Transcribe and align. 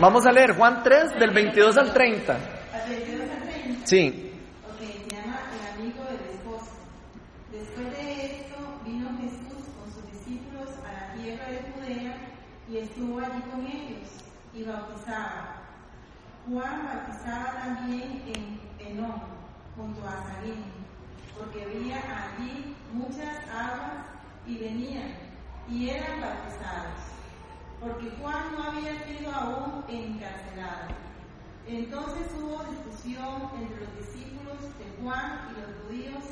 Vamos 0.00 0.26
a 0.26 0.32
leer 0.32 0.54
Juan 0.56 0.82
3 0.82 1.18
del 1.18 1.30
22 1.30 1.76
al 1.78 1.92
30. 1.92 2.32
Al 2.34 2.90
22 2.90 3.20
al 3.30 3.48
30. 3.48 3.86
Sí. 3.86 4.26
Estuvo 12.96 13.18
allí 13.18 13.40
con 13.50 13.66
ellos 13.66 14.08
y 14.54 14.62
bautizaba. 14.64 15.62
Juan 16.48 16.86
bautizaba 16.86 17.52
también 17.62 18.22
en 18.26 18.60
Enón, 18.86 19.22
junto 19.76 20.06
a 20.06 20.22
Salim, 20.22 20.62
porque 21.38 21.64
había 21.64 21.96
allí 21.96 22.74
muchas 22.92 23.36
aguas 23.48 24.06
y 24.46 24.58
venían 24.58 25.14
y 25.68 25.90
eran 25.90 26.20
bautizados, 26.20 27.00
porque 27.80 28.10
Juan 28.20 28.52
no 28.56 28.64
había 28.64 29.04
sido 29.04 29.32
aún 29.32 29.84
encarcelado. 29.88 30.88
Entonces 31.66 32.28
hubo 32.40 32.64
discusión 32.64 33.50
entre 33.58 33.80
los 33.80 33.96
discípulos 33.98 34.60
de 34.78 35.02
Juan 35.02 35.48
y 35.50 35.60
los 35.60 35.70
judíos 35.82 36.24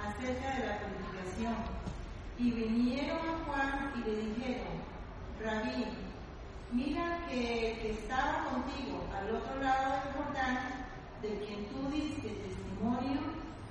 acerca 0.00 0.54
de 0.54 0.66
la 0.66 0.78
purificación. 0.80 1.54
Y 2.38 2.50
vinieron 2.52 3.18
a 3.18 3.44
Juan 3.46 3.92
y 3.96 4.08
le 4.08 4.16
dijeron, 4.16 4.78
Rabí, 5.44 5.84
mira 6.72 7.26
que 7.28 7.90
estaba 7.90 8.44
contigo 8.50 9.04
al 9.14 9.36
otro 9.36 9.62
lado 9.62 9.92
del 9.92 10.12
Jordán, 10.14 10.58
de 11.22 11.28
quien 11.44 11.66
tú 11.66 11.90
diste 11.90 12.28
testimonio, 12.28 13.20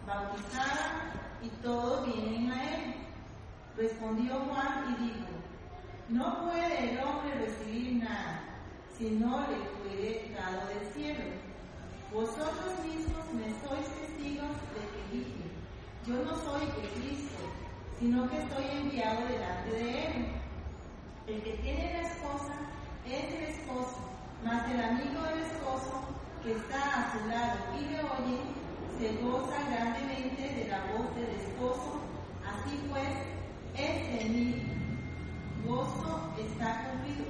bautizara 0.05 1.13
y 1.41 1.49
todos 1.63 2.05
vienen 2.05 2.51
a 2.51 2.75
él. 2.75 2.95
Respondió 3.77 4.33
Juan 4.33 4.95
y 4.97 5.03
dijo, 5.03 5.36
no 6.09 6.41
puede 6.45 6.91
el 6.91 6.99
hombre 6.99 7.33
recibir 7.35 8.01
nada 8.03 8.41
si 8.97 9.11
no 9.11 9.41
le 9.41 9.57
fuere 9.75 10.31
dado 10.33 10.67
del 10.67 10.93
cielo. 10.93 11.23
Vosotros 12.13 12.79
mismos 12.85 13.25
me 13.33 13.47
sois 13.61 13.87
testigos 13.87 14.55
de 14.73 14.81
que 14.87 15.17
dije, 15.17 15.43
yo 16.07 16.15
no 16.23 16.35
soy 16.37 16.63
el 16.63 17.01
Cristo, 17.01 17.43
sino 17.99 18.29
que 18.29 18.37
estoy 18.37 18.65
enviado 18.71 19.27
delante 19.27 19.71
de 19.71 20.05
él. 20.07 20.27
El 21.27 21.43
que 21.43 21.53
tiene 21.61 22.01
la 22.01 22.07
esposa 22.07 22.55
es 23.05 23.33
el 23.33 23.43
esposo, 23.43 23.99
mas 24.45 24.71
el 24.71 24.81
amigo 24.81 25.21
del 25.23 25.41
esposo 25.41 26.03
que 26.41 26.53
está 26.53 26.79
a 26.79 27.11
su 27.11 27.27
lado 27.27 27.59
y 27.77 27.85
le 27.91 27.99
oye, 27.99 28.39
se 28.97 29.21
goza 29.21 29.57
grandemente 29.69 30.41
de 30.41 30.67
la 30.69 30.79
voz 30.93 31.13
del 31.15 31.29
esposo. 31.35 31.99
Así 32.47 32.79
pues, 32.89 33.09
es 33.75 34.21
en 34.21 34.31
mí. 34.31 34.86
Gozo 35.65 36.33
está 36.37 36.89
cumplido. 36.91 37.25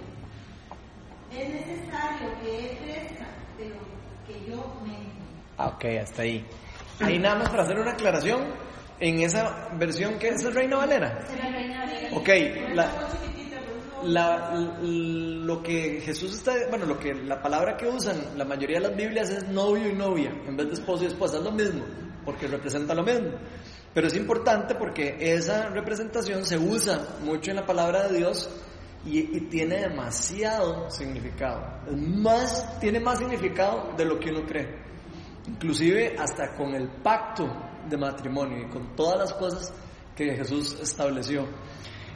Es 1.31 1.49
necesario 1.49 2.27
que 2.41 2.59
él 2.71 2.77
crezca, 2.83 3.25
pero 3.57 3.75
que 4.27 4.49
yo 4.49 4.57
me 4.85 4.95
Ah, 5.57 5.67
ok, 5.75 5.85
hasta 6.03 6.21
ahí. 6.21 6.45
Ahí 6.99 7.17
nada 7.19 7.35
más 7.39 7.49
para 7.49 7.63
hacer 7.63 7.79
una 7.79 7.91
aclaración. 7.91 8.41
En 8.99 9.19
esa 9.21 9.69
versión 9.77 10.17
que 10.17 10.29
es 10.29 10.43
el 10.43 10.53
Reina 10.55 10.77
Valera. 10.77 11.19
Ok, 12.13 12.29
la, 12.73 12.91
la- 14.03 14.53
lo 14.55 15.61
que 15.63 16.01
Jesús 16.01 16.33
está, 16.33 16.53
bueno, 16.69 16.85
lo 16.85 16.97
que 16.99 17.13
la 17.13 17.39
palabra 17.41 17.77
que 17.77 17.87
usan 17.87 18.17
la 18.37 18.45
mayoría 18.45 18.79
de 18.79 18.87
las 18.87 18.95
Biblias 18.97 19.29
es 19.29 19.47
novio 19.49 19.89
y 19.89 19.93
novia, 19.93 20.31
en 20.47 20.57
vez 20.57 20.67
de 20.67 20.73
esposo 20.73 21.03
y 21.03 21.07
esposa, 21.07 21.37
es 21.37 21.43
lo 21.43 21.51
mismo, 21.51 21.83
porque 22.25 22.47
representa 22.47 22.93
lo 22.95 23.03
mismo. 23.03 23.29
Pero 23.97 24.09
es 24.09 24.15
importante 24.15 24.75
porque 24.75 25.17
esa 25.19 25.69
representación 25.69 26.45
se 26.45 26.55
usa 26.55 27.17
mucho 27.23 27.49
en 27.49 27.55
la 27.55 27.65
palabra 27.65 28.07
de 28.07 28.19
Dios 28.19 28.47
y, 29.03 29.35
y 29.35 29.41
tiene 29.49 29.77
demasiado 29.77 30.87
significado. 30.91 31.63
Más, 31.95 32.79
tiene 32.79 32.99
más 32.99 33.17
significado 33.17 33.95
de 33.97 34.05
lo 34.05 34.19
que 34.19 34.29
uno 34.29 34.45
cree. 34.45 34.67
Inclusive 35.47 36.15
hasta 36.15 36.53
con 36.53 36.75
el 36.75 36.87
pacto 37.01 37.51
de 37.89 37.97
matrimonio 37.97 38.67
y 38.67 38.69
con 38.69 38.95
todas 38.95 39.17
las 39.17 39.33
cosas 39.33 39.73
que 40.15 40.35
Jesús 40.35 40.77
estableció. 40.79 41.47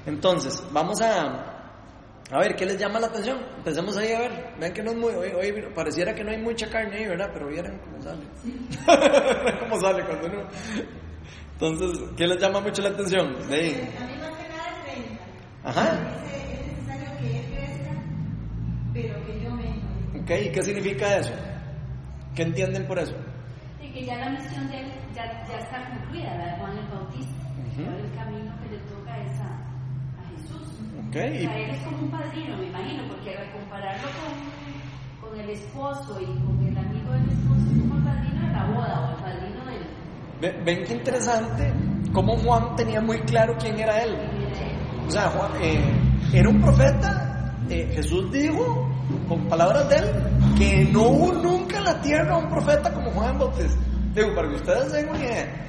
Entonces, 0.06 0.63
vamos 0.72 1.02
a, 1.02 1.72
a 2.30 2.38
ver, 2.38 2.56
¿qué 2.56 2.68
les 2.68 2.78
llama 2.78 3.00
la 3.00 3.08
atención? 3.08 3.40
Empecemos 3.58 3.98
ahí 3.98 4.12
a 4.12 4.19
ver. 4.19 4.53
Vean 4.59 4.72
que 4.72 4.84
no 4.84 4.92
es 4.92 4.98
muy, 4.98 5.16
hoy, 5.16 5.31
hoy 5.31 5.63
pareciera 5.74 6.13
que 6.13 6.24
no 6.24 6.30
hay 6.30 6.38
mucha 6.38 6.69
carne 6.69 6.98
ahí, 6.98 7.08
¿verdad? 7.08 7.31
Pero 7.34 7.48
vieran 7.48 7.80
cómo 7.80 8.00
sale. 8.03 9.58
cómo 9.62 9.81
sale 9.81 10.06
cuando 10.06 10.28
uno... 10.28 10.48
Entonces, 11.62 12.10
¿qué 12.18 12.26
les 12.26 12.42
llama 12.42 12.60
mucho 12.60 12.82
la 12.82 12.90
atención? 12.90 13.36
Ahí. 13.52 13.88
A 14.00 14.06
mí 14.08 14.16
más 14.18 14.32
que 14.32 14.50
nada 14.50 14.68
es 14.68 14.94
30. 14.96 15.24
Ajá. 15.64 15.94
Es 16.26 16.68
necesario 16.74 17.18
que 17.20 17.38
él 17.38 17.46
crezca, 17.54 17.92
pero 18.94 19.26
que 19.28 19.44
yo 19.44 19.52
me 19.52 20.22
¿Ok? 20.22 20.48
¿Y 20.48 20.52
qué 20.52 20.64
significa 20.64 21.18
eso? 21.18 21.34
¿Qué 22.34 22.42
entienden 22.42 22.88
por 22.88 22.98
eso? 22.98 23.14
Y 23.80 23.92
que 23.92 24.06
ya 24.06 24.18
la 24.18 24.32
misión 24.32 24.68
de 24.72 24.80
él 24.80 24.92
ya, 25.14 25.46
ya 25.48 25.60
está 25.60 25.88
concluida, 25.88 26.36
la 26.36 26.46
de 26.46 26.58
Juan 26.58 26.78
el 26.80 26.88
Bautista. 26.88 27.46
Ujú. 27.46 27.86
Ahora 27.86 28.00
el 28.00 28.16
camino 28.16 28.52
que 28.64 28.70
le 28.72 28.80
toca 28.90 29.18
es 29.22 29.40
a, 29.40 29.54
a 30.18 30.30
Jesús. 30.34 30.66
¿Ok? 30.98 31.14
O 31.14 31.14
sea, 31.14 31.60
él 31.60 31.70
es 31.70 31.82
como 31.84 31.98
un 32.00 32.10
padrino, 32.10 32.58
me 32.58 32.66
imagino, 32.66 33.08
porque 33.08 33.38
al 33.38 33.52
compararlo 33.52 34.08
con, 34.18 35.30
con 35.30 35.40
el 35.40 35.50
esposo 35.52 36.20
y 36.20 36.26
con 36.26 36.68
el 36.68 36.76
amigo 36.76 37.14
del 37.14 37.30
esposo, 37.30 37.70
es 37.70 37.82
como 37.82 37.98
el 37.98 38.04
padrino 38.04 38.48
de 38.48 38.52
la 38.52 38.66
boda 38.66 39.00
o 39.00 39.16
el 39.16 39.22
padrino 39.22 39.50
Ven 40.41 40.84
qué 40.85 40.94
interesante 40.94 41.72
cómo 42.12 42.35
Juan 42.38 42.75
tenía 42.75 43.00
muy 43.00 43.19
claro 43.22 43.56
quién 43.59 43.79
era 43.79 44.03
él. 44.03 44.16
O 45.07 45.12
sea, 45.12 45.29
Juan 45.29 45.52
eh, 45.62 45.79
era 46.34 46.50
un 46.50 46.59
profeta. 46.59 47.56
eh, 47.69 47.91
Jesús 47.94 48.31
dijo, 48.31 48.90
con 49.28 49.47
palabras 49.47 49.88
de 49.90 49.96
él, 49.97 50.06
que 50.57 50.85
no 50.91 51.03
hubo 51.09 51.34
nunca 51.34 51.78
en 51.78 51.84
la 51.84 52.01
tierra 52.01 52.38
un 52.38 52.50
profeta 52.50 52.91
como 52.91 53.12
Juan 53.12 53.38
Bautista. 53.38 53.80
Digo, 54.16 54.34
para 54.35 54.50
que 54.50 54.56
ustedes 54.56 54.91
den 54.91 55.09
una 55.09 55.19
idea 55.19 55.68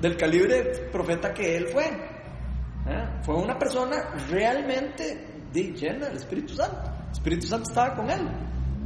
del 0.00 0.16
calibre 0.16 0.62
profeta 0.92 1.32
que 1.32 1.56
él 1.56 1.66
fue. 1.72 1.86
¿eh? 1.86 3.08
Fue 3.22 3.34
una 3.36 3.58
persona 3.58 3.96
realmente 4.28 5.26
llena 5.52 6.06
del 6.06 6.16
Espíritu 6.16 6.54
Santo. 6.54 6.90
El 7.06 7.12
Espíritu 7.12 7.46
Santo 7.46 7.70
estaba 7.70 7.96
con 7.96 8.10
él. 8.10 8.28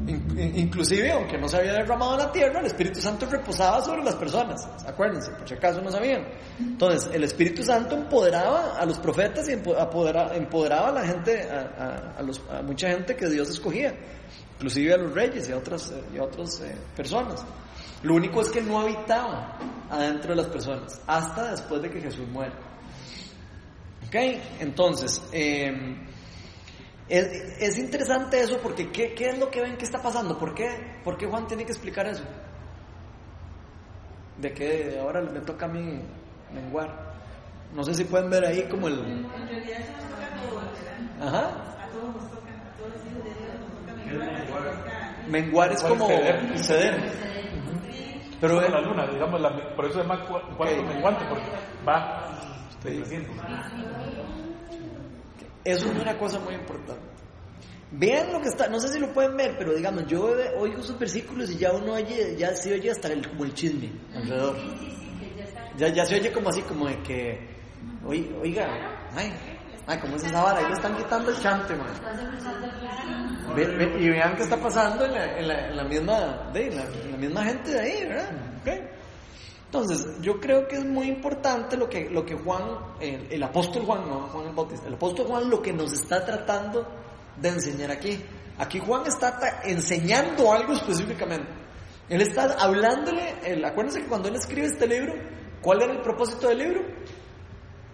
In- 0.06 0.38
in- 0.38 0.58
inclusive, 0.58 1.10
aunque 1.12 1.38
no 1.38 1.48
se 1.48 1.56
había 1.56 1.72
derramado 1.72 2.12
en 2.14 2.18
la 2.26 2.32
tierra, 2.32 2.60
el 2.60 2.66
Espíritu 2.66 3.00
Santo 3.00 3.24
reposaba 3.26 3.80
sobre 3.82 4.04
las 4.04 4.14
personas. 4.16 4.66
Acuérdense, 4.86 5.30
por 5.32 5.48
si 5.48 5.54
acaso 5.54 5.80
no 5.80 5.90
sabían. 5.90 6.26
Entonces, 6.58 7.10
el 7.14 7.24
Espíritu 7.24 7.62
Santo 7.62 7.96
empoderaba 7.96 8.78
a 8.78 8.84
los 8.84 8.98
profetas 8.98 9.48
y 9.48 9.52
empo- 9.52 9.76
apodera- 9.78 10.34
empoderaba 10.36 10.88
a 10.88 10.92
la 10.92 11.06
gente, 11.06 11.42
a, 11.48 12.20
los- 12.22 12.42
mucha 12.66 12.90
gente 12.90 13.16
que 13.16 13.28
Dios 13.30 13.48
escogía, 13.48 13.94
inclusive 14.56 14.92
a 14.92 14.96
los 14.98 15.14
reyes 15.14 15.48
y 15.48 15.52
a 15.52 15.56
otras, 15.56 15.90
eh, 15.90 16.02
y 16.14 16.18
otras 16.18 16.60
eh, 16.60 16.74
personas. 16.94 17.42
Lo 18.02 18.14
único 18.16 18.42
es 18.42 18.50
que 18.50 18.60
no 18.60 18.80
habitaba 18.82 19.56
adentro 19.88 20.30
de 20.30 20.36
las 20.36 20.46
personas, 20.48 21.00
hasta 21.06 21.52
después 21.52 21.80
de 21.80 21.88
que 21.90 22.00
Jesús 22.02 22.28
muere. 22.28 22.52
¿Ok? 24.06 24.14
Entonces, 24.60 25.22
eh, 25.32 25.96
es, 27.08 27.26
es 27.60 27.78
interesante 27.78 28.40
eso 28.40 28.58
porque 28.62 28.90
¿qué, 28.90 29.14
qué 29.14 29.30
es 29.30 29.38
lo 29.38 29.50
que 29.50 29.60
ven 29.62 29.76
que 29.76 29.84
está 29.84 30.00
pasando? 30.02 30.38
¿Por 30.38 30.54
qué, 30.54 31.00
¿Por 31.04 31.16
qué 31.16 31.26
Juan 31.26 31.46
tiene 31.46 31.64
que 31.64 31.72
explicar 31.72 32.06
eso? 32.06 32.24
De 34.38 34.52
que 34.52 34.98
ahora 35.00 35.20
me 35.22 35.40
toca 35.40 35.66
a 35.66 35.68
mí 35.68 36.00
menguar. 36.52 37.14
No 37.74 37.82
sé 37.84 37.94
si 37.94 38.04
pueden 38.04 38.30
ver 38.30 38.44
ahí 38.44 38.62
como 38.64 38.88
el... 38.88 38.98
En 39.00 39.48
realidad 39.48 39.80
eso 39.80 39.92
nos 39.92 40.10
toca 40.10 40.26
a 40.26 40.40
todos, 40.40 40.62
¿verdad? 40.64 41.28
Ajá. 41.28 41.84
A 41.84 41.88
todos 41.90 42.14
nos 42.16 42.30
toca, 42.30 42.50
a 42.50 42.76
todos 42.76 42.92
los 42.94 43.04
hijos 43.06 43.24
de 43.24 43.30
Dios 43.30 43.54
nos 43.60 44.48
toca 44.48 45.14
menguar 45.28 45.72
es 45.72 45.82
como 45.82 46.06
Ceder. 46.06 46.58
ceder. 46.58 46.94
Pero 48.40 48.60
eh, 48.62 48.68
la 48.68 48.80
luna, 48.80 49.06
digamos, 49.06 49.40
la- 49.40 49.74
por 49.74 49.86
eso 49.86 50.00
es 50.00 50.06
más 50.06 50.18
cu- 50.28 50.56
cuarto 50.56 50.82
menguante, 50.82 51.24
porque 51.28 51.44
va. 51.86 52.30
Eso 55.64 55.90
es 55.90 55.98
una 55.98 56.16
cosa 56.18 56.38
muy 56.40 56.54
importante. 56.54 57.02
Vean 57.90 58.32
lo 58.32 58.40
que 58.40 58.48
está, 58.48 58.68
no 58.68 58.80
sé 58.80 58.88
si 58.88 58.98
lo 58.98 59.12
pueden 59.12 59.36
ver, 59.36 59.56
pero 59.56 59.72
digamos, 59.74 60.06
yo 60.06 60.24
oigo 60.58 60.80
esos 60.80 60.98
versículos 60.98 61.50
y 61.50 61.56
ya 61.58 61.72
uno 61.72 61.92
oye, 61.94 62.34
ya 62.36 62.54
se 62.56 62.72
oye 62.74 62.90
hasta 62.90 63.08
el, 63.08 63.26
como 63.28 63.44
el 63.44 63.54
chisme 63.54 63.90
alrededor. 64.16 64.56
Ya, 65.78 65.88
ya 65.88 66.04
se 66.04 66.16
oye 66.16 66.32
como 66.32 66.48
así, 66.48 66.62
como 66.62 66.86
de 66.88 66.98
que, 67.02 67.38
"Oi- 68.04 68.34
oiga, 68.42 68.66
ay, 69.14 69.32
ay, 69.86 69.98
¿cómo 70.00 70.16
es 70.16 70.24
esa 70.24 70.42
vara? 70.42 70.58
Ahí 70.58 70.66
le 70.66 70.72
están 70.74 70.96
quitando 70.96 71.30
el 71.30 71.40
chante, 71.40 71.74
man. 71.76 71.86
Ve- 73.54 73.66
ve- 73.76 73.96
y 74.00 74.08
vean 74.08 74.36
qué 74.36 74.42
está 74.42 74.56
pasando 74.56 75.04
en 75.04 75.12
la, 75.12 75.38
en 75.38 75.48
la- 75.48 75.68
en 75.68 75.76
la 75.76 75.84
misma, 75.84 76.50
de, 76.52 76.66
en 76.66 76.76
la, 76.76 76.82
en 76.84 77.10
la 77.12 77.16
misma 77.16 77.44
gente 77.44 77.70
de 77.70 77.80
ahí, 77.80 78.06
¿verdad? 78.08 78.30
¿Ok? 78.60 78.68
Entonces, 79.74 80.06
yo 80.20 80.38
creo 80.38 80.68
que 80.68 80.76
es 80.76 80.84
muy 80.84 81.08
importante 81.08 81.76
lo 81.76 81.88
que, 81.88 82.08
lo 82.08 82.24
que 82.24 82.36
Juan, 82.36 82.62
el, 83.00 83.26
el 83.28 83.42
apóstol 83.42 83.84
Juan, 83.84 84.08
no 84.08 84.20
Juan 84.28 84.46
el 84.46 84.54
Bautista, 84.54 84.86
el 84.86 84.94
apóstol 84.94 85.26
Juan 85.26 85.50
lo 85.50 85.60
que 85.60 85.72
nos 85.72 85.92
está 85.92 86.24
tratando 86.24 86.86
de 87.40 87.48
enseñar 87.48 87.90
aquí. 87.90 88.22
Aquí 88.56 88.78
Juan 88.78 89.04
está 89.04 89.62
enseñando 89.64 90.52
algo 90.52 90.74
específicamente. 90.74 91.48
Él 92.08 92.20
está 92.20 92.54
hablándole, 92.56 93.34
acuérdense 93.66 94.02
que 94.02 94.06
cuando 94.06 94.28
él 94.28 94.36
escribe 94.36 94.68
este 94.68 94.86
libro, 94.86 95.12
¿cuál 95.60 95.82
era 95.82 95.92
el 95.92 96.02
propósito 96.02 96.46
del 96.50 96.58
libro? 96.58 96.80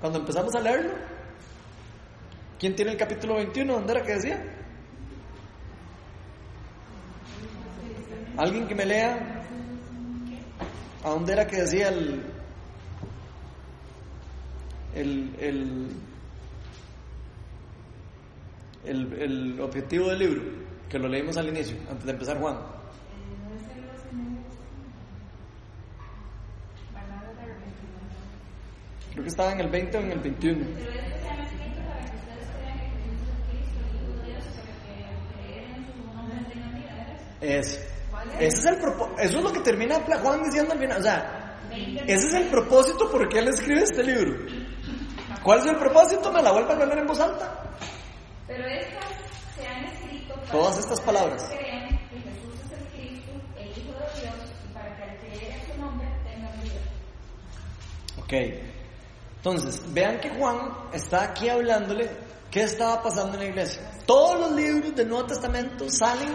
Cuando 0.02 0.18
empezamos 0.18 0.54
a 0.54 0.60
leerlo. 0.60 0.92
¿Quién 2.58 2.76
tiene 2.76 2.90
el 2.90 2.98
capítulo 2.98 3.36
21? 3.36 3.72
¿Dónde 3.72 3.92
era 3.94 4.02
que 4.02 4.12
decía? 4.12 4.44
Alguien 8.36 8.68
que 8.68 8.74
me 8.74 8.84
lea. 8.84 9.39
¿A 11.02 11.10
dónde 11.10 11.32
era 11.32 11.46
que 11.46 11.56
decía 11.56 11.88
el. 11.88 12.22
el. 14.94 15.34
el. 15.40 15.86
el, 18.84 19.12
el 19.14 19.60
objetivo 19.60 20.08
del 20.08 20.18
libro? 20.18 20.42
Que 20.88 20.98
lo 20.98 21.08
leímos 21.08 21.36
al 21.36 21.48
inicio, 21.48 21.76
antes 21.88 22.04
de 22.04 22.12
empezar 22.12 22.38
Juan. 22.38 22.58
Creo 29.12 29.24
que 29.24 29.28
estaba 29.28 29.52
en 29.52 29.60
el 29.60 29.68
20 29.68 29.98
o 29.98 30.00
en 30.00 30.12
el 30.12 30.18
21. 30.20 30.66
Pero 30.78 30.90
esto 30.92 31.16
se 31.18 31.24
llama 31.24 31.42
escrito 31.44 31.80
para 31.82 32.00
que 32.00 32.16
ustedes 32.16 32.46
crean 32.56 32.78
que 32.78 32.86
Jesús 33.04 33.40
es 37.40 37.99
Ese 38.38 38.58
es 38.58 38.66
el 38.66 38.78
eso 39.18 39.38
es 39.38 39.44
lo 39.44 39.52
que 39.52 39.60
termina 39.60 40.00
Juan 40.00 40.42
diciendo 40.42 40.72
al 40.72 40.78
final. 40.78 41.00
O 41.00 41.02
sea, 41.02 41.58
20 41.70 42.02
ese 42.12 42.26
es 42.26 42.34
el 42.34 42.48
propósito 42.48 43.10
por 43.10 43.22
el 43.22 43.28
que 43.28 43.38
él 43.38 43.48
escribe 43.48 43.82
este 43.82 44.02
libro. 44.02 44.46
¿Cuál 45.42 45.60
es 45.60 45.66
el 45.66 45.76
propósito? 45.76 46.32
Me 46.32 46.42
la 46.42 46.52
vuelvo 46.52 46.72
a 46.72 46.76
leer 46.76 46.98
en 46.98 47.06
voz 47.06 47.20
alta. 47.20 47.62
Pero 48.46 48.66
estas 48.66 49.04
se 49.56 49.66
han 49.66 49.84
escrito 49.84 50.34
para 50.34 50.52
Todas 50.52 50.78
estas 50.78 51.00
palabras. 51.00 51.48
crean 51.48 51.88
que 51.88 52.18
Jesús 52.18 52.54
es 52.66 52.72
el 52.78 52.86
Cristo, 52.88 53.32
el 53.56 53.68
Hijo 53.68 53.92
de 53.92 54.20
Dios, 54.20 54.34
y 54.68 54.74
para 54.74 54.96
que 54.96 55.02
al 55.02 55.16
creer 55.18 55.52
en 55.52 55.72
su 55.72 55.80
nombre 55.80 56.08
tengan 56.24 56.62
vida. 56.62 56.80
Ok. 58.18 58.32
Entonces, 59.36 59.82
vean 59.94 60.20
que 60.20 60.28
Juan 60.30 60.72
está 60.92 61.22
aquí 61.22 61.48
hablándole 61.48 62.10
qué 62.50 62.64
estaba 62.64 63.02
pasando 63.02 63.34
en 63.34 63.44
la 63.44 63.48
iglesia. 63.48 63.82
Todos 64.04 64.38
los 64.38 64.52
libros 64.52 64.94
del 64.94 65.08
Nuevo 65.08 65.26
Testamento 65.26 65.88
salen 65.88 66.28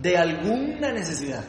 de 0.00 0.16
alguna 0.16 0.92
necesidad. 0.92 1.44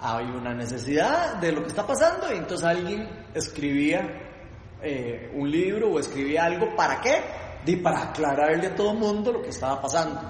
Hay 0.00 0.26
una 0.26 0.54
necesidad 0.54 1.36
de 1.36 1.52
lo 1.52 1.62
que 1.62 1.68
está 1.68 1.86
pasando 1.86 2.32
y 2.32 2.36
entonces 2.36 2.66
alguien 2.66 3.08
escribía 3.34 4.00
eh, 4.82 5.30
un 5.34 5.50
libro 5.50 5.90
o 5.90 5.98
escribía 5.98 6.44
algo. 6.44 6.74
¿Para 6.76 7.00
qué? 7.00 7.22
Di 7.64 7.76
para 7.76 8.10
aclararle 8.10 8.68
a 8.68 8.74
todo 8.74 8.92
el 8.92 8.98
mundo 8.98 9.32
lo 9.32 9.42
que 9.42 9.50
estaba 9.50 9.80
pasando. 9.80 10.20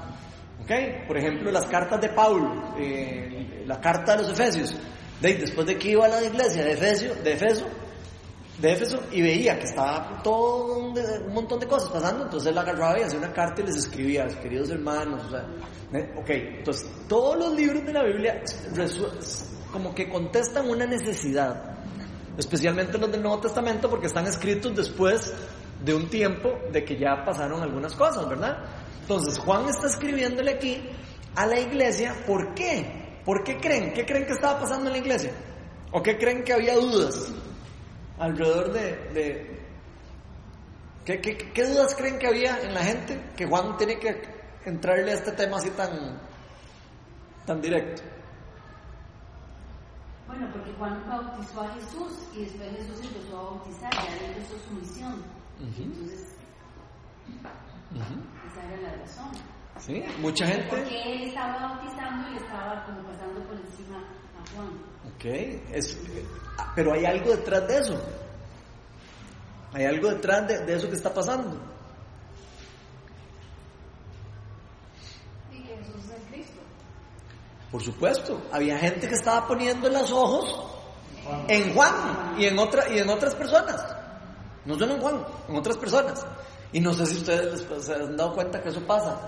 ¿Ok? 0.63 0.71
Por 1.07 1.19
ejemplo, 1.19 1.51
las 1.51 1.67
cartas 1.67 2.01
de 2.01 2.09
Pablo, 2.11 2.75
eh, 2.79 3.65
la 3.67 3.81
carta 3.81 4.17
de 4.17 4.23
los 4.23 4.33
Efesios. 4.33 4.77
De, 5.21 5.35
después 5.35 5.67
de 5.67 5.77
que 5.79 5.91
iba 5.91 6.05
a 6.05 6.09
la 6.09 6.23
iglesia 6.23 6.65
de 6.65 6.73
Efesio, 6.73 7.15
de 7.17 7.33
Efeso, 7.33 7.67
de 8.59 8.73
Éfeso 8.73 9.01
y 9.13 9.21
veía 9.21 9.59
que 9.59 9.67
estaba 9.67 10.23
todo 10.23 10.79
un, 10.79 10.99
un 10.99 11.35
montón 11.35 11.61
de 11.61 11.67
cosas 11.67 11.91
pasando, 11.91 12.25
entonces 12.25 12.51
él 12.51 12.59
agarraba 12.59 12.99
y 12.99 13.03
hacía 13.03 13.19
una 13.19 13.33
carta 13.33 13.61
y 13.61 13.67
les 13.67 13.77
escribía, 13.77 14.27
queridos 14.41 14.71
hermanos, 14.71 15.25
o 15.27 15.31
sea, 15.31 15.47
ok, 16.17 16.31
entonces 16.31 16.89
todos 17.09 17.37
los 17.37 17.55
libros 17.55 17.85
de 17.85 17.93
la 17.93 18.03
Biblia 18.05 18.43
como 19.73 19.95
que 19.95 20.09
contestan 20.09 20.69
una 20.69 20.87
necesidad, 20.87 21.77
especialmente 22.39 22.99
los 22.99 23.11
del 23.11 23.23
Nuevo 23.23 23.41
Testamento 23.41 23.91
porque 23.91 24.07
están 24.07 24.27
escritos 24.27 24.75
después 24.75 25.35
de 25.85 25.95
un 25.95 26.09
tiempo 26.09 26.59
de 26.73 26.85
que 26.85 26.97
ya 26.97 27.25
pasaron 27.25 27.63
algunas 27.63 27.95
cosas, 27.95 28.27
¿verdad? 28.29 28.59
Entonces 29.03 29.39
Juan 29.39 29.69
está 29.69 29.87
escribiéndole 29.87 30.53
aquí 30.53 30.83
a 31.35 31.47
la 31.47 31.61
iglesia, 31.61 32.25
¿por 32.27 32.55
qué? 32.55 33.21
¿Por 33.25 33.45
qué 33.45 33.59
creen? 33.59 33.93
¿Qué 33.93 34.07
creen 34.07 34.25
que 34.25 34.33
estaba 34.33 34.59
pasando 34.61 34.87
en 34.87 34.93
la 34.93 34.99
iglesia? 34.99 35.33
¿O 35.93 36.03
qué 36.03 36.17
creen 36.17 36.43
que 36.43 36.53
había 36.53 36.75
dudas? 36.77 37.31
Alrededor 38.19 38.73
de... 38.73 38.97
de- 39.15 39.67
¿qué, 41.05 41.21
qué, 41.21 41.37
qué 41.37 41.67
dudas 41.67 41.95
creen 41.95 42.19
que 42.19 42.27
había 42.27 42.61
en 42.63 42.75
la 42.75 42.83
gente 42.83 43.21
que 43.37 43.47
Juan 43.47 43.77
tiene 43.77 43.99
que 43.99 44.23
entrarle 44.65 45.13
a 45.13 45.15
este 45.15 45.33
tema 45.33 45.57
así 45.59 45.71
tan, 45.71 46.21
tan 47.47 47.61
directo? 47.61 48.03
Bueno, 50.27 50.49
porque 50.53 50.73
Juan 50.73 51.05
bautizó 51.09 51.61
a 51.61 51.69
Jesús 51.75 52.29
y 52.35 52.41
después 52.45 52.71
Jesús 52.77 53.01
empezó 53.07 53.39
a 53.39 53.43
bautizar, 53.45 53.93
ya 53.95 54.17
le 54.21 54.27
empezó 54.27 54.59
su 54.59 54.75
misión. 54.75 55.23
Entonces, 55.61 56.35
esa 57.95 58.65
era 58.73 58.83
la 58.83 58.97
razón. 59.03 59.31
¿Sí? 59.79 60.05
Mucha 60.21 60.47
gente... 60.47 60.67
Porque 60.69 61.03
él 61.13 61.29
estaba 61.29 61.59
bautizando 61.69 62.31
y 62.33 62.37
estaba 62.37 62.85
como 62.87 63.03
pasando 63.03 63.41
por 63.45 63.57
encima 63.57 63.99
a 63.99 64.55
Juan. 64.57 64.71
Ok, 65.15 65.25
es, 65.73 65.97
pero 66.75 66.93
hay 66.95 67.05
algo 67.05 67.31
detrás 67.31 67.67
de 67.69 67.79
eso. 67.79 68.01
Hay 69.73 69.85
algo 69.85 70.09
detrás 70.09 70.47
de, 70.49 70.59
de 70.65 70.75
eso 70.77 70.89
que 70.89 70.97
está 70.97 71.13
pasando. 71.13 71.57
Y 75.53 75.61
que 75.63 75.77
Jesús 75.77 76.05
es 76.05 76.11
el 76.11 76.23
Cristo. 76.33 76.61
Por 77.71 77.83
supuesto, 77.83 78.43
había 78.53 78.79
gente 78.79 79.09
que 79.09 79.15
estaba 79.15 79.47
poniendo 79.47 79.89
los 79.89 80.11
ojos 80.11 80.65
en 81.49 81.75
Juan 81.75 82.35
y 82.39 82.47
en, 82.47 82.59
otra, 82.59 82.89
y 82.93 82.99
en 82.99 83.09
otras 83.09 83.35
personas. 83.35 83.85
No 84.65 84.77
solo 84.79 84.95
en 84.95 85.01
Juan, 85.01 85.25
en 85.49 85.57
otras 85.57 85.77
personas. 85.77 86.27
Y 86.73 86.81
no 86.81 86.93
sé 86.93 87.07
si 87.07 87.19
ustedes 87.19 87.69
les- 87.69 87.85
se 87.85 87.95
han 87.95 88.17
dado 88.17 88.35
cuenta 88.35 88.61
que 88.63 88.69
eso 88.71 88.81
pasa. 88.87 89.19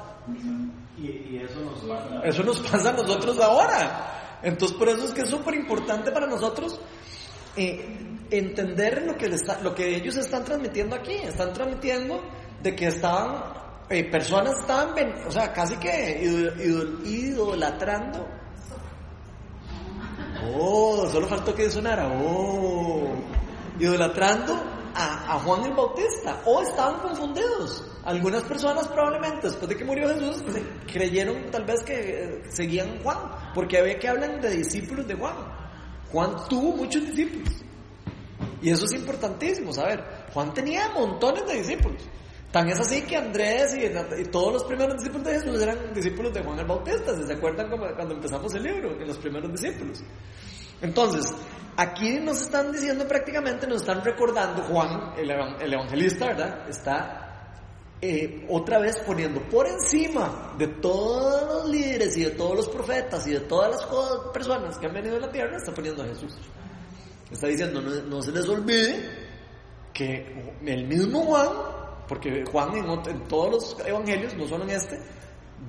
Y, 0.96 1.06
y 1.06 1.42
eso 1.44 1.60
nos 1.60 1.78
pasa. 1.80 2.20
Eso 2.24 2.42
nos 2.42 2.60
pasa 2.60 2.88
a 2.90 2.92
nosotros 2.92 3.38
ahora. 3.40 4.14
Entonces, 4.42 4.76
por 4.76 4.88
eso 4.88 5.04
es 5.06 5.12
que 5.12 5.22
es 5.22 5.28
súper 5.28 5.54
importante 5.54 6.10
para 6.12 6.26
nosotros 6.26 6.80
eh, 7.56 7.98
entender 8.30 9.02
lo 9.06 9.16
que, 9.16 9.28
lo 9.62 9.74
que 9.74 9.96
ellos 9.96 10.16
están 10.16 10.44
transmitiendo 10.44 10.94
aquí. 10.96 11.12
Están 11.14 11.52
transmitiendo 11.52 12.20
de 12.62 12.74
que 12.76 12.86
estaban, 12.88 13.42
eh, 13.90 14.04
personas 14.10 14.58
estaban, 14.60 14.94
o 15.26 15.30
sea, 15.30 15.52
casi 15.52 15.76
que 15.76 16.20
ido- 16.22 16.54
ido- 16.62 17.04
idolatrando. 17.04 18.26
Oh, 20.54 21.08
solo 21.10 21.26
faltó 21.26 21.54
que 21.54 21.68
sonara. 21.70 22.08
Oh, 22.08 23.08
idolatrando 23.78 24.77
a, 24.98 25.38
Juan 25.40 25.64
el 25.64 25.74
Bautista. 25.74 26.40
O 26.44 26.62
estaban 26.62 27.00
confundidos. 27.00 27.84
Algunas 28.04 28.42
personas 28.42 28.88
probablemente 28.88 29.48
después 29.48 29.68
de 29.68 29.76
que 29.76 29.84
murió 29.84 30.08
Jesús 30.08 30.42
cre- 30.44 30.64
creyeron 30.90 31.50
tal 31.50 31.64
vez 31.64 31.82
que 31.84 31.94
eh, 31.94 32.42
seguían 32.50 33.02
Juan, 33.02 33.18
porque 33.54 33.78
había 33.78 33.98
que 33.98 34.08
hablan 34.08 34.40
de 34.40 34.56
discípulos 34.56 35.06
de 35.06 35.14
Juan. 35.14 35.34
Juan 36.10 36.36
tuvo 36.48 36.76
muchos 36.76 37.06
discípulos. 37.06 37.52
Y 38.62 38.70
eso 38.70 38.86
es 38.86 38.92
importantísimo, 38.92 39.72
saber. 39.72 40.02
Juan 40.32 40.52
tenía 40.54 40.88
montones 40.90 41.46
de 41.46 41.54
discípulos. 41.54 42.02
Tan 42.50 42.66
es 42.68 42.80
así 42.80 43.02
que 43.02 43.16
Andrés 43.16 43.76
y, 43.76 44.24
todos 44.30 44.54
los 44.54 44.64
primeros 44.64 44.96
discípulos 44.96 45.26
de 45.26 45.34
Jesús 45.34 45.62
eran 45.62 45.92
discípulos 45.92 46.32
de 46.32 46.42
Juan 46.42 46.58
el 46.58 46.66
Bautista. 46.66 47.14
¿Se 47.14 47.32
acuerdan 47.32 47.68
cuando 47.68 48.14
empezamos 48.14 48.54
el 48.54 48.62
libro? 48.62 48.92
En 48.98 49.06
los 49.06 49.18
primeros 49.18 49.52
discípulos. 49.52 50.02
Entonces, 50.82 51.32
aquí 51.76 52.18
nos 52.20 52.42
están 52.42 52.72
diciendo 52.72 53.06
prácticamente, 53.06 53.66
nos 53.66 53.80
están 53.82 54.04
recordando, 54.04 54.62
Juan, 54.62 55.14
el, 55.16 55.30
evan- 55.30 55.60
el 55.60 55.72
evangelista, 55.72 56.26
¿verdad? 56.26 56.68
Está 56.68 57.24
eh, 58.00 58.46
otra 58.48 58.78
vez 58.78 58.98
poniendo 59.00 59.40
por 59.48 59.66
encima 59.66 60.54
de 60.56 60.68
todos 60.68 61.42
los 61.64 61.70
líderes 61.70 62.16
y 62.16 62.24
de 62.24 62.30
todos 62.30 62.56
los 62.56 62.68
profetas 62.68 63.26
y 63.26 63.32
de 63.32 63.40
todas 63.40 63.70
las 63.72 63.86
personas 64.32 64.78
que 64.78 64.86
han 64.86 64.94
venido 64.94 65.16
a 65.16 65.20
la 65.20 65.30
tierra, 65.32 65.56
está 65.56 65.72
poniendo 65.72 66.02
a 66.02 66.06
Jesús. 66.06 66.36
Está 67.30 67.48
diciendo, 67.48 67.80
no, 67.82 68.22
se 68.22 68.32
les 68.32 68.48
olvide 68.48 69.28
que 69.92 70.54
el 70.64 70.86
mismo 70.86 71.22
Juan, 71.24 71.48
porque 72.08 72.44
Juan 72.50 72.74
en, 72.76 72.88
en 72.88 73.28
todos 73.28 73.50
los 73.50 73.86
evangelios, 73.86 74.34
no 74.34 74.46
solo 74.46 74.64
en 74.64 74.70
este, 74.70 74.98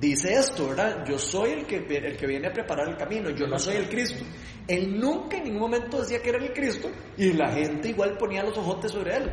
dice 0.00 0.32
esto, 0.32 0.68
¿verdad? 0.68 1.04
Yo 1.06 1.18
soy 1.18 1.50
el 1.50 1.66
que, 1.66 1.76
el 1.76 2.16
que 2.16 2.26
viene 2.26 2.48
a 2.48 2.52
preparar 2.52 2.88
el 2.88 2.96
camino, 2.96 3.30
yo 3.30 3.46
no 3.46 3.58
soy 3.58 3.76
el 3.76 3.88
Cristo. 3.88 4.24
Él 4.66 4.98
nunca 4.98 5.36
en 5.36 5.44
ningún 5.44 5.60
momento 5.60 6.00
decía 6.00 6.22
que 6.22 6.30
era 6.30 6.38
el 6.38 6.52
Cristo 6.52 6.88
y 7.16 7.32
la 7.32 7.52
gente 7.52 7.90
igual 7.90 8.16
ponía 8.16 8.42
los 8.42 8.56
ojotes 8.56 8.92
sobre 8.92 9.16
él. 9.16 9.30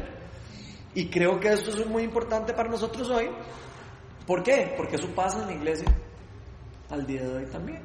Y 0.93 1.09
creo 1.09 1.39
que 1.39 1.49
esto 1.49 1.69
es 1.69 1.85
muy 1.85 2.03
importante 2.03 2.53
para 2.53 2.69
nosotros 2.69 3.09
hoy. 3.09 3.29
¿Por 4.25 4.43
qué? 4.43 4.73
Porque 4.75 4.97
eso 4.97 5.07
pasa 5.15 5.41
en 5.41 5.47
la 5.47 5.53
iglesia 5.53 5.87
al 6.89 7.05
día 7.05 7.23
de 7.23 7.35
hoy 7.35 7.45
también. 7.45 7.81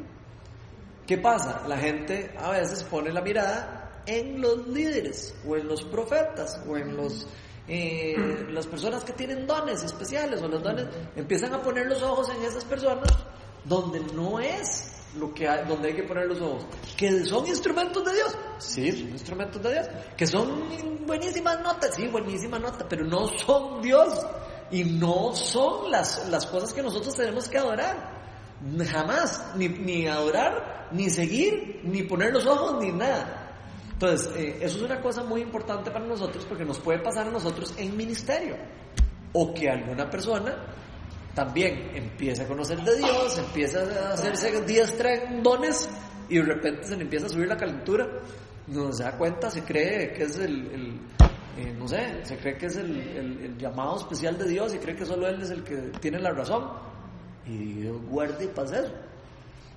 ¿Qué 1.06 1.18
pasa? 1.18 1.62
La 1.68 1.76
gente 1.76 2.32
a 2.38 2.50
veces 2.50 2.82
pone 2.84 3.12
la 3.12 3.20
mirada 3.20 4.02
en 4.06 4.40
los 4.40 4.66
líderes 4.68 5.34
o 5.46 5.56
en 5.56 5.68
los 5.68 5.84
profetas 5.84 6.60
o 6.66 6.76
en 6.76 6.96
los 6.96 7.28
eh, 7.68 8.46
las 8.50 8.66
personas 8.66 9.04
que 9.04 9.12
tienen 9.12 9.46
dones 9.46 9.82
especiales 9.82 10.42
o 10.42 10.48
los 10.48 10.62
dones 10.62 10.86
empiezan 11.16 11.54
a 11.54 11.62
poner 11.62 11.86
los 11.86 12.02
ojos 12.02 12.28
en 12.30 12.42
esas 12.44 12.64
personas 12.64 13.08
donde 13.64 14.00
no 14.14 14.40
es 14.40 14.88
lo 15.16 15.32
que 15.32 15.46
hay, 15.46 15.66
donde 15.68 15.88
hay 15.88 15.94
que 15.94 16.02
poner 16.02 16.26
los 16.26 16.40
ojos 16.40 16.66
que 16.96 17.24
son 17.24 17.46
instrumentos 17.46 18.04
de 18.04 18.14
Dios 18.14 18.36
sí 18.58 18.90
son 18.92 19.10
instrumentos 19.10 19.62
de 19.62 19.72
Dios 19.72 19.86
que 20.16 20.26
son 20.26 21.06
buenísimas 21.06 21.60
notas 21.60 21.94
sí 21.94 22.08
buenísima 22.08 22.58
nota 22.58 22.86
pero 22.88 23.04
no 23.04 23.28
son 23.28 23.82
Dios 23.82 24.18
y 24.70 24.84
no 24.84 25.34
son 25.34 25.90
las, 25.90 26.28
las 26.30 26.46
cosas 26.46 26.72
que 26.72 26.82
nosotros 26.82 27.14
tenemos 27.14 27.48
que 27.48 27.58
adorar 27.58 28.22
jamás, 28.90 29.52
ni, 29.56 29.68
ni 29.68 30.06
adorar, 30.06 30.88
ni 30.92 31.10
seguir, 31.10 31.80
ni 31.84 32.02
poner 32.04 32.32
los 32.32 32.46
ojos, 32.46 32.80
ni 32.80 32.92
nada. 32.92 33.41
Entonces, 33.92 34.30
eh, 34.36 34.58
eso 34.60 34.78
es 34.78 34.82
una 34.82 35.00
cosa 35.00 35.22
muy 35.22 35.42
importante 35.42 35.90
para 35.90 36.04
nosotros 36.04 36.44
porque 36.46 36.64
nos 36.64 36.78
puede 36.78 36.98
pasar 37.00 37.28
a 37.28 37.30
nosotros 37.30 37.74
en 37.78 37.96
ministerio. 37.96 38.56
O 39.32 39.54
que 39.54 39.70
alguna 39.70 40.10
persona 40.10 40.54
también 41.34 41.90
empieza 41.94 42.42
a 42.42 42.46
conocer 42.46 42.80
de 42.82 42.96
Dios, 42.96 43.38
empieza 43.38 43.80
a 43.80 44.12
hacerse 44.14 44.60
diestra 44.62 45.14
en 45.14 45.42
dones 45.42 45.88
y 46.28 46.36
de 46.36 46.42
repente 46.42 46.84
se 46.84 46.96
le 46.96 47.02
empieza 47.02 47.26
a 47.26 47.28
subir 47.28 47.48
la 47.48 47.56
calentura. 47.56 48.08
No 48.66 48.92
se 48.92 49.04
da 49.04 49.16
cuenta, 49.16 49.50
se 49.50 49.62
cree 49.64 50.12
que 50.12 50.24
es 50.24 50.38
el, 50.38 50.66
el, 50.72 51.00
eh, 51.56 51.74
no 51.76 51.88
sé, 51.88 52.24
se 52.24 52.36
cree 52.36 52.56
que 52.56 52.66
es 52.66 52.76
el 52.76 53.56
llamado 53.58 53.96
especial 53.96 54.38
de 54.38 54.48
Dios 54.48 54.74
y 54.74 54.78
cree 54.78 54.94
que 54.94 55.06
solo 55.06 55.26
Él 55.26 55.40
es 55.42 55.50
el 55.50 55.64
que 55.64 55.76
tiene 56.00 56.18
la 56.18 56.32
razón. 56.32 56.70
Y 57.46 57.80
Dios 57.80 57.96
guarde 58.08 58.44
y 58.44 58.48
pase 58.48 58.80
eso. 58.80 58.92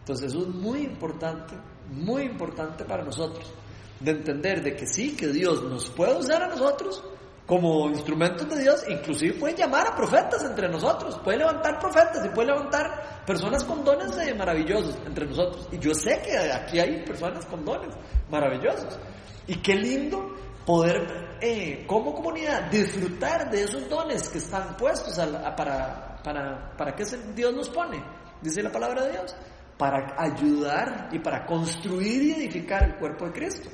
Entonces 0.05 0.27
eso 0.27 0.43
es 0.43 0.49
muy 0.49 0.81
importante, 0.81 1.55
muy 1.91 2.23
importante 2.23 2.85
para 2.85 3.03
nosotros, 3.03 3.51
de 3.99 4.11
entender 4.11 4.61
de 4.63 4.75
que 4.75 4.87
sí, 4.87 5.15
que 5.15 5.27
Dios 5.27 5.63
nos 5.63 5.89
puede 5.89 6.15
usar 6.17 6.43
a 6.43 6.47
nosotros 6.47 7.03
como 7.45 7.89
instrumentos 7.89 8.49
de 8.49 8.63
Dios, 8.63 8.83
inclusive 8.89 9.33
puede 9.39 9.55
llamar 9.55 9.87
a 9.87 9.95
profetas 9.95 10.43
entre 10.43 10.67
nosotros, 10.67 11.19
puede 11.23 11.37
levantar 11.37 11.79
profetas 11.79 12.25
y 12.25 12.29
puede 12.29 12.47
levantar 12.47 13.23
personas 13.25 13.63
con 13.63 13.83
dones 13.83 14.17
eh, 14.17 14.33
maravillosos 14.33 14.97
entre 15.05 15.27
nosotros. 15.27 15.69
Y 15.71 15.77
yo 15.77 15.93
sé 15.93 16.21
que 16.23 16.35
aquí 16.51 16.79
hay 16.79 17.05
personas 17.05 17.45
con 17.45 17.63
dones 17.63 17.93
maravillosos. 18.31 18.97
Y 19.45 19.57
qué 19.57 19.75
lindo 19.75 20.35
poder, 20.65 21.37
eh, 21.39 21.85
como 21.85 22.15
comunidad, 22.15 22.71
disfrutar 22.71 23.51
de 23.51 23.61
esos 23.61 23.87
dones 23.87 24.27
que 24.27 24.39
están 24.39 24.75
puestos 24.75 25.15
para, 25.15 26.17
para, 26.23 26.75
para 26.75 26.95
que 26.95 27.05
Dios 27.35 27.53
nos 27.53 27.69
pone, 27.69 28.03
dice 28.41 28.63
la 28.63 28.71
palabra 28.71 29.03
de 29.03 29.11
Dios, 29.11 29.35
para 29.77 30.15
ayudar 30.17 31.09
y 31.11 31.19
para 31.19 31.45
construir 31.45 32.23
y 32.23 32.31
edificar 32.31 32.83
el 32.83 32.95
cuerpo 32.95 33.25
de 33.27 33.33
Cristo. 33.33 33.69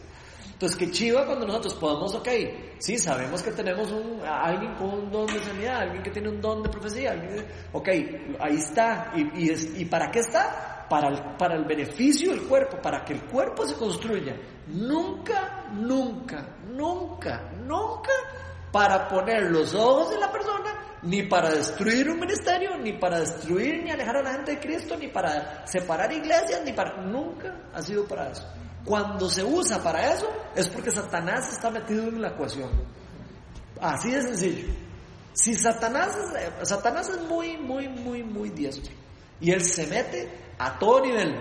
Entonces, 0.62 0.78
qué 0.78 0.92
chiva 0.92 1.26
cuando 1.26 1.48
nosotros 1.48 1.74
podemos, 1.74 2.14
ok, 2.14 2.28
sí, 2.78 3.00
sabemos 3.00 3.42
que 3.42 3.50
tenemos 3.50 3.92
un, 3.92 4.22
alguien 4.24 4.76
con 4.76 4.90
un 4.94 5.12
don 5.12 5.26
de 5.26 5.40
sanidad, 5.40 5.78
alguien 5.82 6.04
que 6.04 6.12
tiene 6.12 6.30
un 6.30 6.40
don 6.40 6.62
de 6.62 6.70
profecía, 6.70 7.14
alguien 7.14 7.34
que- 7.34 7.46
ok, 7.74 7.90
ahí 8.40 8.58
está. 8.58 9.12
¿Y, 9.16 9.46
y, 9.46 9.50
es- 9.50 9.76
¿y 9.80 9.86
para 9.86 10.12
qué 10.12 10.20
está? 10.20 10.86
Para 10.88 11.36
para 11.36 11.56
el 11.56 11.66
beneficio 11.66 12.30
del 12.30 12.44
cuerpo, 12.44 12.78
para 12.80 13.04
que 13.04 13.14
el 13.14 13.24
cuerpo 13.24 13.66
se 13.66 13.74
construya. 13.76 14.36
Nunca, 14.68 15.66
nunca, 15.74 16.46
nunca, 16.68 17.50
nunca 17.66 18.12
para 18.72 19.08
poner 19.08 19.50
los 19.50 19.74
ojos 19.74 20.14
en 20.14 20.20
la 20.20 20.32
persona, 20.32 21.00
ni 21.02 21.24
para 21.24 21.50
destruir 21.50 22.08
un 22.08 22.20
ministerio, 22.20 22.78
ni 22.78 22.94
para 23.00 23.22
destruir 23.22 23.84
ni 23.84 23.90
alejar 23.90 24.18
a 24.18 24.22
la 24.22 24.34
gente 24.34 24.52
de 24.52 24.60
Cristo, 24.60 24.96
ni 24.96 25.08
para 25.08 25.66
separar 25.66 26.14
iglesias, 26.14 26.62
ni 26.64 26.72
para... 26.72 27.02
Nunca 27.02 27.52
ha 27.74 27.82
sido 27.82 28.06
para 28.06 28.30
eso. 28.30 28.48
Cuando 28.86 29.30
se 29.30 29.44
usa 29.44 29.82
para 29.82 30.14
eso, 30.14 30.28
es 30.56 30.68
porque 30.68 30.92
Satanás 30.92 31.54
está 31.54 31.70
metido 31.70 32.04
en 32.04 32.22
la 32.22 32.30
ecuación. 32.30 32.70
Así 33.80 34.12
de 34.12 34.22
sencillo. 34.22 34.74
Si 35.34 35.56
Satanás, 35.56 36.16
Satanás 36.64 37.10
es 37.10 37.22
muy, 37.28 37.58
muy, 37.58 37.88
muy, 37.88 38.24
muy 38.24 38.50
diestro. 38.50 38.94
Y 39.40 39.52
él 39.52 39.64
se 39.64 39.88
mete 39.88 40.30
a 40.58 40.78
todo 40.78 41.02
nivel. 41.02 41.36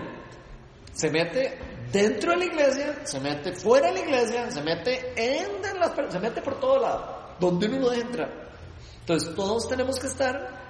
Se 0.93 1.09
mete 1.09 1.57
dentro 1.91 2.31
de 2.31 2.37
la 2.37 2.45
iglesia, 2.45 3.05
se 3.05 3.19
mete 3.19 3.53
fuera 3.53 3.87
de 3.87 3.93
la 3.93 3.99
iglesia, 3.99 4.51
se 4.51 4.61
mete 4.61 5.13
en 5.15 5.61
las 5.79 6.11
se 6.11 6.19
mete 6.19 6.41
por 6.41 6.59
todo 6.59 6.79
lado, 6.79 7.35
donde 7.39 7.67
uno 7.67 7.91
entrar. 7.91 8.51
Entonces 8.99 9.33
todos 9.35 9.67
tenemos 9.67 9.99
que 9.99 10.07
estar 10.07 10.61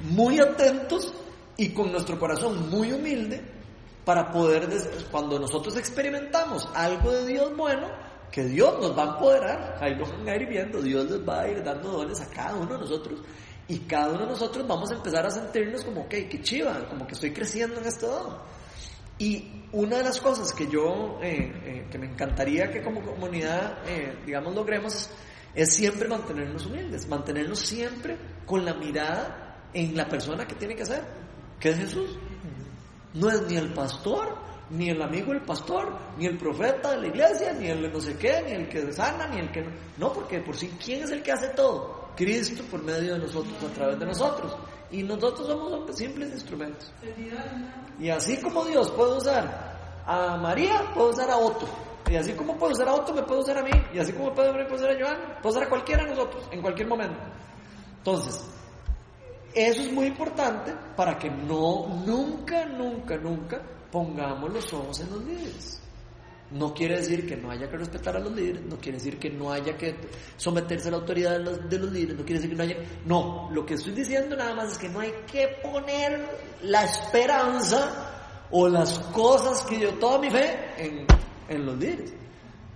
muy 0.00 0.40
atentos 0.40 1.12
y 1.56 1.70
con 1.70 1.92
nuestro 1.92 2.18
corazón 2.18 2.68
muy 2.70 2.92
humilde 2.92 3.59
para 4.04 4.30
poder, 4.30 4.68
cuando 5.10 5.38
nosotros 5.38 5.76
experimentamos 5.76 6.68
algo 6.74 7.12
de 7.12 7.26
Dios 7.26 7.56
bueno, 7.56 7.88
que 8.30 8.44
Dios 8.44 8.78
nos 8.80 8.96
va 8.96 9.04
a 9.04 9.08
empoderar, 9.14 9.78
ahí 9.80 9.94
lo 9.94 10.06
van 10.06 10.28
a 10.28 10.36
ir 10.36 10.48
viendo, 10.48 10.80
Dios 10.80 11.10
les 11.10 11.28
va 11.28 11.42
a 11.42 11.48
ir 11.48 11.62
dando 11.62 11.90
dones 11.90 12.20
a 12.20 12.26
cada 12.30 12.56
uno 12.56 12.74
de 12.74 12.78
nosotros 12.78 13.20
y 13.70 13.78
cada 13.80 14.10
uno 14.10 14.20
de 14.20 14.26
nosotros 14.26 14.66
vamos 14.66 14.90
a 14.90 14.94
empezar 14.94 15.24
a 15.24 15.30
sentirnos 15.30 15.84
como, 15.84 16.02
ok, 16.02 16.10
qué 16.28 16.40
chiva, 16.42 16.88
como 16.88 17.06
que 17.06 17.14
estoy 17.14 17.32
creciendo 17.32 17.80
en 17.80 17.86
este 17.86 18.06
don. 18.06 18.36
Y 19.18 19.66
una 19.72 19.98
de 19.98 20.04
las 20.04 20.18
cosas 20.18 20.52
que 20.52 20.66
yo, 20.66 21.20
eh, 21.22 21.52
eh, 21.64 21.86
que 21.90 21.98
me 21.98 22.06
encantaría 22.06 22.70
que 22.70 22.82
como 22.82 23.02
comunidad, 23.02 23.78
eh, 23.86 24.18
digamos, 24.26 24.54
logremos 24.54 24.94
es, 24.94 25.10
es 25.54 25.74
siempre 25.74 26.08
mantenernos 26.08 26.66
humildes, 26.66 27.06
mantenernos 27.06 27.60
siempre 27.60 28.16
con 28.44 28.64
la 28.64 28.74
mirada 28.74 29.68
en 29.72 29.96
la 29.96 30.08
persona 30.08 30.46
que 30.48 30.54
tiene 30.54 30.74
que 30.74 30.86
ser, 30.86 31.04
que 31.60 31.70
es 31.70 31.76
Jesús. 31.76 32.18
No 33.14 33.30
es 33.30 33.42
ni 33.42 33.56
el 33.56 33.72
pastor, 33.72 34.36
ni 34.70 34.90
el 34.90 35.02
amigo 35.02 35.32
del 35.32 35.42
pastor, 35.42 35.92
ni 36.16 36.26
el 36.26 36.38
profeta 36.38 36.92
de 36.92 36.98
la 36.98 37.06
iglesia, 37.08 37.52
ni 37.52 37.66
el 37.66 37.92
no 37.92 38.00
sé 38.00 38.16
qué, 38.16 38.42
ni 38.46 38.52
el 38.52 38.68
que 38.68 38.92
sana, 38.92 39.26
ni 39.26 39.40
el 39.40 39.50
que 39.50 39.62
no. 39.62 39.70
No, 39.98 40.12
porque 40.12 40.40
por 40.40 40.56
sí, 40.56 40.72
¿quién 40.82 41.02
es 41.02 41.10
el 41.10 41.22
que 41.22 41.32
hace 41.32 41.48
todo? 41.48 42.10
Cristo 42.16 42.62
por 42.70 42.82
medio 42.82 43.14
de 43.14 43.20
nosotros, 43.20 43.54
a 43.62 43.74
través 43.74 43.98
de 43.98 44.06
nosotros. 44.06 44.56
Y 44.90 45.02
nosotros 45.02 45.46
somos 45.46 45.96
simples 45.96 46.30
instrumentos. 46.32 46.92
Y 47.98 48.10
así 48.10 48.36
como 48.38 48.64
Dios 48.64 48.90
puede 48.90 49.16
usar 49.16 50.02
a 50.06 50.36
María, 50.36 50.92
puede 50.94 51.10
usar 51.10 51.30
a 51.30 51.36
otro. 51.36 51.68
Y 52.10 52.16
así 52.16 52.32
como 52.32 52.56
puede 52.56 52.72
usar 52.72 52.88
a 52.88 52.94
otro, 52.94 53.14
me 53.14 53.22
puede 53.22 53.40
usar 53.40 53.58
a 53.58 53.62
mí. 53.62 53.70
Y 53.94 53.98
así 53.98 54.12
como 54.12 54.34
puede, 54.34 54.52
puede 54.52 54.74
usar 54.74 54.90
a 54.90 54.98
Joan, 55.00 55.16
puede 55.40 55.54
usar 55.54 55.62
a 55.64 55.68
cualquiera 55.68 56.04
de 56.04 56.10
nosotros, 56.10 56.44
en 56.50 56.60
cualquier 56.60 56.88
momento. 56.88 57.20
Entonces, 57.98 58.44
eso 59.54 59.82
es 59.82 59.92
muy 59.92 60.06
importante 60.06 60.72
para 60.96 61.18
que 61.18 61.30
no, 61.30 62.02
nunca, 62.06 62.66
nunca, 62.66 63.16
nunca 63.16 63.60
pongamos 63.90 64.52
los 64.52 64.72
ojos 64.72 65.00
en 65.00 65.10
los 65.10 65.24
líderes. 65.24 65.80
No 66.52 66.74
quiere 66.74 66.96
decir 66.96 67.28
que 67.28 67.36
no 67.36 67.50
haya 67.50 67.70
que 67.70 67.76
respetar 67.76 68.16
a 68.16 68.18
los 68.18 68.32
líderes, 68.32 68.62
no 68.62 68.76
quiere 68.76 68.98
decir 68.98 69.18
que 69.18 69.30
no 69.30 69.52
haya 69.52 69.76
que 69.76 69.94
someterse 70.36 70.88
a 70.88 70.90
la 70.92 70.96
autoridad 70.96 71.38
de 71.38 71.44
los, 71.44 71.68
de 71.70 71.78
los 71.78 71.92
líderes, 71.92 72.16
no 72.16 72.24
quiere 72.24 72.40
decir 72.40 72.50
que 72.50 72.56
no 72.56 72.62
haya... 72.64 72.76
No, 73.06 73.50
lo 73.52 73.64
que 73.64 73.74
estoy 73.74 73.92
diciendo 73.92 74.36
nada 74.36 74.54
más 74.54 74.72
es 74.72 74.78
que 74.78 74.88
no 74.88 74.98
hay 74.98 75.12
que 75.30 75.46
poner 75.62 76.28
la 76.62 76.84
esperanza 76.84 78.46
o 78.50 78.68
las 78.68 78.98
cosas 78.98 79.62
que 79.62 79.78
yo, 79.78 79.94
toda 79.94 80.18
mi 80.18 80.28
fe, 80.28 80.56
en, 80.76 81.06
en 81.48 81.66
los 81.66 81.78
líderes. 81.78 82.12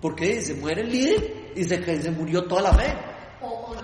Porque 0.00 0.40
se 0.40 0.54
muere 0.54 0.82
el 0.82 0.92
líder 0.92 1.52
y 1.56 1.64
se, 1.64 2.02
se 2.02 2.10
murió 2.12 2.44
toda 2.44 2.62
la 2.62 2.74
fe. 2.74 3.13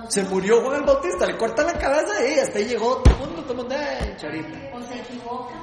Se 0.08 0.24
murió 0.24 0.60
Juan 0.62 0.80
el 0.80 0.86
Bautista, 0.86 1.26
le 1.26 1.36
cortan 1.36 1.66
la 1.66 1.78
cabeza 1.78 2.26
y 2.28 2.38
hasta 2.38 2.58
ahí 2.58 2.64
llegó 2.66 2.96
todo 2.96 3.14
el 3.14 3.20
mundo, 3.20 3.42
todo 3.42 3.52
el 3.52 3.58
mundo, 3.58 3.74
"Ay, 3.78 4.14
charita. 4.16 4.58
o 4.74 4.80
se 4.82 4.98
equivoca. 4.98 5.54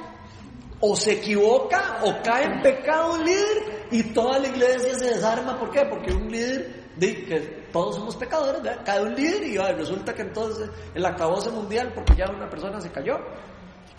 O 0.80 0.96
se 0.96 1.12
equivoca 1.12 1.98
o 2.04 2.22
cae 2.22 2.44
en 2.44 2.62
pecado 2.62 3.14
un 3.14 3.24
líder 3.24 3.86
y 3.90 4.02
toda 4.12 4.38
la 4.38 4.48
iglesia 4.48 4.94
se 4.94 5.06
desarma. 5.06 5.58
¿Por 5.58 5.70
qué? 5.70 5.84
Porque 5.90 6.12
un 6.12 6.30
líder, 6.30 6.92
de, 6.96 7.24
que 7.24 7.40
todos 7.72 7.96
somos 7.96 8.16
pecadores, 8.16 8.62
¿verdad? 8.62 8.82
cae 8.84 9.02
un 9.02 9.14
líder 9.14 9.44
y 9.44 9.58
ay, 9.58 9.74
resulta 9.74 10.14
que 10.14 10.22
entonces 10.22 10.70
el 10.94 11.04
acabose 11.04 11.50
mundial 11.50 11.92
porque 11.94 12.14
ya 12.16 12.30
una 12.30 12.48
persona 12.48 12.80
se 12.80 12.90
cayó. 12.90 13.16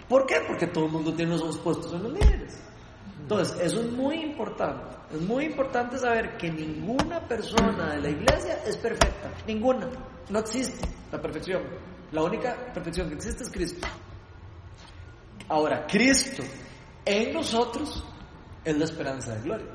¿Por 0.08 0.25
qué? 0.25 0.38
Porque 0.48 0.68
todo 0.68 0.86
el 0.86 0.92
mundo 0.92 1.13
tiene 1.13 1.34
los 1.34 1.42
ojos 1.42 1.60
puestos 1.60 1.94
en 1.94 2.04
los 2.04 2.13
líderes. 2.13 2.69
Entonces, 3.22 3.58
eso 3.62 3.82
es 3.82 3.92
muy 3.92 4.16
importante. 4.22 4.98
Es 5.12 5.22
muy 5.22 5.46
importante 5.46 5.98
saber 5.98 6.38
que 6.38 6.52
ninguna 6.52 7.28
persona 7.28 7.96
de 7.96 8.02
la 8.02 8.10
iglesia 8.10 8.60
es 8.66 8.78
perfecta. 8.78 9.32
Ninguna. 9.48 9.88
No 10.30 10.40
existe 10.40 10.88
la 11.12 11.22
perfección. 11.22 11.64
La 12.12 12.24
única 12.24 12.72
perfección 12.74 13.10
que 13.10 13.16
existe 13.16 13.44
es 13.44 13.50
Cristo. 13.50 13.88
Ahora, 15.48 15.86
Cristo 15.88 16.44
en 17.06 17.34
nosotros 17.34 18.04
es 18.64 18.78
la 18.78 18.86
esperanza 18.86 19.36
de 19.36 19.42
gloria. 19.42 19.68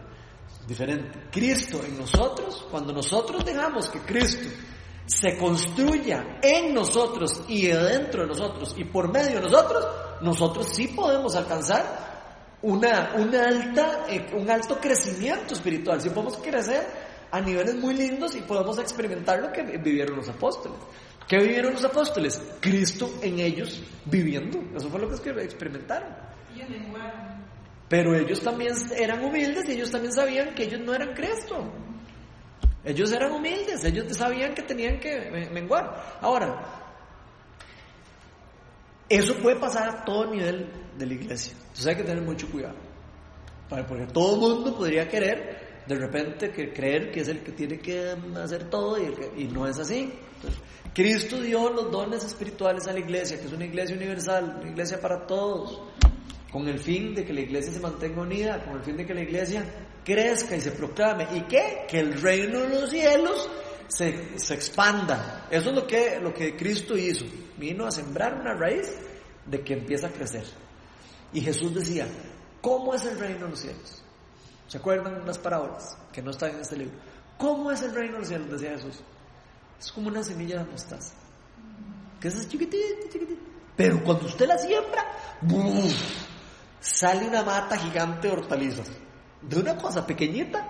Diferente. 0.67 1.29
Cristo 1.31 1.81
en 1.85 1.99
nosotros, 1.99 2.67
cuando 2.71 2.93
nosotros 2.93 3.45
dejamos 3.45 3.89
que 3.89 4.01
Cristo 4.01 4.49
se 5.07 5.37
construya 5.37 6.39
en 6.41 6.73
nosotros 6.73 7.43
y 7.49 7.67
dentro 7.67 8.23
de 8.23 8.29
nosotros 8.29 8.75
y 8.77 8.85
por 8.85 9.13
medio 9.13 9.37
de 9.37 9.43
nosotros, 9.43 9.85
nosotros 10.23 10.69
sí 10.73 10.89
podemos 10.89 11.35
alcanzar 11.35 12.13
una, 12.64 13.14
una 13.16 13.47
alta, 13.47 14.06
eh, 14.09 14.26
un 14.33 14.50
alto 14.50 14.78
crecimiento 14.80 15.54
espiritual. 15.54 16.00
Sí 16.00 16.09
podemos 16.11 16.38
crecer 16.38 16.87
a 17.30 17.40
niveles 17.40 17.75
muy 17.76 17.94
lindos 17.94 18.35
y 18.35 18.40
podemos 18.40 18.78
experimentar 18.78 19.40
lo 19.40 19.52
que 19.52 19.62
vivieron 19.62 20.16
los 20.16 20.28
apóstoles. 20.28 20.78
¿Qué 21.28 21.38
vivieron 21.38 21.73
los 21.75 21.85
apóstoles? 21.85 22.40
Cristo 22.61 23.11
en 23.23 23.38
ellos 23.40 23.83
viviendo. 24.06 24.62
Eso 24.76 24.88
fue 24.88 25.00
lo 25.00 25.09
que 25.09 25.30
experimentaron. 25.42 26.09
Pero 27.88 28.14
ellos 28.14 28.40
también 28.40 28.75
eran 28.97 29.23
humildes 29.23 29.68
y 29.68 29.73
ellos 29.73 29.90
también 29.90 30.12
sabían 30.12 30.54
que 30.54 30.64
ellos 30.64 30.80
no 30.80 30.94
eran 30.94 31.12
Cristo. 31.14 31.71
Ellos 32.83 33.12
eran 33.12 33.33
humildes, 33.33 33.85
ellos 33.85 34.14
sabían 34.16 34.54
que 34.54 34.62
tenían 34.62 35.00
que 35.00 35.30
me- 35.30 35.50
menguar. 35.50 36.18
Ahora, 36.21 36.62
eso 39.09 39.35
puede 39.37 39.56
pasar 39.56 39.88
a 39.88 40.04
todo 40.04 40.30
nivel 40.30 40.71
de 40.99 41.07
la 41.07 41.15
iglesia. 41.15 41.53
Entonces 41.61 41.87
hay 41.87 41.97
que 41.97 42.05
tener 42.05 42.23
mucho 42.23 42.51
cuidado. 42.51 42.77
Porque 43.69 44.07
todo 44.07 44.35
el 44.35 44.41
mundo 44.57 44.77
podría 44.77 45.09
querer, 45.09 45.83
de 45.87 45.95
repente, 45.97 46.51
que 46.51 46.73
creer 46.73 47.11
que 47.11 47.21
es 47.21 47.29
el 47.29 47.41
que 47.43 47.53
tiene 47.53 47.79
que 47.79 48.15
hacer 48.43 48.71
todo 48.71 48.99
y, 48.99 49.13
que- 49.15 49.49
no 49.53 49.67
es 49.67 49.79
así. 49.79 50.13
Cristo 50.95 51.41
dio 51.41 51.71
los 51.71 51.91
dones 51.91 52.25
espirituales 52.25 52.87
a 52.87 52.93
la 52.93 53.01
iglesia, 53.01 53.39
que 53.41 53.47
es 53.47 53.53
una 53.53 53.65
iglesia 53.65 53.97
universal, 53.97 54.59
una 54.61 54.71
iglesia 54.71 55.01
para 55.01 55.27
todos, 55.27 55.83
con 56.53 56.69
el 56.69 56.79
fin 56.79 57.15
de 57.15 57.25
que 57.25 57.33
la 57.33 57.41
iglesia 57.41 57.73
se 57.73 57.81
mantenga 57.81 58.21
unida, 58.23 58.63
con 58.65 58.77
el 58.77 58.83
fin 58.85 58.97
de 58.97 59.05
que 59.05 59.15
la 59.15 59.23
iglesia 59.23 59.65
crezca 60.05 60.55
y 60.55 60.61
se 60.61 60.71
proclame. 60.71 61.27
¿Y 61.35 61.41
qué? 61.43 61.85
Que 61.89 61.99
el 61.99 62.21
reino 62.21 62.61
de 62.61 62.69
los 62.81 62.91
cielos 62.91 63.51
se, 63.89 64.39
se 64.39 64.55
expanda. 64.55 65.49
Eso 65.51 65.71
es 65.71 65.75
lo 65.75 65.85
que, 65.87 66.21
lo 66.21 66.33
que 66.33 66.55
Cristo 66.55 66.97
hizo. 66.97 67.25
Vino 67.59 67.87
a 67.87 67.91
sembrar 67.91 68.35
una 68.41 68.55
raíz 68.55 68.95
de 69.47 69.61
que 69.63 69.73
empieza 69.75 70.07
a 70.07 70.11
crecer. 70.11 70.45
Y 71.35 71.41
Jesús 71.41 71.75
decía, 71.75 72.07
¿cómo 72.62 72.95
es 72.95 73.05
el 73.05 73.19
reino 73.19 73.45
de 73.45 73.50
los 73.50 73.61
cielos? 73.61 74.03
¿Se 74.69 74.79
acuerdan 74.79 75.26
las 75.26 75.37
parábolas 75.37 75.99
que 76.12 76.23
no 76.23 76.31
están 76.31 76.50
en 76.50 76.61
este 76.61 76.76
libro? 76.76 76.97
¿Cómo 77.37 77.71
es 77.71 77.83
el 77.83 77.95
reino 77.95 78.14
de 78.14 78.19
los 78.21 78.29
cielos? 78.29 78.50
Decía 78.50 78.71
Jesús. 78.71 79.00
Es 79.79 79.93
como 79.93 80.09
una 80.09 80.23
semilla 80.23 80.61
de 80.61 80.71
mostaza. 80.71 81.12
Que 82.21 82.29
es 82.29 82.49
chiquitita, 82.49 83.09
chiquitita. 83.12 83.43
Pero 83.76 84.03
cuando 84.03 84.26
usted 84.26 84.47
la 84.47 84.57
siembra, 84.57 85.05
¡buf! 85.43 86.25
sale 86.85 87.26
una 87.26 87.43
mata 87.43 87.76
gigante 87.76 88.29
de 88.29 88.35
hortalizas. 88.35 88.88
De 89.43 89.59
una 89.59 89.76
cosa 89.76 90.07
pequeñita, 90.07 90.69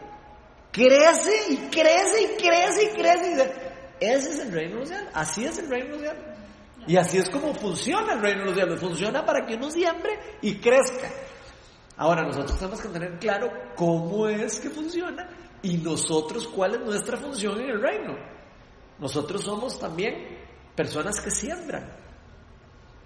crece 0.72 1.52
y 1.52 1.56
crece 1.68 2.22
y 2.22 2.36
crece 2.36 2.84
y 2.84 2.96
crece. 2.96 3.52
Y 4.00 4.04
ese 4.04 4.32
es 4.32 4.38
el 4.40 4.52
reino 4.52 4.74
de 4.74 4.80
los 4.80 4.88
cielos. 4.88 5.08
Así 5.12 5.44
es 5.44 5.58
el 5.58 5.68
reino 5.68 5.86
de 5.86 5.92
los 5.92 6.00
cielos. 6.00 6.33
Y 6.86 6.96
así 6.96 7.18
es 7.18 7.30
como 7.30 7.54
funciona 7.54 8.14
el 8.14 8.20
reino 8.20 8.40
de 8.40 8.46
los 8.46 8.54
cielos. 8.54 8.80
Funciona 8.80 9.24
para 9.24 9.46
que 9.46 9.54
uno 9.54 9.70
siembre 9.70 10.18
y 10.42 10.56
crezca. 10.56 11.10
Ahora 11.96 12.22
nosotros 12.22 12.58
tenemos 12.58 12.80
que 12.80 12.88
tener 12.88 13.18
claro 13.18 13.50
cómo 13.76 14.28
es 14.28 14.58
que 14.58 14.68
funciona 14.68 15.28
y 15.62 15.76
nosotros 15.78 16.48
cuál 16.48 16.74
es 16.74 16.80
nuestra 16.80 17.16
función 17.16 17.60
en 17.60 17.70
el 17.70 17.80
reino. 17.80 18.16
Nosotros 18.98 19.42
somos 19.42 19.78
también 19.78 20.38
personas 20.74 21.20
que 21.20 21.30
siembran. 21.30 21.84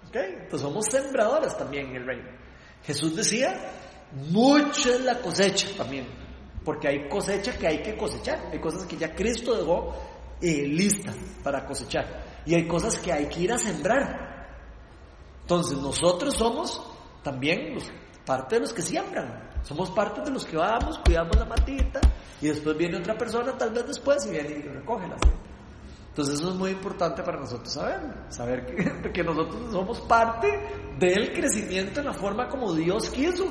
¿Ok? 0.07 0.15
Entonces 0.15 0.61
somos 0.61 0.85
sembradores 0.87 1.55
también 1.55 1.87
en 1.87 1.95
el 1.97 2.05
reino. 2.05 2.29
Jesús 2.83 3.15
decía, 3.15 3.55
mucha 4.31 4.89
es 4.89 5.01
la 5.01 5.19
cosecha 5.19 5.67
también, 5.77 6.07
porque 6.65 6.87
hay 6.87 7.09
cosecha 7.09 7.57
que 7.57 7.67
hay 7.67 7.81
que 7.81 7.95
cosechar, 7.95 8.49
hay 8.51 8.59
cosas 8.59 8.85
que 8.85 8.97
ya 8.97 9.13
Cristo 9.13 9.55
dejó 9.55 9.93
eh, 10.41 10.65
listas 10.65 11.15
para 11.43 11.65
cosechar 11.65 12.28
y 12.45 12.55
hay 12.55 12.67
cosas 12.67 12.97
que 12.99 13.11
hay 13.11 13.27
que 13.27 13.41
ir 13.41 13.53
a 13.53 13.57
sembrar. 13.57 14.47
Entonces 15.41 15.77
nosotros 15.77 16.35
somos 16.35 16.81
también 17.23 17.75
los, 17.75 17.91
parte 18.25 18.55
de 18.55 18.61
los 18.61 18.73
que 18.73 18.81
siembran, 18.81 19.49
somos 19.63 19.91
parte 19.91 20.21
de 20.21 20.31
los 20.31 20.45
que 20.45 20.57
vamos, 20.57 20.99
cuidamos 20.99 21.35
la 21.35 21.45
matita 21.45 21.99
y 22.41 22.47
después 22.47 22.77
viene 22.77 22.97
otra 22.97 23.17
persona 23.17 23.57
tal 23.57 23.71
vez 23.71 23.87
después 23.87 24.25
y 24.27 24.31
viene 24.31 24.49
y 24.49 24.61
recoge 24.61 25.07
la 25.07 25.17
entonces 26.09 26.39
eso 26.39 26.49
es 26.49 26.55
muy 26.55 26.71
importante 26.71 27.23
para 27.23 27.39
nosotros 27.39 27.71
saber, 27.71 27.99
saber 28.27 28.65
que, 28.65 29.11
que 29.13 29.23
nosotros 29.23 29.71
somos 29.71 30.01
parte 30.01 30.47
del 30.97 31.31
crecimiento 31.31 32.01
en 32.01 32.07
la 32.07 32.13
forma 32.13 32.49
como 32.49 32.73
Dios 32.73 33.09
quiso 33.09 33.45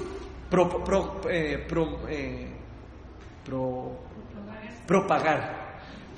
pro, 0.51 0.85
pro, 0.85 1.21
eh, 1.31 1.65
pro, 1.69 2.09
eh, 2.09 2.53
pro, 3.45 3.99
propagar. 4.87 5.58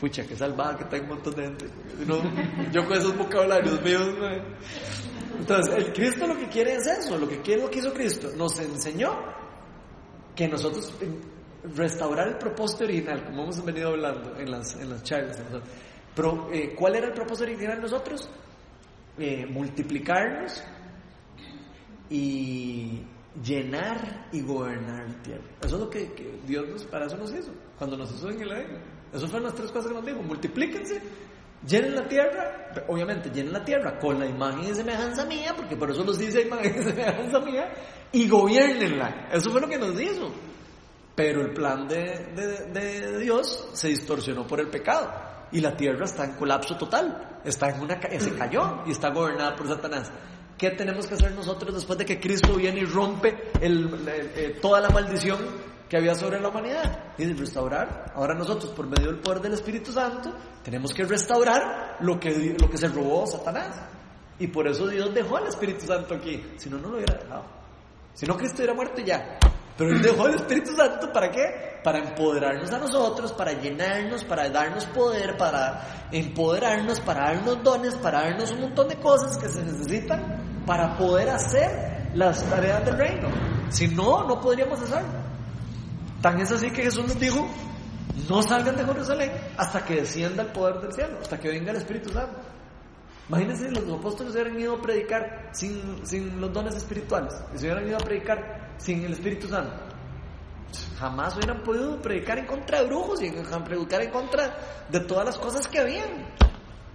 Pucha, 0.00 0.26
que 0.26 0.34
salvada 0.34 0.78
que 0.78 0.84
está 0.84 0.96
un 0.96 1.08
montón 1.08 1.34
de 1.34 1.42
gente. 1.42 1.66
No, 2.06 2.22
yo 2.72 2.86
con 2.86 2.96
esos 2.96 3.16
vocabularios 3.16 3.82
míos. 3.82 4.08
Entonces, 5.38 5.74
el 5.74 5.92
Cristo 5.92 6.26
lo 6.26 6.36
que 6.38 6.48
quiere 6.48 6.74
es 6.74 6.86
eso, 6.86 7.18
lo 7.18 7.28
que 7.28 7.40
quiere 7.40 7.62
lo 7.62 7.70
que 7.70 7.80
hizo 7.80 7.92
Cristo. 7.92 8.30
Nos 8.34 8.58
enseñó 8.60 9.10
que 10.34 10.48
nosotros 10.48 10.94
restaurar 11.74 12.28
el 12.28 12.38
propósito 12.38 12.84
original, 12.84 13.24
como 13.24 13.42
hemos 13.42 13.64
venido 13.64 13.90
hablando 13.90 14.36
en 14.36 14.50
las, 14.50 14.74
en 14.76 14.90
las 14.90 15.02
charlas. 15.02 15.38
Pero, 16.14 16.48
eh, 16.52 16.74
¿Cuál 16.74 16.96
era 16.96 17.08
el 17.08 17.12
propósito 17.12 17.44
original 17.44 17.76
de 17.76 17.82
nosotros? 17.82 18.28
Eh, 19.18 19.46
multiplicarnos 19.46 20.62
y 22.08 23.02
llenar 23.44 24.28
y 24.32 24.40
gobernar 24.40 25.08
la 25.08 25.22
tierra. 25.22 25.44
Eso 25.62 25.76
es 25.76 25.80
lo 25.80 25.90
que, 25.90 26.12
que, 26.12 26.40
Dios 26.46 26.68
nos, 26.68 26.84
para 26.84 27.06
eso 27.06 27.16
nos 27.16 27.32
hizo, 27.32 27.52
cuando 27.78 27.96
nos 27.96 28.10
hizo 28.12 28.30
en 28.30 28.40
el 28.40 28.50
Edén. 28.50 28.99
Eso 29.12 29.26
fueron 29.26 29.44
las 29.44 29.54
tres 29.54 29.70
cosas 29.70 29.88
que 29.88 29.94
nos 29.94 30.06
dijo, 30.06 30.22
multiplíquense, 30.22 31.00
llenen 31.66 31.94
la 31.94 32.06
tierra, 32.06 32.72
obviamente 32.88 33.30
llenen 33.30 33.52
la 33.52 33.64
tierra 33.64 33.98
con 33.98 34.18
la 34.18 34.26
imagen 34.26 34.70
y 34.70 34.74
semejanza 34.74 35.26
mía, 35.26 35.52
porque 35.56 35.76
por 35.76 35.90
eso 35.90 36.04
nos 36.04 36.18
dice 36.18 36.42
imagen 36.46 36.74
y 36.78 36.82
semejanza 36.82 37.40
mía, 37.40 37.72
y 38.12 38.28
gobiernenla. 38.28 39.28
Eso 39.32 39.50
fue 39.50 39.60
lo 39.60 39.68
que 39.68 39.78
nos 39.78 40.00
hizo. 40.00 40.30
Pero 41.14 41.42
el 41.42 41.52
plan 41.52 41.86
de, 41.86 42.32
de, 42.34 42.70
de 42.72 43.18
Dios 43.18 43.68
se 43.72 43.88
distorsionó 43.88 44.46
por 44.46 44.60
el 44.60 44.68
pecado 44.68 45.10
y 45.52 45.60
la 45.60 45.76
tierra 45.76 46.04
está 46.04 46.24
en 46.24 46.32
colapso 46.34 46.76
total, 46.76 47.40
está 47.44 47.68
en 47.70 47.80
una 47.82 48.00
se 48.00 48.34
cayó 48.34 48.82
y 48.86 48.92
está 48.92 49.10
gobernada 49.10 49.56
por 49.56 49.68
Satanás. 49.68 50.10
¿Qué 50.56 50.70
tenemos 50.70 51.06
que 51.06 51.14
hacer 51.14 51.32
nosotros 51.32 51.74
después 51.74 51.98
de 51.98 52.04
que 52.04 52.20
Cristo 52.20 52.54
viene 52.54 52.80
y 52.80 52.84
rompe 52.84 53.50
el, 53.60 54.06
eh, 54.06 54.58
toda 54.60 54.80
la 54.80 54.90
maldición 54.90 55.38
que 55.90 55.96
había 55.96 56.14
sobre 56.14 56.40
la 56.40 56.48
humanidad? 56.48 57.14
Y 57.18 57.24
restaurar. 57.32 58.12
Ahora 58.14 58.32
nosotros, 58.32 58.70
por 58.70 58.86
medio 58.86 59.08
del 59.08 59.18
poder 59.18 59.40
del 59.40 59.54
Espíritu 59.54 59.90
Santo, 59.90 60.32
tenemos 60.62 60.94
que 60.94 61.04
restaurar 61.04 61.96
lo 61.98 62.20
que, 62.20 62.56
lo 62.56 62.70
que 62.70 62.78
se 62.78 62.86
robó 62.86 63.26
Satanás. 63.26 63.76
Y 64.38 64.46
por 64.46 64.68
eso 64.68 64.86
Dios 64.86 65.12
dejó 65.12 65.38
al 65.38 65.48
Espíritu 65.48 65.84
Santo 65.86 66.14
aquí. 66.14 66.40
Si 66.56 66.70
no, 66.70 66.78
no 66.78 66.90
lo 66.90 66.94
hubiera 66.94 67.14
dejado. 67.18 67.44
Si 68.14 68.24
no, 68.24 68.36
Cristo 68.36 68.58
hubiera 68.58 68.72
muerto 68.72 69.02
ya. 69.02 69.36
Pero 69.76 69.90
Él 69.90 70.00
dejó 70.00 70.28
el 70.28 70.36
Espíritu 70.36 70.76
Santo 70.76 71.12
para 71.12 71.28
qué? 71.28 71.80
Para 71.82 71.98
empoderarnos 71.98 72.72
a 72.72 72.78
nosotros, 72.78 73.32
para 73.32 73.52
llenarnos, 73.54 74.24
para 74.24 74.48
darnos 74.48 74.86
poder, 74.86 75.36
para 75.36 76.08
empoderarnos, 76.12 77.00
para 77.00 77.32
darnos 77.32 77.64
dones, 77.64 77.96
para 77.96 78.20
darnos 78.20 78.52
un 78.52 78.60
montón 78.60 78.86
de 78.86 78.96
cosas 78.96 79.36
que 79.38 79.48
se 79.48 79.64
necesitan 79.64 80.62
para 80.64 80.96
poder 80.96 81.30
hacer 81.30 82.12
las 82.14 82.44
tareas 82.48 82.84
del 82.84 82.96
reino. 82.96 83.28
Si 83.70 83.88
no, 83.88 84.24
no 84.24 84.40
podríamos 84.40 84.80
hacerlo. 84.80 85.19
Tan 86.20 86.40
es 86.40 86.52
así 86.52 86.70
que 86.70 86.82
Jesús 86.82 87.06
nos 87.06 87.18
dijo, 87.18 87.48
no 88.28 88.42
salgan 88.42 88.76
de 88.76 88.84
Jerusalén 88.84 89.32
hasta 89.56 89.84
que 89.84 89.96
descienda 89.96 90.42
el 90.42 90.52
poder 90.52 90.80
del 90.80 90.92
cielo, 90.92 91.18
hasta 91.20 91.38
que 91.38 91.48
venga 91.48 91.70
el 91.70 91.78
Espíritu 91.78 92.10
Santo. 92.10 92.40
Imagínense 93.28 93.68
si 93.68 93.74
los 93.74 93.98
apóstoles 93.98 94.34
hubieran 94.34 94.58
ido 94.58 94.74
a 94.74 94.82
predicar 94.82 95.50
sin, 95.52 96.04
sin 96.04 96.40
los 96.40 96.52
dones 96.52 96.74
espirituales, 96.74 97.32
y 97.54 97.58
se 97.58 97.66
hubieran 97.66 97.86
ido 97.86 97.96
a 97.96 98.00
predicar 98.00 98.74
sin 98.76 99.04
el 99.04 99.12
Espíritu 99.12 99.48
Santo. 99.48 99.72
Jamás 100.98 101.36
hubieran 101.36 101.62
podido 101.62 102.00
predicar 102.02 102.38
en 102.38 102.46
contra 102.46 102.80
de 102.80 102.86
brujos 102.86 103.22
y 103.22 103.30
predicar 103.30 104.02
en 104.02 104.10
contra 104.10 104.56
de 104.88 105.00
todas 105.00 105.24
las 105.24 105.38
cosas 105.38 105.66
que 105.66 105.78
habían. 105.78 106.26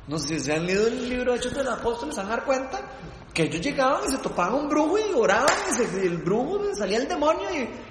No 0.07 0.19
sé 0.19 0.35
si 0.35 0.39
se 0.39 0.53
han 0.53 0.65
leído 0.65 0.87
el 0.87 1.09
libro 1.09 1.31
de 1.31 1.37
Hechos 1.39 1.53
de 1.53 1.63
los 1.63 1.73
Apóstoles, 1.73 2.13
se 2.13 2.21
van 2.21 2.31
a 2.31 2.35
dar 2.35 2.45
cuenta 2.45 2.79
que 3.33 3.43
ellos 3.43 3.61
llegaban 3.61 4.01
y 4.07 4.11
se 4.11 4.17
topaban 4.19 4.53
un 4.53 4.69
brujo 4.69 4.97
y 4.97 5.13
oraban 5.13 5.49
y, 5.77 6.05
el 6.05 6.19
brujo 6.19 6.61
salía 6.73 6.99
el 6.99 7.07
demonio 7.07 7.47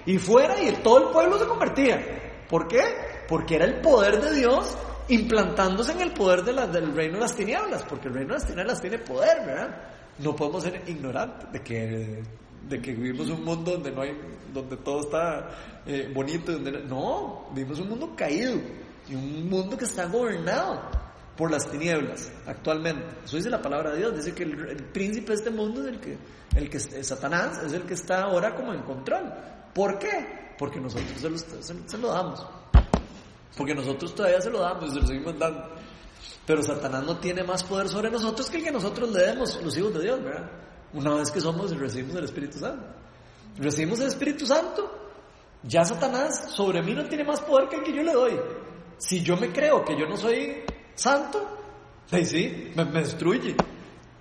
y, 0.06 0.18
fuera 0.18 0.60
y 0.62 0.72
todo 0.82 1.08
el 1.08 1.12
pueblo 1.12 1.38
se 1.38 1.46
convertía. 1.46 2.46
¿Por 2.48 2.68
qué? 2.68 2.82
Porque 3.28 3.56
era 3.56 3.64
el 3.64 3.80
poder 3.80 4.20
de 4.22 4.34
Dios 4.34 4.76
implantándose 5.08 5.92
en 5.92 6.00
el 6.00 6.12
poder 6.12 6.44
de 6.44 6.52
del 6.68 6.94
reino 6.94 7.14
de 7.14 7.20
las 7.20 7.34
tinieblas, 7.34 7.84
porque 7.84 8.08
el 8.08 8.14
reino 8.14 8.28
de 8.28 8.34
las 8.34 8.46
tinieblas 8.46 8.80
tiene 8.80 8.98
poder, 8.98 9.44
¿verdad? 9.44 9.76
No 10.18 10.34
podemos 10.34 10.62
ser 10.62 10.82
ignorantes 10.86 11.52
de 11.52 11.60
que 11.60 12.22
de 12.68 12.80
que 12.80 12.92
vivimos 12.92 13.28
un 13.28 13.44
mundo 13.44 13.72
donde 13.72 13.90
no 13.90 14.00
hay, 14.00 14.18
donde 14.52 14.78
todo 14.78 15.00
está 15.00 15.50
eh, 15.84 16.10
bonito, 16.14 16.52
donde 16.52 16.72
no, 16.84 17.48
vivimos 17.52 17.78
un 17.80 17.90
mundo 17.90 18.14
caído 18.16 18.58
y 19.06 19.14
un 19.14 19.50
mundo 19.50 19.76
que 19.76 19.84
está 19.84 20.06
gobernado 20.06 21.03
por 21.36 21.50
las 21.50 21.68
tinieblas 21.70 22.30
actualmente. 22.46 23.04
Eso 23.24 23.36
dice 23.36 23.50
la 23.50 23.60
palabra 23.60 23.92
de 23.92 23.98
Dios, 23.98 24.16
dice 24.16 24.34
que 24.34 24.44
el, 24.44 24.84
príncipe 24.92 25.28
de 25.28 25.34
este 25.34 25.50
mundo 25.50 25.82
es 25.82 25.88
el 25.88 26.00
que, 26.00 26.18
el 26.56 26.70
que 26.70 26.78
Satanás 26.78 27.62
es 27.64 27.72
el 27.72 27.82
que 27.82 27.94
está 27.94 28.22
ahora 28.22 28.54
como 28.54 28.72
en 28.72 28.82
control. 28.82 29.32
¿Por 29.74 29.98
qué? 29.98 30.54
Porque 30.58 30.80
nosotros 30.80 31.20
se 31.20 31.28
lo, 31.74 31.88
se 31.88 31.98
lo 31.98 32.08
damos. 32.08 32.46
Porque 33.56 33.74
nosotros 33.74 34.14
todavía 34.14 34.40
se 34.40 34.50
lo 34.50 34.60
damos 34.60 34.90
y 34.90 34.94
se 34.94 35.00
lo 35.00 35.06
seguimos 35.06 35.38
dando. 35.38 35.74
Pero 36.46 36.62
Satanás 36.62 37.04
no 37.04 37.18
tiene 37.18 37.42
más 37.42 37.64
poder 37.64 37.88
sobre 37.88 38.10
nosotros 38.10 38.48
que 38.50 38.58
el 38.58 38.64
que 38.64 38.72
nosotros 38.72 39.10
le 39.10 39.20
demos, 39.20 39.60
los 39.62 39.76
hijos 39.76 39.94
de 39.94 40.02
Dios, 40.02 40.22
¿verdad? 40.22 40.50
Una 40.92 41.14
vez 41.14 41.30
que 41.30 41.40
somos 41.40 41.72
y 41.72 41.76
recibimos 41.76 42.16
el 42.16 42.24
Espíritu 42.24 42.58
Santo. 42.58 42.84
Recibimos 43.56 44.00
el 44.00 44.08
Espíritu 44.08 44.46
Santo, 44.46 45.04
ya 45.62 45.84
Satanás 45.84 46.52
sobre 46.54 46.82
mí 46.82 46.92
no 46.92 47.06
tiene 47.06 47.24
más 47.24 47.40
poder 47.40 47.68
que 47.68 47.76
el 47.76 47.82
que 47.82 47.94
yo 47.94 48.02
le 48.02 48.12
doy. 48.12 48.38
Si 48.98 49.22
yo 49.22 49.36
me 49.36 49.52
creo 49.52 49.84
que 49.84 49.98
yo 49.98 50.06
no 50.06 50.16
soy 50.16 50.62
santo, 50.94 51.46
ahí 52.10 52.24
sí, 52.24 52.72
me, 52.74 52.84
destruye. 52.84 53.56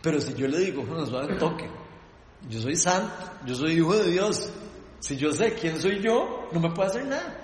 Pero 0.01 0.19
si 0.19 0.33
yo 0.33 0.47
le 0.47 0.59
digo, 0.59 0.83
no, 0.83 1.05
suave 1.05 1.35
toque, 1.35 1.69
yo 2.49 2.61
soy 2.61 2.75
santo, 2.75 3.13
yo 3.45 3.55
soy 3.55 3.73
hijo 3.73 3.95
de 3.95 4.11
Dios. 4.11 4.49
Si 4.99 5.17
yo 5.17 5.31
sé 5.31 5.53
quién 5.53 5.81
soy 5.81 6.01
yo, 6.01 6.49
no 6.51 6.59
me 6.59 6.71
puede 6.71 6.89
hacer 6.89 7.05
nada. 7.05 7.37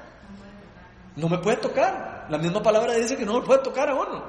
No 1.15 1.27
me 1.27 1.37
puede 1.39 1.57
tocar. 1.57 2.27
La 2.29 2.37
misma 2.37 2.61
palabra 2.61 2.93
dice 2.93 3.17
que 3.17 3.25
no 3.25 3.39
me 3.39 3.45
puede 3.45 3.61
tocar 3.61 3.89
a 3.89 3.95
uno. 3.95 4.23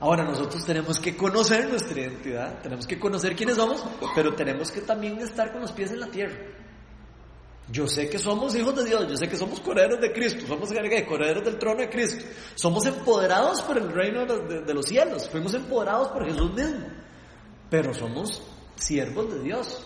Ahora 0.00 0.24
nosotros 0.24 0.64
tenemos 0.64 0.98
que 0.98 1.16
conocer 1.16 1.68
nuestra 1.68 2.00
identidad, 2.00 2.60
tenemos 2.60 2.86
que 2.86 2.98
conocer 2.98 3.36
quiénes 3.36 3.56
somos, 3.56 3.84
pero 4.16 4.34
tenemos 4.34 4.72
que 4.72 4.80
también 4.80 5.18
estar 5.18 5.52
con 5.52 5.60
los 5.60 5.70
pies 5.70 5.92
en 5.92 6.00
la 6.00 6.08
tierra. 6.08 6.34
Yo 7.72 7.86
sé 7.86 8.10
que 8.10 8.18
somos 8.18 8.54
hijos 8.54 8.76
de 8.76 8.84
Dios, 8.84 9.08
yo 9.08 9.16
sé 9.16 9.26
que 9.28 9.36
somos 9.36 9.58
corderos 9.60 9.98
de 9.98 10.12
Cristo, 10.12 10.46
somos 10.46 10.70
corderos 11.08 11.42
del 11.42 11.58
trono 11.58 11.80
de 11.80 11.88
Cristo, 11.88 12.22
somos 12.54 12.84
empoderados 12.84 13.62
por 13.62 13.78
el 13.78 13.90
reino 13.90 14.26
de 14.26 14.74
los, 14.74 14.84
cielos, 14.84 15.26
fuimos 15.30 15.54
empoderados 15.54 16.08
por 16.08 16.26
Jesús 16.26 16.52
mismo, 16.52 16.86
pero 17.70 17.94
somos 17.94 18.42
siervos 18.76 19.32
de 19.32 19.42
Dios, 19.42 19.82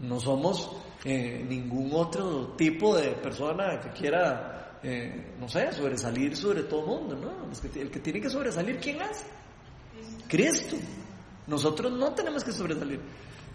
no 0.00 0.18
somos 0.18 0.68
eh, 1.04 1.46
ningún 1.48 1.90
otro 1.92 2.54
tipo 2.56 2.96
de 2.96 3.12
persona 3.12 3.78
que 3.80 3.90
quiera 3.90 4.54
eh, 4.86 5.34
no 5.40 5.48
sé, 5.48 5.72
sobresalir 5.72 6.36
sobre 6.36 6.64
todo 6.64 6.80
el 6.80 6.86
mundo, 6.86 7.16
¿no? 7.16 7.80
El 7.80 7.90
que 7.90 8.00
tiene 8.00 8.20
que 8.20 8.28
sobresalir, 8.28 8.78
¿quién 8.78 9.00
es? 9.00 9.24
Cristo. 10.28 10.76
Nosotros 11.46 11.90
no 11.92 12.12
tenemos 12.12 12.44
que 12.44 12.52
sobresalir. 12.52 13.00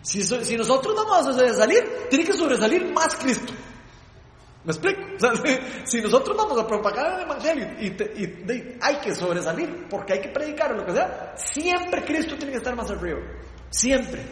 Si, 0.01 0.23
so- 0.23 0.43
si 0.43 0.55
nosotros 0.55 0.95
vamos 0.95 1.27
a 1.27 1.33
sobresalir, 1.33 2.07
tiene 2.09 2.25
que 2.25 2.33
sobresalir 2.33 2.91
más 2.93 3.15
Cristo. 3.15 3.53
¿Me 4.63 4.71
explico? 4.71 5.01
Si, 5.85 6.01
nosotros 6.01 6.35
vamos 6.38 6.57
a 6.59 6.67
propagar 6.67 7.19
el 7.19 7.25
Evangelio 7.25 7.67
y, 7.79 7.88
y 7.88 8.25
de- 8.45 8.77
hay 8.81 8.95
que 8.97 9.13
sobresalir 9.15 9.88
porque 9.89 10.13
hay 10.13 10.21
que 10.21 10.29
predicar 10.29 10.71
o 10.73 10.77
lo 10.77 10.85
que 10.85 10.93
sea, 10.93 11.33
siempre 11.35 12.03
Cristo 12.05 12.35
tiene 12.38 12.51
que 12.53 12.57
estar 12.59 12.75
más 12.75 12.89
arriba. 12.89 13.19
Siempre. 13.69 14.23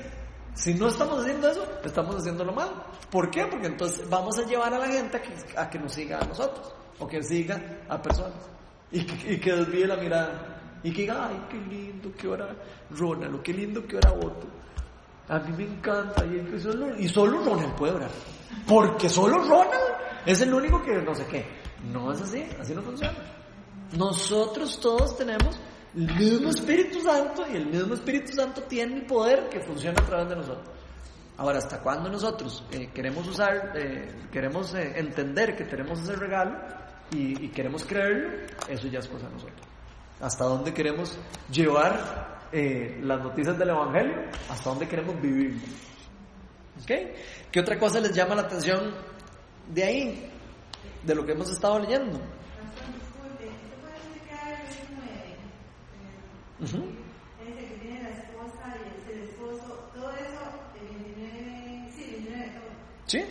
Si 0.54 0.74
no 0.74 0.88
estamos 0.88 1.20
haciendo 1.20 1.50
eso, 1.50 1.68
estamos 1.84 2.16
haciéndolo 2.16 2.52
mal. 2.54 2.70
¿Por 3.12 3.30
qué? 3.30 3.46
Porque 3.46 3.68
entonces 3.68 4.10
vamos 4.10 4.38
a 4.40 4.44
llevar 4.44 4.74
a 4.74 4.80
la 4.80 4.88
gente 4.88 5.22
a 5.56 5.70
que, 5.70 5.78
nos 5.80 5.94
siga 5.94 6.20
a 6.20 6.26
nosotros 6.26 6.74
o 7.00 7.08
que 7.08 7.22
siga 7.22 7.84
a 7.88 8.02
personas 8.02 8.44
y 8.92 9.06
que, 9.06 9.34
y 9.34 9.40
que 9.40 9.54
desvíe 9.54 9.86
la 9.86 9.98
mirada 9.98 10.80
y 10.84 10.92
que 10.92 11.02
diga, 11.02 11.28
ay, 11.28 11.46
qué 11.50 11.58
lindo 11.58 12.12
que 12.16 12.28
ora 12.28 12.56
Ronald, 12.92 13.36
o 13.36 13.44
qué 13.44 13.54
lindo 13.54 13.86
que 13.86 13.98
ora 13.98 14.12
Otto. 14.14 14.48
A 15.30 15.40
mí 15.40 15.54
me 15.58 15.64
encanta 15.66 16.26
y, 16.26 16.60
solo, 16.60 16.98
y 16.98 17.08
solo 17.10 17.44
Ronald 17.44 17.76
puede 17.76 17.94
orar. 17.94 18.12
Porque 18.66 19.10
solo 19.10 19.38
Ronald 19.40 19.96
es 20.26 20.42
el 20.42 20.54
único 20.54 20.82
que 20.82 21.02
no 21.02 21.14
sé 21.14 21.26
qué. 21.26 21.46
No 21.92 22.12
es 22.12 22.22
así, 22.22 22.44
así 22.60 22.74
no 22.74 22.82
funciona. 22.82 23.18
Nosotros 23.98 24.80
todos 24.80 25.18
tenemos 25.18 25.60
el 25.96 26.14
mismo 26.16 26.50
Espíritu 26.50 27.02
Santo 27.02 27.46
y 27.52 27.58
el 27.58 27.66
mismo 27.68 27.94
Espíritu 27.94 28.34
Santo 28.34 28.64
tiene 28.64 28.96
el 28.96 29.06
poder 29.06 29.50
que 29.50 29.60
funciona 29.60 30.02
a 30.02 30.06
través 30.06 30.30
de 30.30 30.36
nosotros. 30.36 30.70
Ahora, 31.38 31.60
¿hasta 31.60 31.82
cuándo 31.82 32.10
nosotros 32.10 32.64
eh, 32.72 32.90
queremos 32.94 33.28
usar, 33.28 33.74
eh, 33.76 34.28
queremos 34.32 34.74
eh, 34.74 34.94
entender 34.96 35.56
que 35.56 35.66
tenemos 35.66 36.00
ese 36.00 36.16
regalo 36.16 36.58
y, 37.12 37.46
y 37.46 37.50
queremos 37.50 37.86
creerlo? 37.86 38.48
Eso 38.68 38.88
ya 38.88 39.00
es 39.00 39.08
cosa 39.08 39.28
de 39.28 39.34
nosotros. 39.34 39.62
¿Hasta 40.20 40.46
dónde 40.46 40.74
queremos 40.74 41.18
llevar 41.52 42.37
eh, 42.52 43.00
las 43.02 43.22
noticias 43.22 43.58
del 43.58 43.70
Evangelio? 43.70 44.16
¿Hasta 44.50 44.70
dónde 44.70 44.88
queremos 44.88 45.22
vivir? 45.22 45.60
¿Ok? 46.82 46.92
¿Qué 47.52 47.60
otra 47.60 47.78
cosa 47.78 48.00
les 48.00 48.14
llama 48.14 48.36
la 48.36 48.44
atención 48.44 48.94
de 49.74 49.84
ahí? 49.84 50.32
De 51.04 51.16
lo 51.16 51.26
que 51.26 51.32
hemos 51.34 51.50
estado 51.52 51.80
leyendo. 51.80 52.20
Pastor, 52.20 52.94
disculpe, 52.94 53.46
¿esto 53.46 53.76
puede 53.82 53.98
explicar 53.98 54.52
el 54.52 54.68
29? 54.98 55.38
Ujú. 56.60 56.78
Dice 57.46 57.68
que 57.68 57.80
tiene 57.80 58.04
la 58.04 58.10
esposa 58.10 58.78
y 58.78 59.12
el 59.12 59.20
esposo, 59.24 59.90
todo 59.94 60.12
eso, 60.12 60.42
el 60.82 60.88
29, 60.88 61.92
sí, 61.96 62.04
el 62.04 62.12
29 62.12 62.46
de 62.46 62.52
todo. 62.52 62.70
¿Sí? 63.06 63.26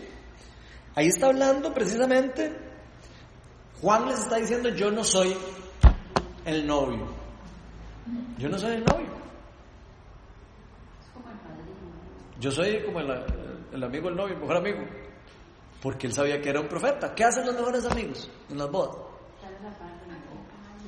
Ahí 0.95 1.07
está 1.09 1.27
hablando 1.27 1.75
precisamente, 1.75 2.57
Juan 3.81 4.09
les 4.09 4.21
está 4.21 4.37
diciendo, 4.37 4.71
yo 4.71 4.91
no 4.91 5.05
soy 5.05 5.37
el 6.47 6.67
novio. 6.67 7.26
Yo 8.39 8.49
no 8.49 8.59
soy 8.59 8.75
el 8.77 8.85
novio. 8.85 9.09
Yo 12.39 12.51
soy 12.51 12.83
como 12.85 13.01
el, 13.01 13.11
el 13.73 13.83
amigo 13.85 14.09
del 14.09 14.17
novio, 14.17 14.35
el 14.35 14.41
mejor 14.41 14.57
amigo. 14.57 14.79
Porque 15.83 16.07
él 16.07 16.13
sabía 16.13 16.41
que 16.41 16.51
era 16.51 16.61
un 16.61 16.69
profeta. 16.69 17.15
¿Qué 17.15 17.25
hacen 17.25 17.47
los 17.47 17.55
mejores 17.55 17.85
amigos 17.87 18.31
en 18.51 18.59
las 18.59 18.71
bodas? 18.71 18.97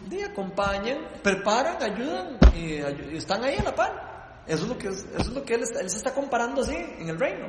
De 0.09 0.25
acompañan, 0.25 0.99
preparan, 1.23 1.83
ayudan 1.83 2.39
y, 2.55 3.17
están 3.17 3.45
ahí 3.45 3.57
a 3.59 3.63
la 3.65 3.75
par. 3.75 4.43
Eso 4.47 4.63
es 4.65 4.69
lo 4.69 4.79
que, 4.79 4.89
es- 4.89 5.05
eso 5.05 5.21
es 5.21 5.29
lo 5.29 5.45
que 5.45 5.55
él, 5.55 5.63
está- 5.63 5.81
él 5.81 5.91
se 5.91 5.99
está 5.99 6.15
comparando 6.15 6.63
así 6.63 6.75
en 6.77 7.09
el 7.09 7.19
reino. 7.19 7.47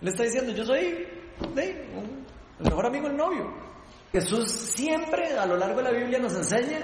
Él 0.00 0.08
está 0.08 0.22
diciendo, 0.22 0.52
yo 0.52 0.64
soy 0.64 1.06
de, 1.54 1.90
un- 1.94 2.26
el 2.58 2.64
mejor 2.64 2.86
amigo 2.86 3.08
del 3.08 3.16
novio. 3.16 3.52
Jesús 4.12 4.50
siempre 4.50 5.36
a 5.38 5.44
lo 5.46 5.56
largo 5.56 5.76
de 5.78 5.82
la 5.84 5.90
Biblia 5.98 6.18
nos 6.18 6.34
enseña 6.34 6.80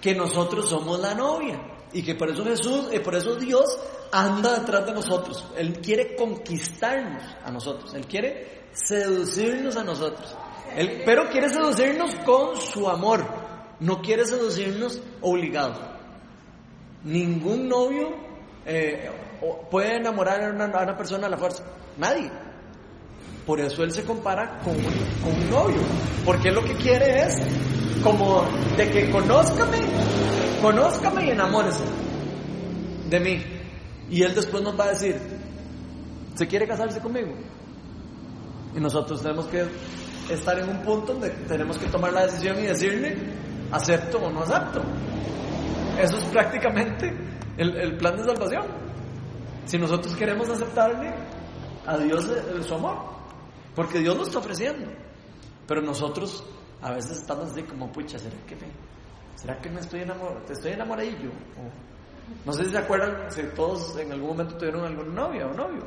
que 0.00 0.14
nosotros 0.14 0.68
somos 0.68 1.00
la 1.00 1.14
novia 1.14 1.60
y 1.92 2.02
que 2.02 2.14
por 2.14 2.30
eso 2.30 2.44
Jesús, 2.44 2.88
y 2.92 2.98
por 2.98 3.14
eso 3.14 3.36
Dios 3.36 3.78
anda 4.12 4.58
detrás 4.58 4.86
de 4.86 4.92
nosotros. 4.92 5.44
Él 5.56 5.80
quiere 5.80 6.14
conquistarnos 6.16 7.22
a 7.44 7.50
nosotros. 7.50 7.94
Él 7.94 8.06
quiere 8.06 8.68
seducirnos 8.72 9.76
a 9.76 9.84
nosotros. 9.84 10.36
Él, 10.76 11.02
pero 11.04 11.28
quiere 11.30 11.48
seducirnos 11.48 12.14
con 12.26 12.56
su 12.56 12.88
amor. 12.88 13.26
No 13.80 14.02
quiere 14.02 14.26
seducirnos 14.26 15.00
obligados. 15.20 15.78
Ningún 17.04 17.68
novio 17.68 18.10
eh, 18.66 19.10
puede 19.70 19.96
enamorar 19.96 20.42
a 20.42 20.50
una 20.50 20.96
persona 20.96 21.26
a 21.26 21.30
la 21.30 21.38
fuerza. 21.38 21.64
Nadie. 21.96 22.30
Por 23.48 23.58
eso 23.62 23.82
él 23.82 23.90
se 23.92 24.04
compara 24.04 24.60
con, 24.62 24.74
con 24.74 25.32
un 25.32 25.50
novio. 25.50 25.80
Porque 26.22 26.50
lo 26.50 26.62
que 26.62 26.74
quiere 26.74 27.22
es 27.22 27.42
como 28.04 28.44
de 28.76 28.90
que 28.90 29.10
conózcame, 29.10 29.78
conózcame 30.60 31.24
y 31.24 31.30
enamórese 31.30 31.84
de 33.08 33.20
mí. 33.20 33.42
Y 34.10 34.22
él 34.22 34.34
después 34.34 34.62
nos 34.62 34.78
va 34.78 34.84
a 34.84 34.88
decir, 34.88 35.18
¿se 36.34 36.46
quiere 36.46 36.68
casarse 36.68 37.00
conmigo? 37.00 37.32
Y 38.76 38.80
nosotros 38.80 39.22
tenemos 39.22 39.46
que 39.46 39.64
estar 40.28 40.58
en 40.58 40.68
un 40.68 40.82
punto 40.82 41.14
donde 41.14 41.30
tenemos 41.48 41.78
que 41.78 41.86
tomar 41.86 42.12
la 42.12 42.26
decisión 42.26 42.58
y 42.58 42.66
decirle, 42.66 43.16
acepto 43.72 44.18
o 44.18 44.30
no 44.30 44.42
acepto. 44.42 44.82
Eso 45.98 46.18
es 46.18 46.24
prácticamente 46.24 47.16
el, 47.56 47.96
plan 47.96 48.14
de 48.14 48.24
salvación. 48.24 48.66
Si 49.64 49.78
nosotros 49.78 50.14
queremos 50.16 50.50
aceptarle 50.50 51.14
a 51.86 51.96
Dios 51.96 52.30
su 52.60 52.74
amor, 52.74 53.17
porque 53.74 53.98
Dios 54.00 54.16
lo 54.16 54.22
está 54.22 54.38
ofreciendo. 54.38 54.90
Pero 55.66 55.82
nosotros 55.82 56.44
a 56.80 56.92
veces 56.92 57.18
estamos 57.18 57.50
así 57.50 57.62
como, 57.62 57.90
pucha, 57.92 58.18
¿será 58.18 58.36
que 58.46 58.56
me, 58.56 58.68
será 59.36 59.60
que 59.60 59.70
me 59.70 59.80
estoy 59.80 60.00
enamorado? 60.00 60.42
¿Te 60.46 60.52
estoy 60.54 60.72
enamoradillo? 60.72 61.30
No 62.44 62.52
sé 62.52 62.64
si 62.64 62.70
se 62.70 62.78
acuerdan, 62.78 63.30
si 63.30 63.42
todos 63.54 63.96
en 63.98 64.12
algún 64.12 64.28
momento 64.28 64.56
tuvieron 64.56 64.84
algún 64.84 65.14
novia 65.14 65.46
o 65.46 65.54
novio. 65.54 65.82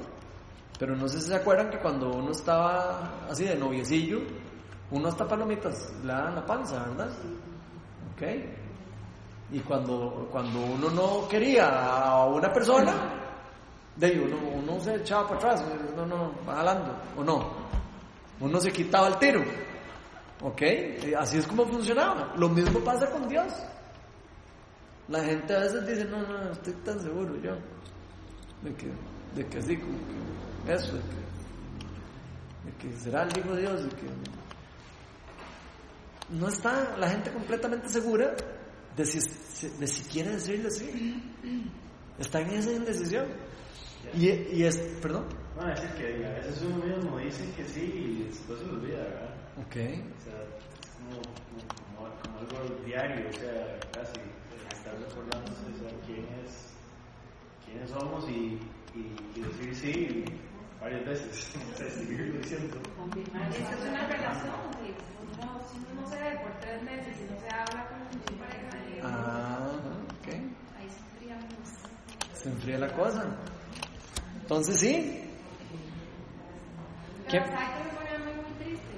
Pero 0.78 0.96
no 0.96 1.08
sé 1.08 1.22
si 1.22 1.28
se 1.28 1.36
acuerdan 1.36 1.70
que 1.70 1.78
cuando 1.78 2.12
uno 2.12 2.32
estaba 2.32 3.28
así 3.30 3.46
de 3.46 3.56
noviecillo, 3.56 4.20
uno 4.92 5.08
hasta 5.08 5.28
palomitas 5.28 5.94
le 6.04 6.12
daban 6.12 6.36
la 6.36 6.46
panza, 6.46 6.84
¿verdad? 6.84 7.10
¿Ok? 8.14 8.24
Y 9.52 9.60
cuando, 9.60 10.28
cuando 10.32 10.60
uno 10.60 10.90
no 10.90 11.28
quería 11.28 11.68
a 11.68 12.26
una 12.26 12.52
persona, 12.52 12.94
de 13.96 14.08
ahí 14.08 14.18
uno, 14.18 14.80
se 14.80 14.96
echaba 14.96 15.28
para 15.28 15.38
atrás, 15.38 15.66
uno 15.94 16.06
no, 16.06 16.34
va 16.48 16.56
jalando, 16.56 16.96
o 17.18 17.24
no. 17.24 17.62
Uno 18.40 18.60
se 18.60 18.72
quitaba 18.72 19.08
el 19.10 19.18
tiro. 19.20 19.44
¿Ok? 20.42 20.62
Así 21.18 21.38
es 21.38 21.46
como 21.46 21.66
funcionaba. 21.68 22.34
Lo 22.38 22.50
mismo 22.50 22.80
pasa 22.80 23.10
con 23.12 23.28
Dios. 23.30 23.54
La 25.08 25.24
gente 25.24 25.56
a 25.56 25.60
veces 25.60 25.86
dice, 25.86 26.06
no, 26.06 26.22
no, 26.22 26.52
estoy 26.52 26.74
tan 26.86 27.00
seguro 27.00 27.36
yo. 27.42 27.56
De 28.64 28.74
que, 28.74 28.88
de 29.36 29.48
que 29.48 29.58
así, 29.60 29.78
como 29.78 29.98
que 30.66 30.74
eso, 30.74 30.94
de 30.94 31.02
que, 31.02 32.88
de 32.88 32.94
que 32.94 33.00
será 33.00 33.24
el 33.24 33.38
Hijo 33.38 33.54
de 33.54 33.62
Dios, 33.62 33.84
de 33.84 33.90
que 33.90 34.08
no 36.32 36.48
está 36.48 36.96
la 36.98 37.10
gente 37.10 37.32
completamente 37.32 37.90
segura 37.90 38.34
de 38.96 39.06
si, 39.06 39.20
de 39.80 39.88
si 39.88 40.04
quiere 40.04 40.32
decirle 40.32 40.72
sí. 40.72 41.24
Está 42.18 42.42
en 42.42 42.52
esa 42.52 42.72
indecisión. 42.72 43.28
Y, 44.14 44.28
y 44.30 44.64
es, 44.66 44.78
perdón. 45.02 45.26
No, 45.58 45.72
es 45.72 45.80
que 45.80 46.26
a 46.26 46.32
veces 46.32 46.62
uno 46.64 46.78
mismo 46.86 47.18
dice 47.18 47.44
que 47.56 47.66
sí 47.66 47.82
y 47.82 48.24
después 48.28 48.60
se 48.60 48.66
lo 48.66 48.74
olvida, 48.74 48.98
¿verdad? 49.04 49.36
Ok. 49.58 49.76
O 49.76 50.24
sea, 50.24 50.38
es 50.82 50.90
como, 50.98 51.22
como, 51.96 52.20
como 52.22 52.40
algo 52.40 52.86
diario, 52.86 53.28
o 53.30 53.34
sea, 53.34 53.80
casi 53.94 54.20
estar 54.72 54.98
recordándose 54.98 55.62
o 55.76 55.80
sea, 55.80 56.00
quién 56.06 56.26
es, 56.44 56.74
quiénes 57.66 57.90
somos 57.92 58.28
y, 58.30 58.60
y, 58.96 59.16
y 59.36 59.42
decir 59.42 59.76
sí 59.76 60.26
varias 60.82 61.06
veces, 61.06 61.50
o 61.74 61.78
sea, 61.78 61.90
seguirlo 61.90 62.40
diciendo. 62.40 62.78
Confirmar 62.98 63.50
Esa 63.52 63.72
es 63.76 63.82
una 63.90 64.08
relación, 64.08 64.56
si 64.82 65.42
uno, 65.42 65.62
si 65.70 65.78
uno 65.78 66.02
no 66.02 66.08
se 66.10 66.16
ve 66.16 66.40
por 66.42 66.60
tres 66.60 66.82
meses 66.84 67.16
y 67.22 67.32
no 67.32 67.40
se 67.40 67.50
habla 67.50 67.88
con 67.90 68.20
su 68.28 68.40
pareja, 68.40 68.78
y 68.90 69.00
Ah, 69.04 69.70
ok. 70.22 70.28
ahí 70.80 70.88
sufríamos. 70.90 71.70
Se 72.34 72.50
enfría 72.50 72.80
la 72.80 72.92
cosa. 72.94 73.26
Entonces 74.52 74.82
sí. 74.82 75.24
Pero 77.32 77.46
¿sabes 77.46 77.70
qué 77.70 77.84
me 77.86 77.96
pone 77.96 78.10
a 78.10 78.18
mí 78.20 78.32
muy 78.36 78.52
triste? 78.60 78.96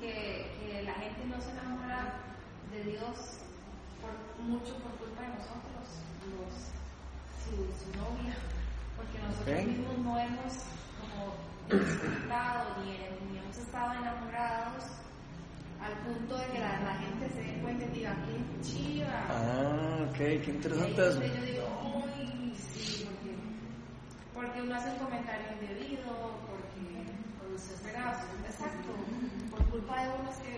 Que, 0.00 0.48
que 0.56 0.82
la 0.84 0.94
gente 0.94 1.26
no 1.26 1.38
se 1.42 1.50
enamora 1.50 2.14
de 2.72 2.82
Dios 2.84 3.36
por, 4.00 4.16
mucho 4.46 4.72
por 4.78 4.92
culpa 4.92 5.20
de 5.20 5.28
nosotros, 5.28 5.84
los, 6.32 6.72
su, 7.44 7.52
su 7.84 7.98
novia, 8.00 8.32
porque 8.96 9.18
nosotros 9.18 9.66
mismos 9.66 9.98
no 9.98 10.18
hemos 10.18 10.52
como 10.96 11.36
disfrutado 11.68 12.82
ni, 12.82 12.92
ni 13.28 13.38
hemos 13.40 13.58
estado 13.58 13.92
enamorados 13.92 14.84
al 15.82 15.92
punto 15.98 16.38
de 16.38 16.46
que 16.46 16.58
la, 16.60 16.80
la 16.80 16.94
gente 16.94 17.28
se 17.28 17.42
dé 17.42 17.60
cuenta 17.60 17.84
y 17.84 17.88
diga, 17.88 18.16
qué 18.24 18.60
chiva. 18.62 19.26
Ah, 19.28 20.06
ok, 20.08 20.16
qué 20.16 20.46
interesante 20.48 21.08
eso. 21.08 21.20
yo 21.20 21.42
digo, 21.42 21.68
porque 24.34 24.62
uno 24.62 24.74
hace 24.74 24.90
un 24.90 24.98
comentario 24.98 25.46
indebido, 25.52 26.02
porque 26.46 27.12
por 27.38 27.52
desesperados, 27.52 28.22
exacto, 28.44 28.88
por 29.50 29.64
culpa 29.70 30.02
de 30.02 30.08
uno 30.08 30.30
es 30.30 30.36
que 30.38 30.52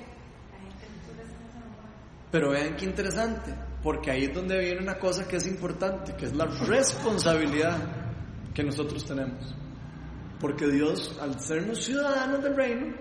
la 0.52 0.58
gente 0.60 0.86
entonces 0.86 1.34
no 1.40 1.48
se. 1.52 2.30
Pero 2.30 2.50
vean 2.50 2.76
qué 2.76 2.84
interesante, 2.84 3.54
porque 3.82 4.10
ahí 4.10 4.24
es 4.24 4.34
donde 4.34 4.58
viene 4.58 4.80
una 4.80 4.98
cosa 4.98 5.26
que 5.26 5.36
es 5.36 5.46
importante, 5.46 6.14
que 6.14 6.26
es 6.26 6.34
la 6.34 6.46
responsabilidad 6.46 7.76
que 8.54 8.62
nosotros 8.62 9.04
tenemos. 9.04 9.54
Porque 10.40 10.66
Dios, 10.66 11.18
al 11.20 11.40
sernos 11.40 11.82
ciudadanos 11.82 12.42
del 12.42 12.56
reino, 12.56 12.94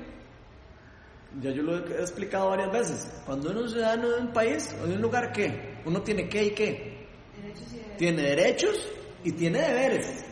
ya 1.41 1.51
yo 1.51 1.63
lo 1.63 1.77
he 1.77 2.01
explicado 2.01 2.49
varias 2.49 2.71
veces, 2.71 3.21
cuando 3.25 3.51
uno 3.51 3.65
es 3.65 3.71
ciudadano 3.71 4.09
de 4.09 4.21
un 4.21 4.33
país 4.33 4.75
o 4.81 4.87
de 4.87 4.95
un 4.95 5.01
lugar, 5.01 5.31
¿qué? 5.31 5.81
Uno 5.85 6.01
tiene 6.01 6.29
qué 6.29 6.45
y 6.45 6.51
qué. 6.51 7.07
Derechos 7.35 7.73
y 7.73 7.75
deberes. 7.75 7.97
Tiene 7.97 8.21
derechos 8.21 8.89
y 9.23 9.31
tiene 9.31 9.61
deberes 9.61 10.23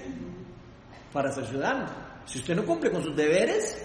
para 1.12 1.32
ser 1.32 1.46
ciudadano. 1.46 1.88
Si 2.26 2.40
usted 2.40 2.56
no 2.56 2.66
cumple 2.66 2.92
con 2.92 3.04
sus 3.04 3.16
deberes, 3.16 3.78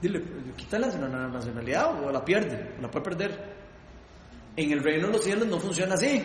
dile, 0.00 0.22
quita 0.56 0.78
la 0.78 0.88
nacionalidad 1.28 2.02
o 2.02 2.10
la 2.10 2.24
pierde, 2.24 2.76
la 2.80 2.90
puede 2.90 3.04
perder. 3.04 3.52
En 4.56 4.72
el 4.72 4.82
reino 4.82 5.06
de 5.06 5.12
los 5.14 5.24
cielos 5.24 5.46
no 5.48 5.58
funciona 5.58 5.94
así, 5.94 6.22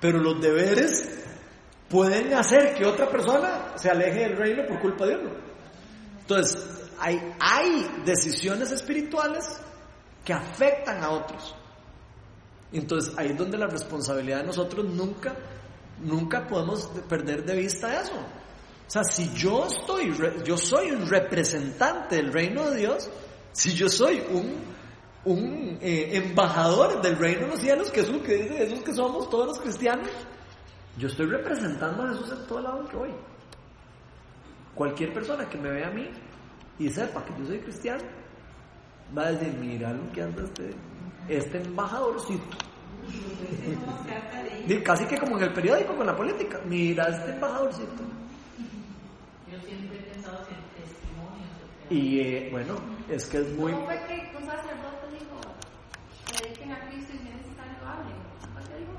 pero 0.00 0.18
los 0.18 0.40
deberes 0.40 1.24
pueden 1.88 2.34
hacer 2.34 2.74
que 2.74 2.84
otra 2.84 3.08
persona 3.08 3.72
se 3.76 3.90
aleje 3.90 4.20
del 4.20 4.36
reino 4.36 4.66
por 4.66 4.80
culpa 4.80 5.06
de 5.06 5.16
uno. 5.16 5.30
Entonces, 6.20 6.88
hay, 6.98 7.20
hay 7.40 8.02
decisiones 8.04 8.70
espirituales 8.70 9.60
que 10.24 10.32
afectan 10.32 11.02
a 11.02 11.10
otros. 11.10 11.54
Entonces, 12.72 13.12
ahí 13.16 13.28
es 13.28 13.36
donde 13.36 13.58
la 13.58 13.66
responsabilidad 13.66 14.40
de 14.40 14.46
nosotros 14.46 14.86
nunca, 14.86 15.34
nunca 16.00 16.46
podemos 16.46 16.86
perder 17.08 17.44
de 17.44 17.56
vista 17.56 18.00
eso. 18.00 18.14
O 18.90 18.92
sea, 18.92 19.04
si 19.04 19.32
yo 19.34 19.66
estoy, 19.66 20.12
yo 20.44 20.56
soy 20.56 20.90
un 20.90 21.08
representante 21.08 22.16
del 22.16 22.32
reino 22.32 22.68
de 22.70 22.78
Dios, 22.78 23.08
si 23.52 23.72
yo 23.72 23.88
soy 23.88 24.20
un, 24.32 24.56
un 25.26 25.78
eh, 25.80 26.10
embajador 26.14 27.00
del 27.00 27.16
reino 27.16 27.42
de 27.42 27.46
los 27.52 27.60
cielos, 27.60 27.88
que 27.92 28.00
es 28.00 28.10
lo 28.10 28.20
que 28.20 28.34
dice 28.34 28.56
Jesús 28.56 28.80
que 28.80 28.92
somos 28.92 29.30
todos 29.30 29.46
los 29.46 29.60
cristianos, 29.60 30.08
yo 30.98 31.06
estoy 31.06 31.26
representando 31.26 32.02
a 32.02 32.08
Jesús 32.08 32.32
en 32.32 32.46
todo 32.48 32.60
lado 32.62 32.80
en 32.80 32.88
que 32.88 32.96
voy. 32.96 33.10
Cualquier 34.74 35.12
persona 35.12 35.48
que 35.48 35.56
me 35.56 35.70
vea 35.70 35.86
a 35.86 35.92
mí 35.92 36.10
y 36.80 36.90
sepa 36.90 37.24
que 37.24 37.32
yo 37.38 37.46
soy 37.46 37.60
cristiano, 37.60 38.02
va 39.16 39.28
a 39.28 39.32
decir, 39.32 39.54
mira 39.56 39.92
lo 39.92 40.10
que 40.10 40.20
anda 40.20 40.42
este, 40.42 40.74
este 41.28 41.62
embajadorcito. 41.62 42.56
Casi 44.84 45.04
que 45.06 45.16
como 45.16 45.36
en 45.36 45.44
el 45.44 45.52
periódico 45.52 45.94
con 45.94 46.08
la 46.08 46.16
política, 46.16 46.60
mira 46.66 47.06
este 47.06 47.34
embajadorcito. 47.34 48.02
Yo 49.50 49.58
siempre 49.66 49.98
he 49.98 50.02
pensado 50.02 50.46
que 50.46 50.54
el 50.54 50.62
testimonio 50.84 51.44
Y 51.90 52.20
eh, 52.20 52.48
bueno, 52.52 52.76
es 53.08 53.26
que 53.26 53.38
es 53.38 53.48
muy... 53.56 53.72
¿Cómo 53.72 53.86
fue 53.86 53.98
que 54.06 54.36
un 54.38 54.44
sacerdote 54.46 55.06
dijo, 55.18 55.40
prediquen 56.38 56.72
a 56.72 56.88
Cristo 56.88 57.12
y 57.14 57.18
si 57.18 57.28
es 57.28 57.34
necesario 57.34 57.76
hablen? 57.84 58.16
¿Cómo 58.40 58.52
fue 58.54 58.62
que 58.70 58.78
dijo? 58.78 58.92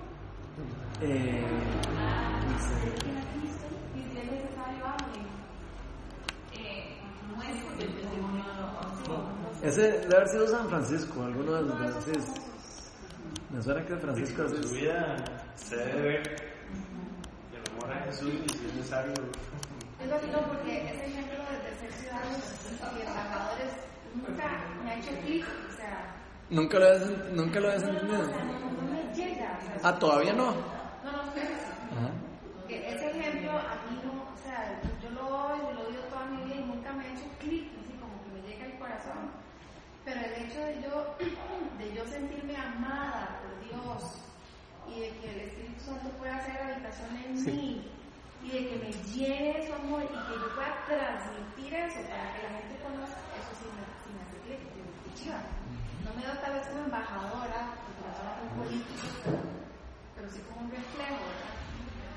eh, 1.02 1.44
Prediquen 2.82 3.18
a 3.18 3.32
Cristo 3.32 3.66
y 3.96 4.02
si 4.12 4.18
es 4.20 4.32
necesario 4.32 4.86
hablen. 4.86 5.26
Eh, 6.54 6.98
no 7.34 7.44
es 7.44 7.64
porque 7.64 7.84
el 7.86 7.94
testimonio 7.96 8.44
no 8.44 8.62
lo 8.62 8.72
ese 9.64 9.82
debe 9.84 10.16
haber 10.16 10.28
sido 10.28 10.48
San 10.48 10.68
Francisco, 10.70 11.24
alguno 11.24 11.54
de 11.54 11.62
los... 11.62 12.04
sí, 12.04 12.12
es- 12.18 12.34
me 13.52 13.62
suena 13.62 13.86
que 13.86 13.96
Francisco 13.98 14.42
En 14.44 14.64
su 14.64 14.70
vida 14.74 15.16
se 15.56 15.76
debe 15.76 16.02
ver 16.02 16.52
el 17.54 17.72
amor 17.72 17.92
a 17.96 18.04
Jesús 18.06 18.34
y 18.46 18.50
si 18.50 18.66
es 18.66 18.74
necesario. 18.76 19.14
Es 20.02 20.10
vacilo 20.10 20.42
porque 20.48 20.90
ese 20.90 21.06
ejemplo 21.06 21.38
de, 21.44 21.71
nunca 26.50 26.80
lo 26.80 26.86
habías, 26.88 27.10
nunca 27.34 27.60
lo 27.60 27.68
no, 27.70 27.80
no, 27.80 28.24
no, 28.24 28.28
no 28.28 29.16
sea, 29.16 29.60
Ah, 29.84 29.98
todavía 29.98 30.34
no. 30.34 30.52
No, 30.52 31.12
no. 31.12 32.68
Que 32.68 32.94
ese 32.94 33.10
ejemplo 33.12 33.52
a 33.52 33.76
mí 33.90 34.00
no, 34.06 34.12
o 34.34 34.38
sea, 34.44 34.80
yo 35.02 35.10
lo 35.10 35.22
oigo, 35.48 35.72
lo 35.74 35.88
oigo 35.88 36.02
toda 36.10 36.26
mi 36.26 36.44
vida 36.44 36.56
y 36.56 36.64
nunca 36.66 36.94
me 36.94 37.04
ha 37.06 37.08
hecho 37.14 37.26
clic, 37.40 37.68
así 37.82 37.94
como 38.00 38.22
que 38.24 38.30
me 38.42 38.48
llega 38.48 38.66
al 38.66 38.80
corazón. 38.80 39.32
Pero 40.06 40.20
el 40.20 40.44
hecho 40.46 40.60
de 40.60 40.82
yo, 40.82 41.16
de 41.78 41.94
yo 41.96 42.06
sentirme 42.06 42.56
amada 42.56 43.40
por 43.42 43.68
Dios 43.68 44.16
y 44.88 45.00
de 45.02 45.10
que 45.20 45.30
el 45.32 45.40
Espíritu 45.48 45.82
Santo 45.84 46.10
pueda 46.18 46.38
hacer 46.38 46.58
habitación 46.62 47.16
en 47.28 47.38
Sí. 47.38 47.52
mí 47.52 47.91
y 48.44 48.50
de 48.50 48.70
que 48.70 48.76
me 48.78 48.92
llene 49.14 49.68
su 49.68 49.74
amor 49.74 50.04
y 50.04 50.08
que 50.08 50.34
yo 50.40 50.48
pueda 50.56 50.74
transmitir 50.86 51.74
eso 51.74 52.02
para 52.10 52.34
que 52.34 52.44
la 52.44 52.52
gente 52.58 52.76
conozca, 52.82 53.22
eso 53.38 53.54
sí 53.60 53.68
me, 53.72 53.84
sí 54.02 54.10
me 54.14 54.22
hace 54.26 54.38
clic, 54.46 54.62
sí 54.74 54.82
me 54.82 55.14
chiva. 55.14 55.42
No 56.04 56.10
me 56.18 56.26
veo 56.26 56.36
tal 56.42 56.54
vez 56.58 56.68
como 56.68 56.86
embajadora, 56.86 57.78
un 58.42 58.50
político, 58.58 59.08
pero, 59.24 59.40
pero 60.16 60.28
sí 60.30 60.42
como 60.50 60.66
un 60.66 60.72
reflejo, 60.72 61.22
¿verdad? 61.22 61.56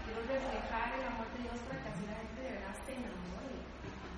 Quiero 0.04 0.20
reflejar 0.24 0.96
el 0.96 1.04
amor 1.12 1.28
de 1.36 1.38
Dios 1.44 1.58
para 1.68 1.80
que 1.84 1.88
así 1.92 2.02
la 2.08 2.16
gente 2.24 2.40
de 2.40 2.52
verdad 2.56 2.74
se 2.84 2.92
enamore 2.96 3.56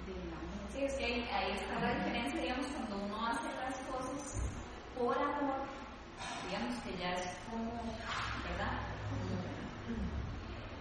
del 0.07 0.31
amor. 0.31 0.63
Sí, 0.71 0.79
es 0.87 0.95
que 0.95 1.05
ahí, 1.05 1.19
ahí 1.35 1.51
está 1.59 1.75
la 1.83 1.95
diferencia, 1.99 2.41
digamos, 2.41 2.67
cuando 2.71 2.95
uno 3.03 3.17
hace 3.27 3.51
las 3.59 3.77
cosas 3.91 4.47
por 4.95 5.19
amor, 5.19 5.67
digamos 6.47 6.75
que 6.87 6.97
ya 6.97 7.19
es 7.19 7.35
como, 7.51 7.75
¿verdad? 8.47 8.87
Como, 9.11 9.46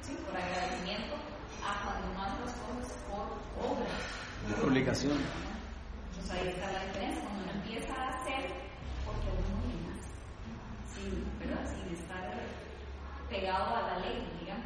sí, 0.05 0.17
por 0.25 0.35
agradecimiento, 0.37 1.15
a 1.65 1.83
cuando 1.83 2.11
uno 2.11 2.23
hace 2.23 2.39
las 2.45 2.53
cosas 2.53 2.97
por 3.09 3.25
obra. 3.65 4.67
Obligación. 4.67 5.17
Pues 6.15 6.31
ahí 6.31 6.47
está 6.49 6.71
la 6.71 6.85
diferencia, 6.85 7.21
cuando 7.23 7.43
uno 7.43 7.51
empieza 7.53 7.93
a 7.93 8.09
hacer 8.09 8.51
porque 9.05 9.27
uno 9.31 9.89
nace, 9.89 10.09
sin, 10.93 11.39
¿verdad? 11.39 11.65
sin 11.73 11.93
estar 11.95 12.33
pegado 13.29 13.75
a 13.75 13.81
la 13.81 13.99
ley, 13.99 14.27
digamos. 14.39 14.65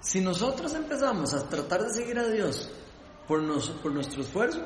Si 0.00 0.20
nosotros 0.20 0.72
empezamos 0.74 1.34
a 1.34 1.48
tratar 1.48 1.82
de 1.82 1.90
seguir 1.92 2.18
a 2.18 2.26
Dios 2.28 2.70
por, 3.28 3.42
nos- 3.42 3.70
por 3.70 3.92
nuestro 3.92 4.22
esfuerzo, 4.22 4.60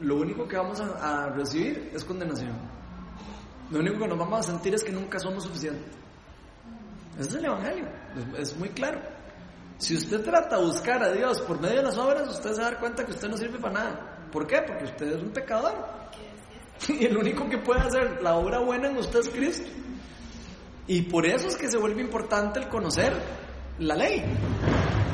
lo 0.00 0.16
único 0.16 0.46
que 0.48 0.56
vamos 0.56 0.80
a, 0.80 1.26
a 1.26 1.30
recibir 1.30 1.90
es 1.94 2.04
condenación. 2.04 2.52
Lo 3.72 3.78
único 3.80 4.00
que 4.00 4.08
nos 4.08 4.18
vamos 4.18 4.40
a 4.40 4.42
sentir 4.42 4.74
es 4.74 4.84
que 4.84 4.92
nunca 4.92 5.18
somos 5.18 5.44
suficientes. 5.44 5.90
Ese 7.18 7.28
es 7.28 7.34
el 7.36 7.44
Evangelio, 7.46 7.86
es, 8.38 8.54
muy 8.56 8.68
claro. 8.68 9.00
Si 9.78 9.96
usted 9.96 10.22
trata 10.22 10.58
de 10.58 10.64
buscar 10.64 11.02
a 11.02 11.10
Dios 11.10 11.40
por 11.40 11.58
medio 11.58 11.76
de 11.76 11.84
las 11.84 11.96
obras, 11.96 12.28
usted 12.28 12.52
se 12.52 12.60
va 12.60 12.68
a 12.68 12.70
dar 12.72 12.80
cuenta 12.80 13.04
que 13.04 13.12
usted 13.12 13.28
no 13.28 13.36
sirve 13.36 13.58
para 13.58 13.74
nada. 13.74 14.28
¿Por 14.30 14.46
qué? 14.46 14.60
Porque 14.66 14.84
usted 14.84 15.12
es 15.12 15.22
un 15.22 15.30
pecador. 15.30 15.74
Y 16.88 17.04
el 17.04 17.16
único 17.16 17.48
que 17.48 17.58
puede 17.58 17.80
hacer 17.80 18.20
la 18.22 18.34
obra 18.34 18.58
buena 18.58 18.88
en 18.88 18.96
usted 18.96 19.20
es 19.20 19.28
Cristo. 19.28 19.70
Y 20.88 21.02
por 21.02 21.24
eso 21.24 21.46
es 21.46 21.56
que 21.56 21.68
se 21.68 21.78
vuelve 21.78 22.02
importante 22.02 22.58
el 22.58 22.68
conocer 22.68 23.12
la 23.78 23.96
ley. 23.96 24.24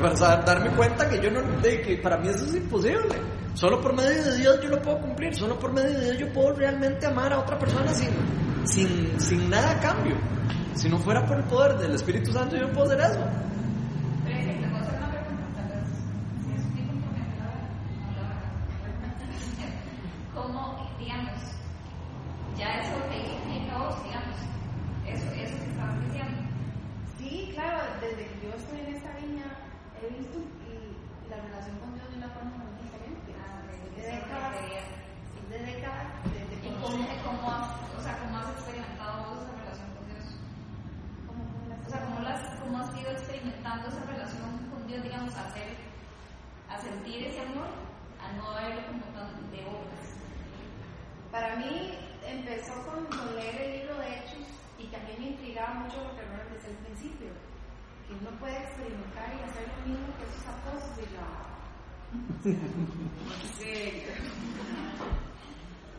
Para 0.01 0.37
darme 0.37 0.69
cuenta 0.71 1.09
que 1.09 1.19
yo 1.21 1.29
no, 1.29 1.41
de 1.61 1.81
que 1.81 1.97
para 1.97 2.17
mí 2.17 2.29
eso 2.29 2.45
es 2.45 2.55
imposible. 2.55 3.15
Solo 3.53 3.81
por 3.81 3.93
medio 3.93 4.23
de 4.23 4.37
Dios 4.37 4.59
yo 4.61 4.69
lo 4.69 4.81
puedo 4.81 4.99
cumplir. 4.99 5.35
Solo 5.35 5.59
por 5.59 5.73
medio 5.73 5.91
de 5.91 6.05
Dios 6.05 6.17
yo 6.19 6.33
puedo 6.33 6.53
realmente 6.53 7.05
amar 7.05 7.33
a 7.33 7.39
otra 7.39 7.57
persona 7.59 7.93
sin, 7.93 8.09
sin, 8.65 9.19
sin 9.19 9.49
nada 9.49 9.79
cambio. 9.79 10.15
Si 10.75 10.87
no 10.87 10.97
fuera 10.97 11.25
por 11.25 11.37
el 11.37 11.43
poder 11.45 11.77
del 11.77 11.95
Espíritu 11.95 12.31
Santo 12.31 12.55
yo 12.55 12.67
no 12.67 12.73
puedo 12.73 12.91
hacer 12.91 13.11
eso. 13.11 13.19
Pero 14.23 14.37
es 14.37 14.45
que 14.45 14.53
te 14.53 14.67
voy 14.67 14.79
estoy 28.59 28.79
en 28.79 28.95
esta 28.95 29.18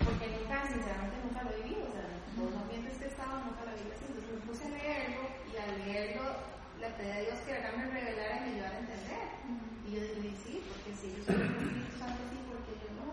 Porque 0.01 0.27
nunca, 0.35 0.67
sinceramente, 0.67 1.23
nunca 1.23 1.47
lo 1.47 1.55
viví. 1.63 1.79
O 1.87 1.91
sea, 1.95 2.11
vos 2.35 2.51
no 2.51 2.67
viendo 2.67 2.91
este 2.91 3.07
estado, 3.07 3.47
nunca 3.47 3.63
lo 3.63 3.79
viví. 3.79 3.95
Entonces 3.95 4.27
me 4.27 4.43
puse 4.43 4.67
a 4.67 4.75
leerlo 4.75 5.23
y 5.47 5.55
al 5.55 5.71
leerlo 5.87 6.27
le 6.83 6.91
pedí 6.99 7.15
a 7.15 7.23
Dios 7.31 7.39
que 7.47 7.55
acá 7.55 7.79
me 7.79 7.87
revelara 7.87 8.43
y 8.43 8.43
me 8.43 8.51
ayudara 8.59 8.75
a 8.75 8.83
entender. 8.83 9.39
Y 9.87 9.89
yo 9.95 10.03
dije, 10.03 10.35
sí, 10.35 10.55
porque 10.67 10.91
si 10.99 11.15
yo 11.15 11.23
soy 11.23 11.47
el 11.47 11.47
Espíritu 11.47 11.95
Santo, 11.95 12.27
sí, 12.27 12.43
porque 12.51 12.75
yo 12.83 12.91
no. 12.99 13.07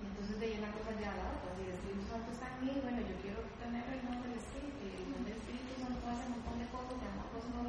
Y 0.00 0.08
entonces 0.08 0.40
veía 0.40 0.64
una 0.64 0.72
cosa 0.72 0.96
ya 0.96 1.12
la 1.20 1.36
otra. 1.36 1.52
Pues, 1.52 1.60
si 1.60 1.68
el 1.68 1.76
Espíritu 1.76 2.08
Santo 2.08 2.32
está 2.32 2.48
en 2.48 2.64
mí, 2.64 2.80
bueno, 2.80 3.04
yo 3.04 3.12
quiero 3.20 3.44
tener 3.60 3.84
eh, 3.92 4.00
el 4.00 4.08
nombre 4.08 4.32
del 4.32 4.40
Espíritu. 4.40 4.88
Y 4.88 5.04
el 5.04 5.12
nombre 5.12 5.36
del 5.36 5.40
Espíritu 5.44 5.84
Santo 5.84 6.00
hace 6.08 6.24
un 6.32 6.40
montón 6.40 6.56
de 6.64 6.66
cosas, 6.72 6.96
llama 6.96 7.28
cosas, 7.28 7.52
no, 7.52 7.60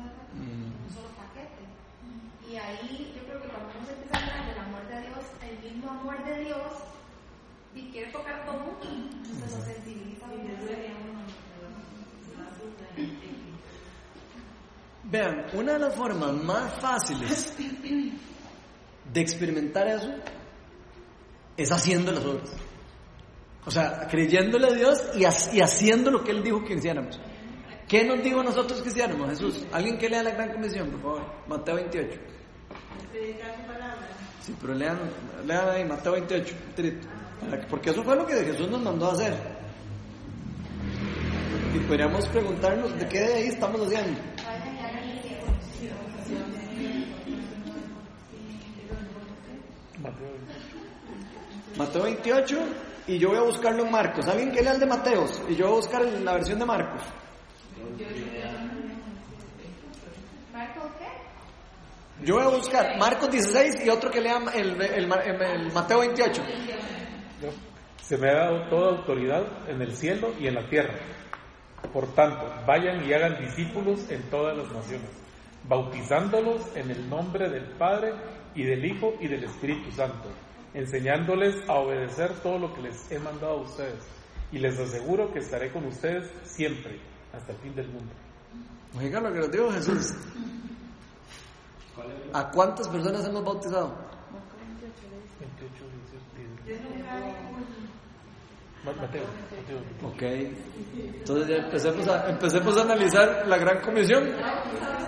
y 2.52 2.58
ahí 2.58 3.14
yo 3.16 3.24
creo 3.26 3.42
que 3.42 3.48
cuando 3.50 3.72
hemos 3.72 3.90
empezado 3.90 4.24
a 4.24 4.28
hablar 4.28 4.50
del 4.50 4.60
amor 4.60 4.88
de 4.88 5.02
Dios, 5.02 5.26
el 5.42 5.74
mismo 5.74 5.90
amor 5.92 6.24
de 6.26 6.40
Dios 6.46 6.72
y 7.76 7.90
quiere 7.92 8.12
tocar 8.12 8.46
todo 8.46 8.60
mundo, 8.60 8.88
entonces 9.24 9.52
lo 9.52 9.66
sensibiliza. 9.66 10.26
Vean, 15.04 15.46
una 15.54 15.74
de 15.74 15.80
las 15.80 15.96
formas 15.96 16.34
más 16.34 16.74
fáciles 16.82 17.56
de 19.14 19.22
experimentar 19.22 19.88
eso 19.88 20.12
es 21.56 21.72
haciendo 21.72 22.12
las 22.12 22.26
obras. 22.26 22.50
O 23.66 23.72
sea, 23.72 24.08
creyéndole 24.10 24.68
a 24.68 24.74
Dios 24.74 25.04
y, 25.16 25.22
y 25.56 25.62
haciendo 25.62 26.12
lo 26.12 26.24
que 26.24 26.32
Él 26.32 26.44
dijo 26.44 26.64
que 26.64 26.74
hiciéramos. 26.74 27.20
¿Qué 27.88 28.04
nos 28.04 28.24
dijo 28.24 28.42
nosotros 28.44 28.82
que 28.82 28.90
hiciéramos, 28.90 29.30
Jesús? 29.30 29.64
Alguien 29.72 29.98
que 29.98 30.10
lea 30.10 30.24
la 30.24 30.32
gran 30.32 30.52
comisión, 30.54 30.90
por 30.90 31.02
favor. 31.02 31.22
Mateo 31.48 31.76
28. 31.76 32.20
Predicar 33.12 33.56
su 33.56 33.62
palabra. 33.68 34.08
Sí, 34.42 34.56
pero 34.60 34.74
lean, 34.74 35.00
lean 35.46 35.70
ahí 35.70 35.86
Mateo 35.86 36.14
28, 36.14 36.56
un 36.70 36.74
trito. 36.76 37.08
Para 37.42 37.62
que- 37.62 37.68
Porque 37.68 37.90
eso 37.92 38.04
fue 38.04 38.16
lo 38.16 38.26
que 38.26 38.34
Jesús 38.44 38.70
nos 38.70 38.82
mandó 38.82 39.10
a 39.10 39.14
hacer. 39.14 39.34
Y 41.76 41.80
podríamos 41.80 42.28
preguntarnos 42.30 42.98
de 42.98 43.08
qué 43.08 43.20
de 43.20 43.34
ahí 43.36 43.48
estamos 43.48 43.82
haciendo. 43.82 44.20
Mateo 50.02 50.28
28. 50.32 51.78
Mateo 51.78 52.04
28 52.04 52.60
y 53.08 53.18
yo 53.20 53.30
voy 53.30 53.38
a 53.38 53.42
buscarlo 53.42 53.86
en 53.86 53.92
Marcos. 53.92 54.28
Alguien 54.28 54.52
que 54.52 54.62
lea 54.62 54.74
el 54.74 54.80
de 54.80 54.86
Mateos 54.86 55.42
y 55.50 55.56
yo 55.56 55.66
voy 55.68 55.74
a 55.74 55.78
buscar 55.78 56.02
la 56.04 56.34
versión 56.34 56.60
de 56.60 56.66
Marcos. 56.66 57.02
¿Marco 60.54 60.82
qué? 61.00 62.15
Yo 62.26 62.36
voy 62.36 62.44
a 62.44 62.48
buscar 62.50 62.98
Marcos 62.98 63.30
16 63.32 63.86
y 63.86 63.90
otro 63.90 64.10
que 64.10 64.20
lea 64.20 64.40
el, 64.56 64.82
el- 64.82 65.12
el- 65.14 65.42
el 65.42 65.72
Mateo 65.72 66.00
28. 66.00 66.42
Se 68.02 68.18
me 68.18 68.30
ha 68.30 68.34
dado 68.36 68.70
toda 68.70 68.98
autoridad 68.98 69.44
en 69.70 69.82
el 69.82 69.96
cielo 69.96 70.34
y 70.40 70.48
en 70.48 70.56
la 70.56 70.68
tierra. 70.70 70.94
Por 71.94 72.14
tanto, 72.14 72.52
vayan 72.66 73.04
y 73.08 73.14
hagan 73.14 73.38
discípulos 73.44 74.10
en 74.10 74.24
todas 74.30 74.58
las 74.58 74.72
naciones, 74.72 75.10
bautizándolos 75.68 76.62
en 76.76 76.90
el 76.92 77.08
nombre 77.10 77.50
del 77.50 77.66
Padre 77.78 78.14
y 78.56 78.64
del 78.64 78.84
Hijo 78.86 79.14
y 79.20 79.28
del 79.28 79.44
Espíritu 79.44 79.92
Santo, 79.92 80.30
enseñándoles 80.74 81.56
a 81.70 81.74
obedecer 81.74 82.32
todo 82.42 82.58
lo 82.60 82.74
que 82.74 82.82
les 82.84 83.12
he 83.12 83.20
mandado 83.20 83.60
a 83.60 83.62
ustedes. 83.62 84.04
Y 84.52 84.60
les 84.60 84.80
aseguro 84.80 85.32
que 85.34 85.40
estaré 85.40 85.72
con 85.72 85.86
ustedes 85.86 86.32
siempre, 86.44 87.00
hasta 87.34 87.52
el 87.52 87.58
fin 87.60 87.76
del 87.76 87.88
mundo. 87.88 88.14
Oiga 88.98 89.20
lo 89.20 89.32
que 89.34 89.40
nos 89.40 89.52
dijo 89.52 89.72
Jesús. 89.72 90.14
¿A 92.34 92.50
cuántas 92.52 92.88
personas 92.90 93.26
hemos 93.26 93.44
bautizado? 93.44 93.94
28, 95.40 95.86
16, 96.66 96.82
Yo 96.84 96.98
nunca 96.98 97.12
Ma- 98.84 98.92
Mateo, 99.02 99.24
Mateo. 99.24 99.80
Ok. 100.08 100.22
Entonces 101.18 101.48
ya 101.48 101.56
empecemos 101.56 102.08
a, 102.08 102.30
empecemos 102.30 102.78
a 102.78 102.82
analizar 102.84 103.48
la 103.48 103.58
gran 103.58 103.82
comisión. 103.82 104.30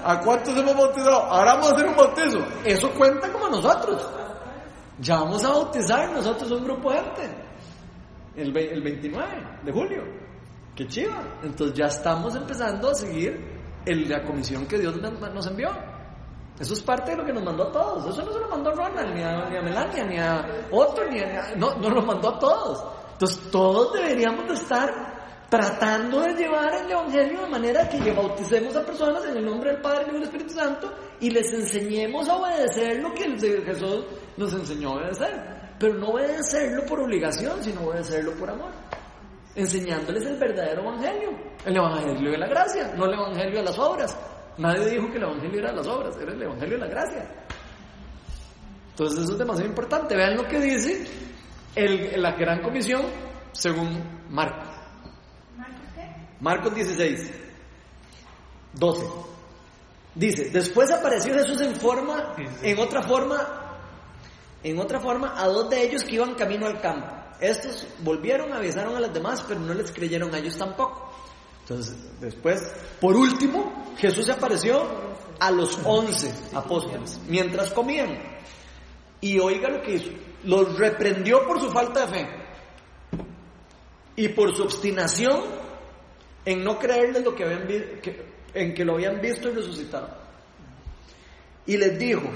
¿A 0.04 0.20
cuántos 0.22 0.58
hemos 0.58 0.76
bautizado? 0.76 1.16
Ahora 1.24 1.54
vamos 1.56 1.72
a 1.72 1.76
hacer 1.76 1.88
un 1.88 1.96
bautizo. 1.96 2.40
Eso 2.66 2.90
cuenta 2.92 3.32
como 3.32 3.50
nosotros. 3.50 4.04
Ya 5.00 5.18
vamos 5.20 5.44
a 5.46 5.50
bautizar 5.50 6.12
nosotros 6.12 6.50
un 6.52 6.64
grupo 6.64 6.92
de 6.92 6.98
gente. 7.02 7.30
El, 8.36 8.52
ve- 8.52 8.72
el 8.74 8.82
29 8.82 9.28
de 9.64 9.72
julio. 9.72 10.04
Qué 10.76 10.88
chiva. 10.88 11.22
Entonces 11.44 11.78
ya 11.78 11.86
estamos 11.86 12.36
empezando 12.36 12.90
a 12.90 12.96
seguir 12.96 13.40
el- 13.86 14.10
la 14.10 14.24
comisión 14.24 14.66
que 14.66 14.80
Dios 14.80 14.96
nos 15.00 15.46
envió. 15.48 15.70
Eso 16.60 16.74
es 16.74 16.82
parte 16.82 17.12
de 17.12 17.18
lo 17.18 17.26
que 17.26 17.34
nos 17.34 17.44
mandó 17.44 17.68
a 17.68 17.72
todos. 17.72 18.08
Eso 18.08 18.24
no 18.24 18.34
se 18.34 18.40
lo 18.40 18.50
mandó 18.50 18.72
a 18.72 18.74
Ronald, 18.74 19.14
ni 19.14 19.22
a, 19.22 19.50
ni 19.50 19.58
a 19.58 19.62
Melania, 19.62 20.04
ni 20.06 20.18
a 20.18 20.46
otro, 20.72 21.06
ni 21.10 21.20
a, 21.20 21.54
no, 21.56 21.76
no 21.76 21.90
lo 21.90 22.02
mandó 22.02 22.30
a 22.30 22.40
todos. 22.40 22.84
Entonces 23.14 23.52
todos 23.52 23.94
deberíamos 23.94 24.48
de 24.48 24.54
estar 24.54 25.18
tratando 25.50 26.20
de 26.22 26.34
llevar 26.34 26.74
el 26.74 26.92
Evangelio 26.92 27.42
de 27.42 27.48
manera 27.48 27.88
que 27.88 28.00
le 28.00 28.12
bauticemos 28.12 28.76
a 28.76 28.86
personas 28.86 29.24
en 29.26 29.38
el 29.38 29.46
nombre 29.46 29.72
del 29.72 29.82
Padre 29.82 30.08
y 30.10 30.14
del 30.14 30.24
Espíritu 30.24 30.54
Santo 30.54 30.94
y 31.20 31.30
les 31.30 31.52
enseñemos 31.54 32.28
a 32.28 32.36
obedecer 32.36 33.00
lo 33.02 33.14
que 33.14 33.64
Jesús 33.64 34.06
nos 34.36 34.54
enseñó 34.54 34.90
a 34.90 34.96
obedecer. 34.96 35.58
Pero 35.80 35.94
no 35.94 36.08
obedecerlo 36.10 36.86
por 36.86 37.00
obligación, 37.02 37.64
sino 37.64 37.82
obedecerlo 37.82 38.34
por 38.34 38.50
amor. 38.50 38.72
Enseñándoles 39.56 40.26
el 40.26 40.38
verdadero 40.38 40.82
Evangelio. 40.82 41.30
El 41.66 41.78
Evangelio 41.78 42.32
de 42.32 42.38
la 42.38 42.48
gracia, 42.48 42.94
no 42.96 43.06
el 43.06 43.14
Evangelio 43.14 43.60
de 43.60 43.64
las 43.64 43.78
obras. 43.80 44.18
Nadie 44.58 44.90
dijo 44.90 45.10
que 45.12 45.18
el 45.18 45.24
Evangelio 45.24 45.60
era 45.60 45.70
de 45.72 45.78
las 45.78 45.88
obras, 45.88 46.16
era 46.20 46.32
el 46.34 46.42
Evangelio 46.42 46.78
de 46.80 46.86
la 46.86 46.88
gracia. 46.90 47.30
Entonces 48.92 49.20
eso 49.24 49.34
es 49.34 49.38
demasiado 49.38 49.70
importante. 49.70 50.16
Vean 50.16 50.36
lo 50.36 50.44
que 50.48 50.60
dice 50.60 51.06
el- 51.76 52.20
la 52.22 52.32
gran 52.32 52.62
comisión 52.62 53.04
según 53.52 54.02
Marcos. 54.30 54.68
¿Marco 55.56 55.82
qué? 55.96 56.16
Marcos 56.40 56.74
16, 56.76 57.32
12. 58.74 59.06
Dice, 60.16 60.50
después 60.50 60.90
apareció 60.92 61.34
Jesús 61.36 61.62
en 61.62 61.76
forma, 61.76 62.34
en 62.64 62.80
otra 62.80 63.04
forma, 63.04 63.78
en 64.64 64.80
otra 64.80 65.00
forma 65.00 65.36
a 65.40 65.46
dos 65.48 65.70
de 65.70 65.84
ellos 65.84 66.04
que 66.04 66.16
iban 66.16 66.34
camino 66.34 66.66
al 66.66 66.82
campo. 66.82 67.08
Estos 67.40 67.88
volvieron, 68.00 68.52
avisaron 68.52 68.96
a 68.96 69.00
los 69.00 69.14
demás, 69.14 69.46
pero 69.48 69.60
no 69.60 69.76
les 69.76 69.92
creyeron 69.92 70.34
a 70.34 70.40
ellos 70.40 70.58
tampoco. 70.58 71.14
Entonces, 71.70 71.98
después, 72.22 72.62
por 73.02 73.18
último, 73.18 73.94
Jesús 73.98 74.26
se 74.26 74.32
apareció 74.32 74.84
a 75.38 75.52
los 75.52 75.78
once 75.84 76.34
apóstoles 76.54 77.20
mientras 77.28 77.74
comían. 77.74 78.18
Y 79.20 79.38
oiga 79.40 79.70
lo 79.70 79.82
que 79.82 79.96
hizo. 79.96 80.12
Los 80.46 80.78
reprendió 80.78 81.46
por 81.46 81.60
su 81.60 81.70
falta 81.70 82.06
de 82.06 82.14
fe 82.14 82.30
y 84.16 84.30
por 84.30 84.56
su 84.56 84.64
obstinación 84.64 85.42
en 86.46 86.64
no 86.64 86.80
creerles 86.80 87.26
lo 87.26 87.36
que 87.36 87.44
habían 87.44 87.68
en 88.54 88.74
que 88.74 88.86
lo 88.86 88.94
habían 88.94 89.20
visto 89.20 89.50
y 89.50 89.56
resucitado. 89.56 90.10
Y 91.66 91.76
les 91.76 92.00
dijo, 92.00 92.30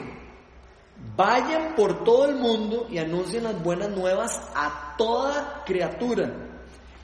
vayan 1.16 1.74
por 1.76 2.04
todo 2.04 2.26
el 2.26 2.36
mundo 2.36 2.86
y 2.90 2.98
anuncien 2.98 3.46
las 3.46 3.64
buenas 3.64 3.92
nuevas 3.92 4.42
a 4.54 4.96
toda 4.98 5.64
criatura. 5.66 6.51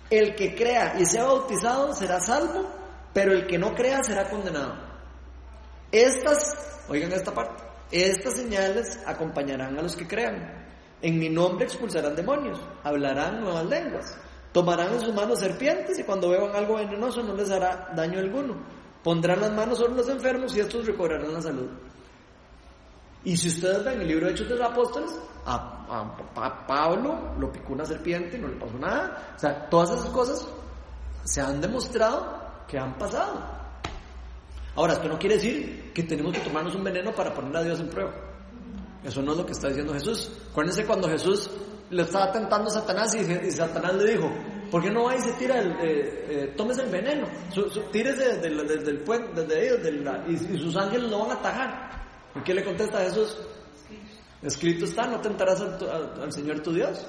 El 0.10 0.36
que 0.36 0.56
crea 0.56 0.96
y 1.00 1.06
sea 1.06 1.26
bautizado 1.26 1.93
será 1.93 2.20
salvo, 2.20 2.65
pero 3.13 3.34
el 3.34 3.46
que 3.46 3.58
no 3.58 3.74
crea 3.74 4.02
será 4.04 4.30
condenado. 4.30 4.76
Estas, 5.91 6.84
oigan 6.88 7.12
esta 7.12 7.34
parte, 7.34 7.63
estas 7.91 8.36
señales 8.36 9.00
acompañarán 9.06 9.78
a 9.78 9.82
los 9.82 9.96
que 9.96 10.08
crean. 10.08 10.65
En 11.02 11.20
mi 11.20 11.30
nombre 11.30 11.65
expulsarán 11.65 12.15
demonios, 12.15 12.60
hablarán 12.84 13.41
nuevas 13.41 13.65
lenguas, 13.65 14.17
tomarán 14.52 14.93
en 14.93 15.02
sus 15.02 15.13
manos 15.13 15.39
serpientes 15.39 16.00
y 16.00 16.04
cuando 16.04 16.30
beban 16.30 16.56
algo 16.56 16.76
venenoso 16.76 17.22
no 17.22 17.36
les 17.36 17.52
hará 17.52 17.93
daño 17.96 18.20
alguno. 18.20 18.56
Pondrán 19.04 19.41
las 19.41 19.52
manos 19.52 19.78
sobre 19.78 19.96
los 19.96 20.10
enfermos 20.10 20.56
y 20.56 20.62
estos 20.62 20.86
recobrarán 20.86 21.34
la 21.34 21.41
salud. 21.41 21.70
Y 23.28 23.36
si 23.36 23.50
ustedes 23.50 23.84
ven 23.84 24.00
el 24.00 24.08
libro 24.08 24.26
de 24.28 24.32
Hechos 24.32 24.48
de 24.48 24.56
los 24.56 24.70
Apóstoles, 24.72 25.12
a, 25.46 25.56
a- 25.90 26.46
a 26.46 26.66
Pablo 26.66 27.34
lo 27.38 27.52
picó 27.52 27.74
una 27.74 27.84
serpiente 27.86 28.38
no 28.38 28.48
le 28.48 28.56
pasó 28.56 28.78
nada. 28.80 29.34
O 29.36 29.40
sea, 29.40 29.68
todas 29.70 29.92
esas 29.92 30.10
cosas 30.12 30.48
se 31.26 31.42
han 31.42 31.60
demostrado 31.60 32.63
que 32.70 32.78
han 32.80 32.98
pasado. 32.98 33.34
Ahora, 34.76 34.94
esto 34.94 35.10
no 35.10 35.18
quiere 35.20 35.36
decir 35.36 35.92
que 35.94 36.04
tenemos 36.04 36.32
que 36.34 36.40
tomarnos 36.40 36.74
un 36.76 36.84
veneno 36.86 37.12
para 37.13 37.34
poner 37.34 37.58
a 37.58 37.63
Dios 37.63 37.80
en 37.82 37.90
prueba. 37.90 38.13
Eso 39.04 39.22
no 39.22 39.34
es 39.34 39.38
lo 39.38 39.46
que 39.46 39.52
está 39.52 39.68
diciendo 39.68 39.94
Jesús. 39.94 40.32
Acuérdense 40.52 40.86
cuando 40.86 41.10
Jesús 41.10 41.50
le 41.90 42.04
estaba 42.04 42.32
tentando 42.32 42.70
a 42.70 42.74
Satanás 42.74 43.13
y, 43.16 43.20
y 43.20 43.52
Satanás 43.52 43.94
le 43.96 44.12
dijo, 44.13 44.32
¿por 44.72 44.82
qué 44.84 44.90
no 44.92 45.04
va 45.04 45.16
y 45.18 45.20
se 45.22 45.34
tira 45.34 45.60
el, 45.60 45.72
eh, 45.82 46.26
eh, 46.30 46.54
tomes 46.56 46.78
el 46.78 46.90
veneno? 46.90 47.28
Su- 47.54 47.70
su- 47.70 47.82
tírese 47.92 48.36
desde, 48.36 48.48
el- 48.48 48.67
desde 48.67 48.92
el 48.92 49.00
puente, 49.00 49.42
desde 49.42 49.56
ahí, 49.60 49.67
desde 49.82 49.92
la- 50.04 50.23
y, 50.28 50.34
y 50.34 50.58
sus 50.60 50.78
ángeles 50.78 51.10
lo 51.12 51.19
van 51.19 51.32
a 51.32 51.34
atajar. 51.34 52.06
¿Y 52.36 52.40
qué 52.42 52.54
le 52.54 52.63
contesta 52.63 53.00
a 53.00 53.04
Jesús? 53.04 53.38
Escrito 54.42 54.86
está, 54.86 55.08
no 55.08 55.19
tentarás 55.19 55.60
al, 55.62 55.78
tu- 55.78 55.90
al- 55.90 56.21
al 56.21 56.32
Señor 56.32 56.60
tu 56.62 56.71
Dios. 56.73 57.06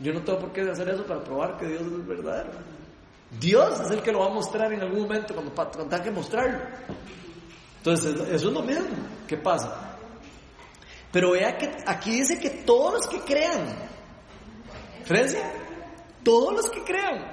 Yo 0.00 0.12
no 0.12 0.22
tengo 0.24 0.40
por 0.40 0.52
qué 0.52 0.62
hacer 0.62 0.88
eso 0.88 1.04
para 1.04 1.22
probar 1.22 1.56
que 1.56 1.66
Dios 1.66 1.82
es 1.82 2.06
verdadero. 2.06 2.50
Dios 3.38 3.80
es 3.80 3.90
el 3.90 4.02
que 4.02 4.12
lo 4.12 4.20
va 4.20 4.26
a 4.26 4.34
mostrar 4.34 4.72
en 4.72 4.80
algún 4.82 5.02
momento 5.02 5.34
cuando 5.34 5.52
tenga 5.84 6.02
que 6.02 6.10
mostrarlo. 6.10 6.58
Entonces, 7.78 8.14
eso 8.14 8.48
es 8.48 8.52
lo 8.54 8.62
mismo. 8.62 8.86
¿Qué 9.26 9.36
pasa? 9.36 9.96
Pero 11.12 11.30
vea 11.32 11.56
que 11.56 11.70
aquí 11.86 12.10
dice 12.10 12.40
que 12.40 12.50
todos 12.50 12.94
los 12.94 13.06
que 13.06 13.20
crean, 13.20 13.62
Frencia, 15.04 15.52
todos 16.24 16.52
los 16.54 16.70
que 16.70 16.82
crean. 16.82 17.32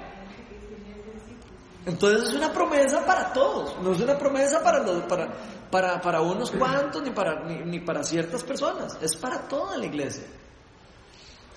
Entonces 1.84 2.28
es 2.28 2.34
una 2.34 2.52
promesa 2.52 3.04
para 3.04 3.32
todos, 3.32 3.76
no 3.82 3.92
es 3.92 4.00
una 4.00 4.16
promesa 4.16 4.62
para 4.62 4.78
los, 4.84 5.02
para, 5.04 5.32
para, 5.72 6.00
para 6.02 6.20
unos 6.20 6.50
cuantos 6.50 7.02
ni 7.02 7.10
para, 7.10 7.42
ni, 7.44 7.56
ni 7.64 7.80
para 7.80 8.04
ciertas 8.04 8.44
personas, 8.44 8.96
es 9.02 9.16
para 9.16 9.48
toda 9.48 9.76
la 9.78 9.86
iglesia. 9.86 10.24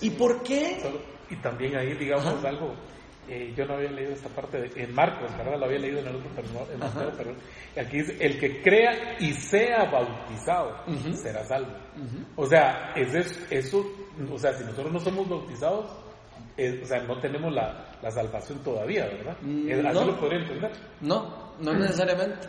¿Y 0.00 0.10
por 0.10 0.42
qué? 0.42 0.82
Y 1.30 1.36
también 1.36 1.76
ahí, 1.76 1.94
digamos, 1.94 2.26
Ajá. 2.26 2.48
algo, 2.48 2.74
eh, 3.28 3.52
yo 3.56 3.66
no 3.66 3.74
había 3.74 3.90
leído 3.90 4.12
esta 4.12 4.28
parte 4.30 4.58
de- 4.62 4.82
en 4.84 4.94
Marcos, 4.94 5.30
¿verdad? 5.36 5.58
Lo 5.58 5.66
había 5.66 5.78
leído 5.80 5.98
en 6.00 6.06
el 6.06 6.16
otro, 6.16 6.30
pero 6.34 6.48
no, 6.48 6.60
en. 6.72 6.78
Mateo, 6.78 7.12
pero 7.16 7.34
aquí 7.86 7.98
dice, 7.98 8.16
el 8.20 8.38
que 8.40 8.62
crea 8.62 9.16
y 9.20 9.32
sea 9.34 9.84
bautizado 9.90 10.76
Ujú. 10.86 11.12
será 11.14 11.44
salvo. 11.44 11.72
O 12.36 12.46
sea, 12.46 12.92
es 12.96 13.14
es- 13.14 13.46
eso, 13.50 13.84
o 14.32 14.38
sea, 14.38 14.54
si 14.54 14.64
nosotros 14.64 14.92
no 14.92 15.00
somos 15.00 15.28
bautizados, 15.28 15.90
es- 16.56 16.82
o 16.82 16.86
sea, 16.86 17.02
no 17.02 17.18
tenemos 17.20 17.52
la, 17.52 17.92
la 18.00 18.10
salvación 18.10 18.60
todavía, 18.60 19.04
¿verdad? 19.06 19.36
Mm, 19.42 19.86
así 19.86 19.98
no. 19.98 20.04
lo 20.06 20.20
podría 20.20 20.40
entender. 20.40 20.72
No, 21.02 21.52
no 21.60 21.74
necesariamente. 21.74 22.46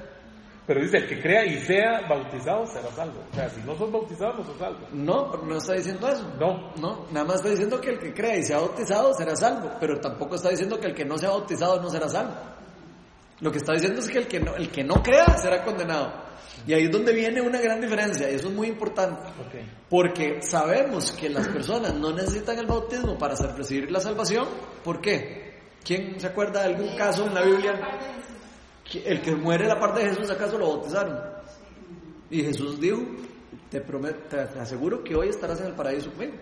Pero 0.67 0.81
dice, 0.81 0.97
el 0.97 1.07
que 1.07 1.21
crea 1.21 1.45
y 1.45 1.59
sea 1.61 2.01
bautizado 2.09 2.67
será 2.67 2.91
salvo. 2.91 3.21
O 3.31 3.35
sea, 3.35 3.49
si 3.49 3.61
no 3.61 3.73
sos 3.77 3.89
bautizado, 3.89 4.33
no 4.33 4.43
sos 4.43 4.57
salvo. 4.59 4.85
No, 4.91 5.31
pero 5.31 5.43
no 5.45 5.55
está 5.57 5.73
diciendo 5.73 6.09
eso. 6.09 6.29
No. 6.37 6.73
No, 6.75 7.05
nada 7.11 7.25
más 7.25 7.37
está 7.37 7.49
diciendo 7.49 7.79
que 7.79 7.91
el 7.91 7.99
que 7.99 8.13
crea 8.13 8.35
y 8.35 8.43
sea 8.43 8.57
bautizado 8.59 9.13
será 9.13 9.33
salvo, 9.37 9.71
pero 9.79 9.97
tampoco 10.01 10.35
está 10.35 10.49
diciendo 10.49 10.77
que 10.77 10.87
el 10.87 10.93
que 10.93 11.05
no 11.05 11.17
sea 11.17 11.29
bautizado 11.29 11.81
no 11.81 11.89
será 11.89 12.09
salvo. 12.09 12.33
Lo 13.39 13.49
que 13.51 13.59
está 13.59 13.73
diciendo 13.73 13.99
es 14.01 14.09
que 14.09 14.17
el 14.17 14.27
que 14.27 14.39
no, 14.41 14.55
el 14.55 14.69
que 14.69 14.83
no 14.83 14.95
crea 15.01 15.37
será 15.37 15.63
condenado. 15.63 16.11
Y 16.65 16.73
ahí 16.73 16.85
es 16.85 16.91
donde 16.91 17.13
viene 17.13 17.39
una 17.39 17.61
gran 17.61 17.79
diferencia, 17.79 18.29
y 18.29 18.35
eso 18.35 18.49
es 18.49 18.53
muy 18.53 18.67
importante. 18.67 19.21
Ok. 19.39 19.63
Porque 19.89 20.41
sabemos 20.41 21.11
que 21.13 21.29
las 21.29 21.47
personas 21.47 21.93
no 21.93 22.11
necesitan 22.11 22.57
el 22.59 22.65
bautismo 22.65 23.17
para 23.17 23.35
hacer- 23.35 23.55
recibir 23.55 23.89
la 23.91 23.99
salvación. 24.01 24.47
¿Por 24.83 24.99
qué? 24.99 25.59
¿Quién 25.85 26.19
se 26.19 26.27
acuerda 26.27 26.61
de 26.63 26.73
algún 26.73 26.97
caso 26.97 27.25
en 27.27 27.33
la 27.35 27.41
Biblia? 27.43 27.73
El 28.93 29.21
que 29.21 29.35
muere 29.35 29.65
a 29.65 29.69
la 29.69 29.79
parte 29.79 30.01
de 30.01 30.09
Jesús, 30.09 30.29
¿acaso 30.29 30.57
lo 30.57 30.69
bautizaron? 30.69 31.19
Y 32.29 32.43
Jesús 32.43 32.79
dijo, 32.79 33.01
te, 33.69 33.81
prometo, 33.81 34.19
te 34.29 34.59
aseguro 34.59 35.03
que 35.03 35.15
hoy 35.15 35.29
estarás 35.29 35.59
en 35.61 35.67
el 35.67 35.73
paraíso 35.73 36.09
conmigo. 36.11 36.33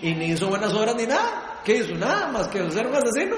Y 0.00 0.14
ni 0.14 0.26
hizo 0.30 0.48
buenas 0.48 0.72
obras 0.72 0.96
ni 0.96 1.06
nada. 1.06 1.60
¿Qué 1.64 1.76
hizo? 1.76 1.94
Nada 1.94 2.28
más 2.32 2.48
que 2.48 2.70
ser 2.70 2.86
un 2.86 2.94
asesino. 2.94 3.36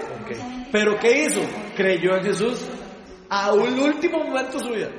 Pero 0.70 0.98
¿qué 1.00 1.24
hizo? 1.24 1.40
Creyó 1.76 2.16
en 2.16 2.24
Jesús 2.24 2.64
a 3.28 3.52
un 3.52 3.78
último 3.78 4.22
momento 4.22 4.58
de 4.58 4.64
su 4.64 4.70
vida. 4.70 4.90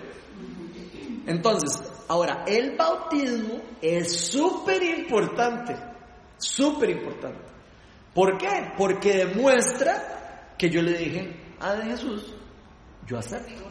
Entonces, 1.26 1.82
ahora, 2.10 2.44
el 2.46 2.76
bautismo 2.76 3.62
es 3.82 4.14
súper 4.14 4.84
importante. 4.84 5.76
Súper 6.38 6.89
importante. 6.89 7.39
¿Por 8.14 8.38
qué? 8.38 8.74
Porque 8.78 9.26
demuestra 9.26 10.54
que 10.58 10.70
yo 10.70 10.82
le 10.82 10.98
dije 10.98 11.43
a 11.64 11.78
Jesús, 11.78 12.34
yo 13.07 13.18
acepto. 13.18 13.64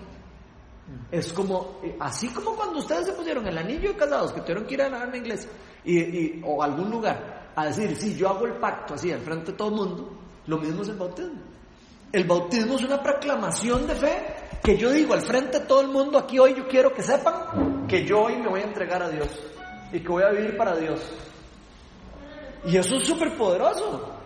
Es 1.10 1.32
como, 1.32 1.80
eh, 1.82 1.96
así 2.00 2.28
como 2.28 2.56
cuando 2.56 2.78
ustedes 2.78 3.06
se 3.06 3.12
pusieron 3.12 3.46
el 3.46 3.56
anillo 3.56 3.90
de 3.90 3.96
casados, 3.96 4.32
que 4.32 4.40
tuvieron 4.40 4.64
que 4.64 4.74
ir 4.74 4.82
a 4.82 4.88
una 4.88 5.16
iglesia 5.16 5.50
y, 5.84 6.40
o 6.44 6.62
algún 6.62 6.90
lugar 6.90 7.52
a 7.54 7.66
decir, 7.66 7.94
sí, 7.96 8.16
yo 8.16 8.28
hago 8.28 8.46
el 8.46 8.54
pacto 8.54 8.94
así 8.94 9.12
al 9.12 9.20
frente 9.20 9.52
de 9.52 9.56
todo 9.56 9.68
el 9.68 9.74
mundo, 9.74 10.10
lo 10.46 10.58
mismo 10.58 10.82
es 10.82 10.88
el 10.88 10.96
bautismo. 10.96 11.40
El 12.10 12.24
bautismo 12.24 12.74
es 12.74 12.84
una 12.84 13.02
proclamación 13.02 13.86
de 13.86 13.94
fe 13.94 14.26
que 14.62 14.76
yo 14.76 14.90
digo 14.90 15.14
al 15.14 15.22
frente 15.22 15.60
de 15.60 15.66
todo 15.66 15.80
el 15.80 15.88
mundo, 15.88 16.18
aquí 16.18 16.38
hoy 16.38 16.54
yo 16.54 16.68
quiero 16.68 16.92
que 16.92 17.02
sepan 17.02 17.86
que 17.86 18.04
yo 18.04 18.22
hoy 18.24 18.36
me 18.36 18.48
voy 18.48 18.60
a 18.60 18.64
entregar 18.64 19.02
a 19.02 19.08
Dios 19.08 19.28
y 19.92 20.00
que 20.00 20.08
voy 20.08 20.22
a 20.22 20.30
vivir 20.30 20.56
para 20.56 20.76
Dios. 20.76 21.00
Y 22.64 22.76
eso 22.76 22.96
es 22.96 23.06
súper 23.06 23.36
poderoso. 23.36 24.21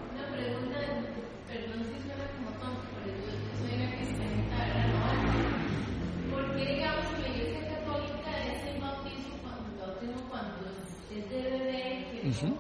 Ujú. 12.29 12.57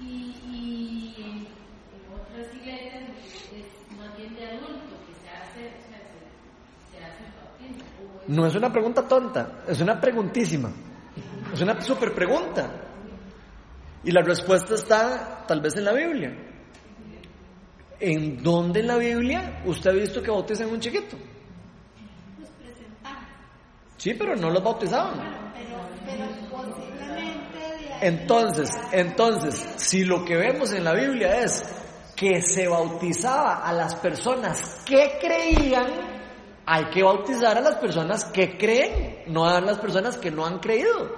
y, 0.00 0.04
y 0.04 1.14
en, 1.18 1.30
en 1.38 1.46
otras 2.12 2.54
iglesias 2.54 3.02
es 3.54 3.96
más 3.98 4.16
bien 4.16 4.34
de 4.34 4.46
adulto 4.46 4.96
que 5.06 5.14
se 5.14 5.28
hace, 5.30 5.66
o 5.68 5.88
sea, 5.88 6.00
se, 6.08 6.96
se 6.98 7.04
hace 7.04 7.24
el 7.24 7.32
bautismo? 7.38 7.84
¿O 8.16 8.22
es- 8.22 8.28
No 8.28 8.46
es 8.46 8.54
una 8.54 8.72
pregunta 8.72 9.06
tonta, 9.06 9.62
es 9.68 9.80
una 9.80 10.00
preguntísima. 10.00 10.70
Es 11.52 11.60
una 11.60 11.80
super 11.80 12.12
pregunta. 12.14 12.70
Y 14.02 14.10
la 14.10 14.22
respuesta 14.22 14.74
está 14.74 15.44
tal 15.46 15.60
vez 15.60 15.76
en 15.76 15.84
la 15.84 15.92
Biblia. 15.92 16.34
¿En 18.00 18.42
dónde 18.42 18.80
en 18.80 18.86
la 18.88 18.96
Biblia 18.96 19.62
usted 19.64 19.90
ha 19.90 19.94
visto 19.94 20.20
que 20.22 20.30
bautizan 20.30 20.68
a 20.68 20.72
un 20.72 20.80
chiquito? 20.80 21.16
Los 22.38 22.48
presentaban. 22.50 23.24
Sí, 23.96 24.14
pero 24.14 24.34
no 24.36 24.50
los 24.50 24.62
bautizaban. 24.62 25.14
Pero, 25.54 25.78
pero 26.04 26.26
posiblemente 26.50 27.58
de 27.58 27.92
ahí 27.93 27.93
Entonces, 28.04 28.68
entonces, 28.92 29.54
si 29.76 30.04
lo 30.04 30.26
que 30.26 30.36
vemos 30.36 30.74
en 30.74 30.84
la 30.84 30.92
Biblia 30.92 31.40
es 31.40 31.64
que 32.14 32.42
se 32.42 32.68
bautizaba 32.68 33.66
a 33.66 33.72
las 33.72 33.94
personas 33.94 34.82
que 34.84 35.16
creían, 35.18 35.86
hay 36.66 36.84
que 36.90 37.02
bautizar 37.02 37.56
a 37.56 37.62
las 37.62 37.76
personas 37.76 38.26
que 38.26 38.58
creen, 38.58 39.22
no 39.28 39.46
a 39.46 39.58
las 39.62 39.78
personas 39.78 40.18
que 40.18 40.30
no 40.30 40.44
han 40.44 40.58
creído. 40.58 41.16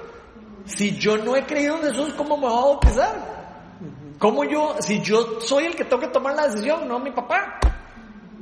Si 0.65 0.97
yo 0.97 1.17
no 1.17 1.35
he 1.35 1.45
creído 1.45 1.75
en 1.79 1.83
Jesús, 1.83 2.15
¿cómo 2.15 2.37
me 2.37 2.47
voy 2.47 2.57
a 2.57 2.61
bautizar? 2.61 3.37
¿Cómo 4.21 4.45
yo, 4.45 4.77
si 4.79 5.03
yo 5.03 5.41
soy 5.41 5.65
el 5.65 5.75
que 5.75 5.87
tengo 5.87 6.03
que 6.03 6.13
tomar 6.13 6.37
la 6.37 6.47
decisión, 6.47 6.87
no 6.87 7.01
mi 7.01 7.11
papá, 7.11 7.59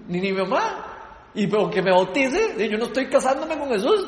ni 0.07 0.21
ni 0.21 0.33
mi 0.33 0.43
mamá? 0.43 1.31
Y 1.35 1.51
aunque 1.57 1.81
me 1.81 1.93
bautice, 1.93 2.69
yo 2.69 2.77
no 2.77 2.85
estoy 2.85 3.09
casándome 3.09 3.59
con 3.59 3.71
Jesús. 3.71 4.07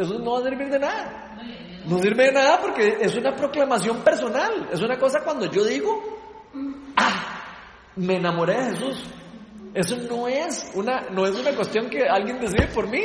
Eso 0.00 0.18
no 0.18 0.32
va 0.32 0.40
a 0.40 0.42
servir 0.42 0.68
de 0.68 0.80
nada. 0.80 1.31
No 1.86 1.98
sirve 1.98 2.26
de 2.26 2.32
nada 2.32 2.60
porque 2.60 2.98
es 3.00 3.14
una 3.16 3.34
proclamación 3.34 3.98
personal. 4.02 4.68
Es 4.72 4.80
una 4.80 4.98
cosa 4.98 5.20
cuando 5.24 5.50
yo 5.50 5.64
digo, 5.64 6.00
ah, 6.96 7.42
me 7.96 8.16
enamoré 8.16 8.56
de 8.56 8.70
Jesús. 8.70 9.04
Eso 9.74 9.96
no 9.96 10.28
es 10.28 10.70
una, 10.74 11.08
no 11.10 11.26
es 11.26 11.38
una 11.38 11.54
cuestión 11.54 11.88
que 11.88 12.06
alguien 12.06 12.38
decide 12.38 12.68
por 12.68 12.88
mí, 12.88 13.02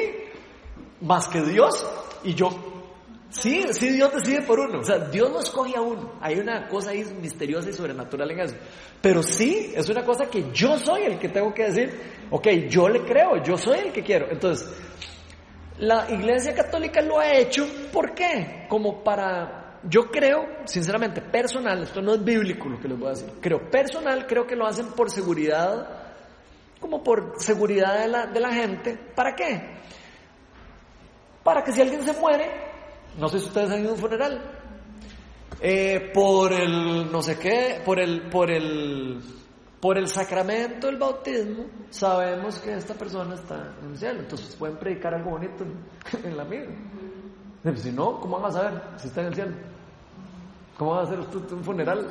más 1.02 1.28
que 1.28 1.42
Dios 1.42 1.86
y 2.24 2.34
yo. 2.34 2.50
Sí, 3.30 3.66
sí, 3.72 3.90
Dios 3.90 4.12
decide 4.14 4.42
por 4.42 4.60
uno. 4.60 4.80
O 4.80 4.84
sea, 4.84 5.00
Dios 5.00 5.30
no 5.32 5.40
escoge 5.40 5.76
a 5.76 5.82
uno. 5.82 6.14
Hay 6.22 6.40
una 6.40 6.68
cosa 6.68 6.92
ahí 6.92 7.04
misteriosa 7.22 7.70
y 7.70 7.74
sobrenatural 7.74 8.32
en 8.32 8.40
eso. 8.40 8.56
Pero 9.02 9.22
sí, 9.22 9.74
es 9.76 9.90
una 9.90 10.04
cosa 10.04 10.28
que 10.28 10.52
yo 10.54 10.78
soy 10.78 11.04
el 11.04 11.20
que 11.20 11.30
tengo 11.30 11.54
que 11.54 11.66
decir, 11.66 12.00
ok, 12.32 12.48
yo 12.70 12.88
le 12.88 13.02
creo, 13.02 13.44
yo 13.44 13.58
soy 13.58 13.80
el 13.80 13.92
que 13.92 14.02
quiero. 14.02 14.28
Entonces, 14.32 14.70
la 15.80 16.10
Iglesia 16.10 16.54
Católica 16.54 17.02
lo 17.02 17.20
ha 17.20 17.32
hecho, 17.34 17.68
¿por 17.92 18.14
qué? 18.14 18.66
Como 18.68 19.04
para, 19.04 19.80
yo 19.84 20.10
creo, 20.10 20.46
sinceramente, 20.66 21.22
personal, 21.22 21.84
esto 21.84 22.02
no 22.02 22.16
es 22.16 22.24
bíblico 22.24 22.68
lo 22.68 22.80
que 22.80 22.88
les 22.88 22.98
voy 22.98 23.08
a 23.08 23.12
decir, 23.12 23.32
creo 23.40 23.70
personal, 23.70 24.26
creo 24.26 24.48
que 24.48 24.56
lo 24.56 24.66
hacen 24.66 24.88
por 24.94 25.12
seguridad, 25.12 26.06
como 26.80 27.04
por 27.04 27.34
seguridad 27.38 28.00
de 28.00 28.08
la, 28.08 28.26
de 28.28 28.40
la 28.40 28.54
gente. 28.54 28.98
¿Para 29.16 29.36
qué? 29.36 29.78
Para 31.44 31.64
que 31.64 31.72
si 31.72 31.82
alguien 31.82 32.04
se 32.04 32.14
muere, 32.14 32.50
no 33.18 33.30
sé 33.30 33.40
si 33.40 33.46
ustedes 33.46 33.72
han 33.72 33.82
ido 33.82 33.92
a 33.92 33.94
un 33.94 34.00
funeral, 34.00 34.52
eh, 35.62 36.12
por 36.14 36.54
el 36.54 37.12
no 37.12 37.22
sé 37.22 37.38
qué, 37.40 37.82
por 37.84 38.00
el, 38.00 38.30
por 38.30 38.52
el, 38.52 39.22
por 39.88 39.98
el 39.98 40.10
sacramento 40.10 40.88
del 40.88 40.98
bautismo, 40.98 41.64
sabemos 41.92 42.60
que 42.60 42.74
esta 42.74 42.94
persona 42.94 43.36
está 43.36 43.74
en 43.82 43.92
el 43.92 43.98
cielo. 43.98 44.20
Entonces 44.20 44.54
pueden 44.58 44.76
predicar 44.76 45.14
algo 45.14 45.30
bonito 45.30 45.64
en, 46.26 46.36
la 46.36 46.44
misa. 46.44 46.74
Si 47.78 47.94
no, 47.94 48.20
¿cómo 48.20 48.38
van 48.38 48.50
a 48.50 48.52
saber 48.52 48.82
si 48.98 49.08
está 49.08 49.22
en 49.22 49.28
el 49.28 49.36
cielo? 49.36 49.56
¿Cómo 50.78 50.92
van 50.92 51.00
a 51.00 51.04
hacer 51.04 51.20
usted 51.22 51.54
un 51.54 51.64
funeral? 51.64 52.06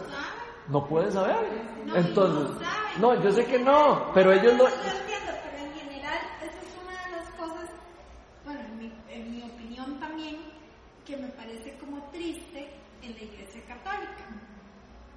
No 0.69 0.87
pueden 0.87 1.13
saber. 1.13 1.37
No, 1.85 1.97
Entonces, 1.97 2.67
no 2.99 3.15
no, 3.15 3.23
yo 3.23 3.31
sé 3.31 3.45
que 3.45 3.59
no, 3.59 4.11
pero 4.15 4.33
ellos 4.33 4.55
lo... 4.55 4.69
Yo 4.71 4.99
entiendo, 4.99 5.33
pero 5.45 5.67
en 5.67 5.73
general, 5.75 6.19
esa 6.41 6.59
es 6.59 6.79
una 6.83 7.05
de 7.05 7.11
las 7.11 7.31
cosas, 7.33 7.71
bueno, 8.47 8.61
en 8.61 8.79
mi, 8.79 8.93
en 9.11 9.31
mi 9.33 9.43
opinión 9.43 10.01
también, 10.01 10.39
que 11.05 11.19
me 11.19 11.29
parece 11.29 11.77
como 11.77 12.03
triste 12.11 12.71
en 13.03 13.13
la 13.13 13.23
iglesia 13.23 13.61
católica. 13.69 14.25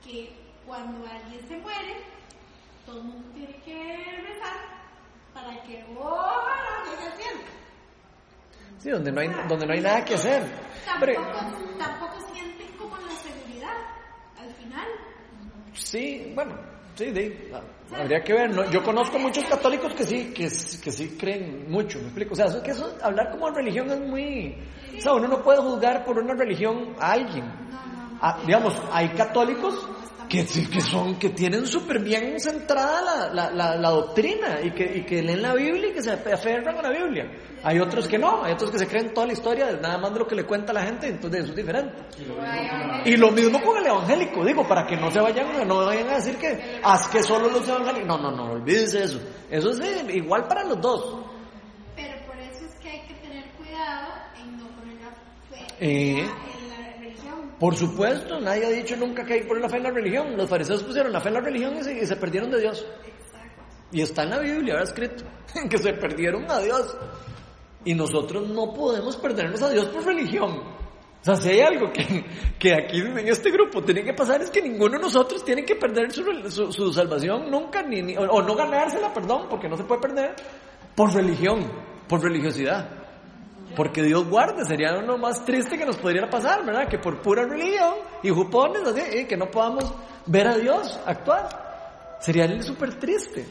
Que 0.04 0.36
cuando 0.68 1.08
alguien 1.08 1.48
se 1.48 1.58
muere, 1.58 2.19
todo 2.90 2.98
el 3.00 3.04
mundo 3.06 3.30
tiene 3.34 3.56
que 3.64 4.22
rezar 4.28 4.58
para 5.34 5.62
que 5.64 5.86
ojalá 5.96 6.84
llegue 6.86 7.06
al 7.12 7.14
cielo. 7.18 7.40
Sí, 8.80 8.90
donde 8.90 9.12
no 9.12 9.22
hay, 9.22 9.30
donde 9.48 9.68
no 9.68 9.74
hay 9.74 9.82
nada 9.82 10.04
que 10.06 10.16
hacer. 10.16 10.44
Pero- 11.00 11.14
Tampoco, 11.22 11.64
tampoco 11.78 12.34
sienten 12.34 12.68
como 12.78 12.98
la 12.98 13.12
seguridad 13.12 13.76
al 14.40 14.54
final. 14.56 14.88
Sí, 15.74 16.32
bueno, 16.34 16.56
sí, 16.96 17.12
de- 17.12 17.54
habría 17.96 18.24
que 18.24 18.34
ver. 18.34 18.50
¿no? 18.56 18.70
Yo 18.72 18.82
conozco 18.84 19.20
muchos 19.20 19.46
católicos 19.46 19.94
que 19.94 20.04
sí, 20.04 20.34
que, 20.34 20.44
que 20.46 20.92
sí 20.92 21.16
creen 21.20 21.70
mucho, 21.70 22.00
¿me 22.00 22.06
explico? 22.06 22.34
O 22.34 22.36
sea, 22.36 22.46
eso, 22.46 22.64
que 22.64 22.72
eso, 22.72 22.98
hablar 23.04 23.30
como 23.32 23.50
religión 23.52 23.90
es 23.92 24.00
muy... 24.00 24.56
O 24.98 25.02
sea, 25.02 25.14
uno 25.14 25.28
no 25.28 25.42
puede 25.44 25.60
juzgar 25.62 26.04
por 26.06 26.18
una 26.18 26.34
religión 26.34 26.96
a 27.00 27.12
alguien. 27.12 27.46
No, 27.70 27.80
Ah, 28.22 28.40
digamos, 28.46 28.74
hay 28.92 29.10
católicos 29.10 29.88
que, 30.30 30.46
que 30.46 30.82
son, 30.82 31.18
que 31.18 31.30
tienen 31.30 31.66
súper 31.66 32.00
bien 32.00 32.40
centrada 32.40 33.02
la, 33.02 33.34
la, 33.34 33.52
la, 33.52 33.76
la 33.76 33.90
doctrina 33.90 34.60
y 34.62 34.72
que, 34.72 34.98
y 34.98 35.04
que 35.04 35.24
leen 35.24 35.42
la 35.42 35.56
Biblia 35.56 35.90
y 35.90 35.94
que 35.94 36.04
se 36.04 36.12
aferran 36.12 36.78
a 36.78 36.82
la 36.84 36.92
Biblia. 36.92 37.32
Hay 37.64 37.80
otros 37.80 38.08
que 38.08 38.20
no, 38.20 38.44
hay 38.44 38.54
otros 38.54 38.70
que 38.70 38.78
se 38.78 38.88
creen 38.88 39.12
toda 39.12 39.26
la 39.26 39.34
historia, 39.34 39.66
de 39.66 39.82
nada 39.82 39.98
más 39.98 40.14
de 40.14 40.20
lo 40.20 40.28
que 40.28 40.36
le 40.36 40.46
cuenta 40.46 40.72
la 40.72 40.84
gente, 40.84 41.08
entonces 41.08 41.42
eso 41.42 41.50
es 41.50 41.56
diferente. 41.56 41.94
Y 43.06 43.18
lo 43.18 43.32
mismo 43.32 43.60
con 43.62 43.78
el 43.78 43.88
evangélico, 43.88 44.46
digo, 44.46 44.68
para 44.68 44.86
que 44.86 44.96
no 44.96 45.10
se 45.10 45.20
vayan, 45.20 45.68
no 45.68 45.86
vayan 45.86 46.10
a 46.10 46.16
decir 46.16 46.38
que 46.38 46.80
haz 46.84 47.08
que 47.08 47.24
solo 47.24 47.50
los 47.50 47.68
evangélicos. 47.68 48.08
No, 48.08 48.18
no, 48.20 48.32
no, 48.32 48.52
olvídese 48.52 49.04
eso. 49.04 49.20
Eso 49.50 49.72
es 49.72 49.80
eh, 49.80 50.06
igual 50.14 50.48
para 50.48 50.64
los 50.64 50.80
dos. 50.80 51.18
Pero 51.96 52.26
por 52.28 52.38
eso 52.38 52.66
es 52.66 52.76
que 52.76 52.90
hay 52.90 53.02
que 53.08 53.16
tener 53.16 53.50
cuidado 53.54 54.14
en 54.40 54.58
no 54.58 54.68
poner 54.76 54.96
la 55.02 55.10
fe 55.50 55.66
Eh. 55.80 56.30
Por 57.60 57.76
supuesto, 57.76 58.40
nadie 58.40 58.66
ha 58.66 58.70
dicho 58.70 58.96
nunca 58.96 59.26
que 59.26 59.34
hay 59.34 59.42
que 59.42 59.48
poner 59.48 59.64
la 59.64 59.70
fe 59.70 59.78
en 59.78 59.84
la 59.84 59.92
religión. 59.92 60.38
Los 60.38 60.50
fariseos 60.50 60.82
pusieron 60.84 61.12
la 61.12 61.20
fe 61.20 61.28
en 61.28 61.34
la 61.36 61.42
religión 61.42 61.78
y 61.78 61.84
se, 61.84 61.94
y 62.02 62.06
se 62.06 62.16
perdieron 62.16 62.50
de 62.52 62.62
Dios. 62.62 62.86
Y 63.92 64.02
está 64.02 64.24
en 64.24 64.30
la 64.30 64.40
Biblia, 64.40 64.74
ahora 64.76 64.86
escrito, 64.86 65.24
que 65.70 65.78
se 65.78 65.94
perdieron 65.94 66.50
a 66.50 66.60
Dios. 66.60 66.96
Y 67.86 67.94
nosotros 67.96 68.48
no 68.50 68.74
podemos 68.74 69.18
perdernos 69.18 69.62
a 69.62 69.70
Dios 69.70 69.86
por 69.88 70.06
religión. 70.06 70.52
O 71.22 71.26
sea, 71.26 71.36
si 71.36 71.50
hay 71.50 71.60
algo 71.62 71.92
que, 71.92 72.24
que 72.60 72.74
aquí 72.74 73.00
en 73.00 73.18
este 73.28 73.52
grupo 73.52 73.82
tiene 73.84 74.04
que 74.06 74.14
pasar 74.14 74.42
es 74.42 74.50
que 74.50 74.62
ninguno 74.62 74.96
de 74.98 75.00
nosotros 75.04 75.44
tiene 75.44 75.66
que 75.66 75.76
perder 75.76 76.12
su, 76.14 76.24
su- 76.50 76.72
su 76.72 76.94
salvación 76.94 77.52
nunca, 77.52 77.82
ni, 77.84 78.02
ni- 78.02 78.16
o, 78.16 78.22
o 78.22 78.42
no 78.42 78.56
ganársela, 78.56 79.14
perdón, 79.14 79.48
porque 79.50 79.68
no 79.68 79.76
se 79.76 79.84
puede 79.84 80.02
perder, 80.02 80.34
por 80.96 81.14
religión, 81.14 81.70
por 82.08 82.22
religiosidad. 82.22 82.99
Porque 83.76 84.04
Dios 84.04 84.28
guarde, 84.28 84.66
sería 84.66 84.92
lo 85.02 85.18
más 85.18 85.46
triste 85.46 85.78
que 85.78 85.86
nos 85.86 85.98
podría 85.98 86.30
pasar, 86.30 86.66
¿verdad? 86.66 86.88
Que 86.88 86.98
por 87.00 87.22
pura 87.22 87.46
religión 87.46 87.96
y 88.24 88.30
jupones, 88.30 88.84
así, 88.84 89.02
eh, 89.02 89.28
que 89.28 89.38
no 89.38 89.50
podamos 89.50 89.94
ver 90.26 90.48
a 90.48 90.58
Dios 90.58 91.00
actuar. 91.06 92.18
Sería 92.20 92.62
súper 92.64 93.00
triste. 93.00 93.46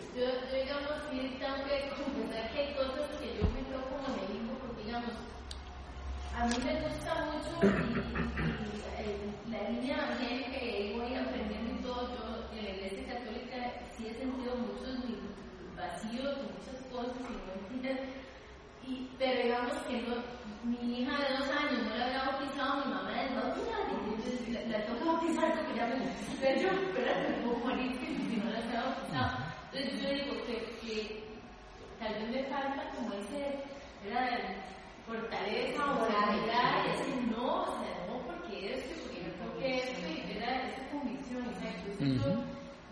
A 6.36 6.46
mí 6.46 6.54
me 6.64 6.72
mucho 6.72 7.58
y, 7.64 7.76
y- 7.76 8.44
y, 8.46 8.82
eh, 8.98 9.34
la 9.50 9.68
línea 9.70 9.96
evangélica 9.96 10.50
que 10.60 10.92
voy 10.94 11.14
aprendiendo 11.16 11.70
y 11.78 11.82
todo, 11.82 12.10
yo 12.14 12.48
en 12.58 12.64
la 12.64 12.70
iglesia 12.70 13.06
católica 13.14 13.56
sí 13.96 14.06
he 14.06 14.14
sentido 14.14 14.54
muchos 14.56 14.98
vacíos 15.76 16.36
y 16.38 16.46
muchas 16.54 16.78
cosas 16.92 17.16
y 17.28 17.34
no 17.34 17.76
entiendes. 17.76 18.00
Y, 18.86 19.10
pero 19.18 19.42
digamos 19.42 19.74
que 19.88 19.94
no, 20.02 20.14
mi 20.98 21.04
hija 21.04 21.16
de 21.16 21.36
dos 21.38 21.48
años 21.50 21.86
no 21.86 21.96
la 21.96 22.06
había 22.06 22.24
bautizado, 22.24 22.84
mi 22.84 22.92
mamá 22.92 23.22
es 23.22 23.34
bautizada, 23.34 23.86
y 23.86 24.10
entonces 24.10 24.48
la, 24.48 24.78
la 24.78 24.86
toca 24.86 25.04
bautizar 25.04 25.54
porque 25.54 25.74
ya 25.78 25.86
me 25.86 25.94
pero 26.40 26.60
yo, 26.60 26.68
espérate, 26.70 27.28
me 27.28 27.36
puedo 27.44 27.56
morir 27.58 27.98
que 28.00 28.06
si 28.06 28.36
no 28.42 28.50
la 28.50 28.58
había 28.58 28.82
bautizado. 28.82 29.38
Entonces 29.72 30.02
yo 30.02 30.08
digo 30.10 30.34
que, 30.46 30.54
que 30.82 31.24
tal 32.00 32.14
vez 32.14 32.28
me 32.30 32.42
falta 32.50 32.90
como 32.96 33.14
ese, 33.14 33.62
¿verdad? 34.04 34.40
fortaleza 35.06 35.84
o 35.84 35.94
moralidad 35.94 36.84
y 36.84 36.90
decir 36.90 37.30
no, 37.30 37.62
o 37.62 37.66
sea, 37.78 37.94
no 38.10 38.18
porque 38.26 38.74
esto, 38.74 38.92
porque 39.02 39.22
yo 39.22 39.30
creo 39.38 39.58
que 39.58 39.78
esto, 39.78 40.02
y 40.02 40.34
¿verdad? 40.34 40.66
esa 40.66 40.82
convicción, 40.90 41.42
exacto. 41.46 41.86
Entonces, 41.94 42.26
Ujú. 42.26 42.42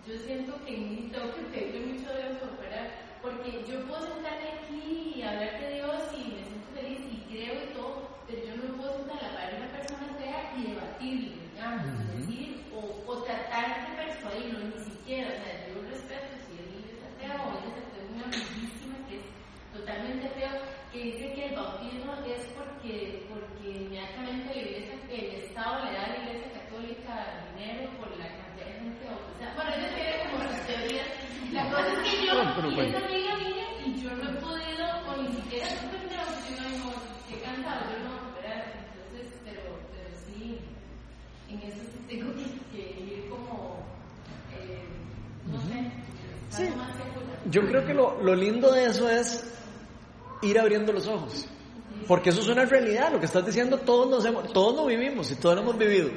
yo, 0.07 0.15
yo 0.15 0.19
siento 0.25 0.65
que 0.65 0.77
en 0.77 0.83
mí 0.91 1.11
tengo 1.13 1.35
que 1.35 1.43
pedirle 1.51 1.93
mucho 1.93 2.09
a 2.11 2.17
Dios 2.17 2.39
fuera, 2.57 2.87
porque 3.21 3.51
yo 3.69 3.85
puedo 3.87 4.01
sentarme 4.07 4.49
aquí 4.63 5.13
y 5.17 5.23
hablar 5.23 5.61
de 5.61 5.75
Dios 5.75 5.99
y 6.15 6.23
me 6.33 6.43
siento 6.47 6.69
feliz 6.73 7.01
y 7.13 7.17
creo 7.29 7.55
y 7.65 7.75
todo, 7.75 8.09
pero 8.27 8.43
yo 8.45 8.57
no 8.57 8.63
me 8.65 8.79
puedo 8.81 8.97
sentar 8.97 9.19
a 9.21 9.29
la 9.29 9.35
par 9.37 9.51
de 9.51 9.57
una 9.59 9.73
persona 9.73 10.07
fea 10.19 10.53
y 10.57 10.63
debatirle, 10.73 11.33
digamos, 11.53 11.87
y 11.87 12.17
decir, 12.19 12.65
o, 12.75 12.81
o 13.07 13.23
tratar 13.23 13.87
de 13.87 13.97
persuadirlo, 14.03 14.59
ni 14.73 14.85
siquiera, 14.85 15.29
o 15.29 15.37
sea, 15.37 15.69
yo 15.69 15.83
respeto 15.91 16.33
si 16.49 16.53
él 16.59 16.69
es 16.91 17.01
ateo 17.07 17.37
o 17.45 17.51
ella 17.55 17.71
es 17.71 17.79
ateo, 17.87 18.05
una 18.15 18.25
amiguísima 18.25 18.97
que 19.09 19.17
es 19.21 19.27
totalmente 19.73 20.29
feo, 20.31 20.53
que 20.93 20.99
dice 21.03 21.33
que 21.35 21.45
el 21.47 21.57
bautismo 21.57 22.15
es 22.27 22.43
porque, 22.87 23.27
porque 23.29 23.69
inmediatamente 23.83 24.55
la 24.55 24.61
iglesia, 24.63 24.95
el 25.11 25.43
Estado 25.43 25.85
le 25.85 25.93
da 25.93 26.05
a 26.05 26.09
la 26.09 26.17
iglesia 26.23 26.53
católica 26.53 27.15
dinero 27.57 27.91
por 27.99 28.11
la 28.17 28.27
cantidad 28.29 28.67
de 28.67 28.73
gente 28.79 29.05
bautizada. 29.07 29.55
Bueno, 29.57 29.71
ella 29.75 29.95
tiene 29.97 30.31
como 30.31 30.45
sus 30.47 30.67
teorías. 30.67 31.07
La 31.53 31.71
cosa 31.71 31.89
es 31.93 31.99
que 31.99 32.27
yo, 32.27 32.35
Bueno, 32.35 32.53
pero 32.57 32.71
y 32.71 32.75
bueno. 32.77 32.99
es 32.99 33.05
amiga 33.05 33.37
mía, 33.43 33.67
y 33.87 34.01
yo 34.03 34.11
no 34.15 34.23
he 34.31 34.35
podido, 34.35 34.87
o 35.09 35.23
ni 35.23 35.29
siquiera 35.35 35.67
supe 35.67 35.97
que 36.07 36.15
la 36.15 36.25
bautizo, 36.25 36.63
y 36.63 36.79
no, 36.79 36.93
qué 37.29 37.41
cansado, 37.43 37.81
yo 37.91 37.99
no, 38.07 38.35
¿verdad? 38.39 38.63
Entonces, 38.71 39.35
pero, 39.45 39.63
pero 39.91 40.09
sí, 40.27 40.59
en 41.51 41.59
eso 41.67 41.83
sí 41.91 41.99
tengo 42.07 42.31
que, 42.35 42.45
que 42.71 43.01
ir 43.03 43.29
como, 43.31 43.83
eh, 44.55 44.85
no 45.51 45.59
sé, 45.63 45.91
Sí. 46.51 46.71
más. 46.77 46.91
Yo 47.51 47.67
creo 47.67 47.85
que 47.87 47.95
lo, 47.95 48.21
lo 48.23 48.35
lindo 48.35 48.73
de 48.73 48.87
eso 48.87 49.09
es 49.11 49.45
ir 50.43 50.59
abriendo 50.59 50.93
los 50.93 51.07
ojos. 51.07 51.47
Porque 52.07 52.31
eso 52.31 52.41
es 52.41 52.49
una 52.49 52.65
realidad, 52.65 53.13
lo 53.13 53.19
que 53.19 53.27
estás 53.27 53.45
diciendo, 53.45 53.79
todos 53.79 54.09
nos 54.09 54.25
hemos, 54.25 54.53
todos 54.53 54.77
lo 54.77 54.87
vivimos 54.87 55.31
y 55.31 55.37
todos 55.37 55.57
lo 55.57 55.63
hemos 55.63 55.79
vivido. 55.79 56.11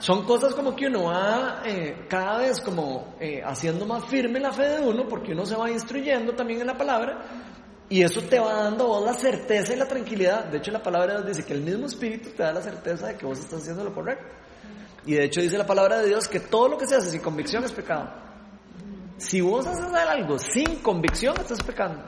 Son 0.00 0.24
cosas 0.24 0.54
como 0.54 0.74
que 0.74 0.86
uno 0.86 1.04
va 1.04 1.62
eh, 1.64 2.06
cada 2.08 2.38
vez 2.38 2.60
como 2.60 3.16
eh, 3.20 3.42
haciendo 3.44 3.86
más 3.86 4.04
firme 4.06 4.40
la 4.40 4.52
fe 4.52 4.68
de 4.68 4.80
uno, 4.80 5.06
porque 5.08 5.32
uno 5.32 5.44
se 5.44 5.56
va 5.56 5.70
instruyendo 5.70 6.34
también 6.34 6.60
en 6.60 6.66
la 6.66 6.76
palabra, 6.76 7.24
y 7.88 8.02
eso 8.02 8.20
te 8.22 8.38
va 8.38 8.64
dando 8.64 8.84
a 8.84 8.86
vos 8.86 9.04
la 9.04 9.14
certeza 9.14 9.72
y 9.72 9.76
la 9.76 9.86
tranquilidad. 9.86 10.44
De 10.44 10.58
hecho, 10.58 10.70
la 10.70 10.82
palabra 10.82 11.14
de 11.14 11.22
Dios 11.22 11.36
dice 11.36 11.46
que 11.46 11.54
el 11.54 11.62
mismo 11.62 11.86
Espíritu 11.86 12.30
te 12.30 12.42
da 12.42 12.52
la 12.52 12.60
certeza 12.60 13.08
de 13.08 13.16
que 13.16 13.24
vos 13.24 13.38
estás 13.38 13.62
haciendo 13.62 13.84
lo 13.84 13.94
correcto. 13.94 14.26
Y 15.06 15.14
de 15.14 15.24
hecho 15.24 15.40
dice 15.40 15.56
la 15.56 15.66
palabra 15.66 16.00
de 16.00 16.08
Dios 16.08 16.28
que 16.28 16.40
todo 16.40 16.68
lo 16.68 16.76
que 16.76 16.86
se 16.86 16.96
hace 16.96 17.10
sin 17.10 17.20
convicción 17.20 17.64
es 17.64 17.72
pecado. 17.72 18.10
Si 19.16 19.40
vos 19.40 19.66
haces 19.66 19.92
algo 19.94 20.38
sin 20.38 20.76
convicción, 20.76 21.34
estás 21.40 21.62
pecando. 21.62 22.02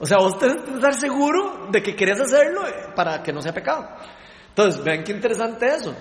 O 0.00 0.06
sea, 0.06 0.18
vos 0.18 0.38
tenés 0.38 0.62
que 0.62 0.74
estar 0.74 0.94
seguro 0.94 1.68
de 1.70 1.82
que 1.82 1.94
querés 1.94 2.20
hacerlo 2.20 2.62
para 2.96 3.22
que 3.22 3.32
no 3.32 3.40
sea 3.40 3.52
pecado. 3.54 3.88
Entonces, 4.48 4.82
vean 4.82 5.04
qué 5.04 5.12
interesante 5.12 5.66
eso. 5.66 5.94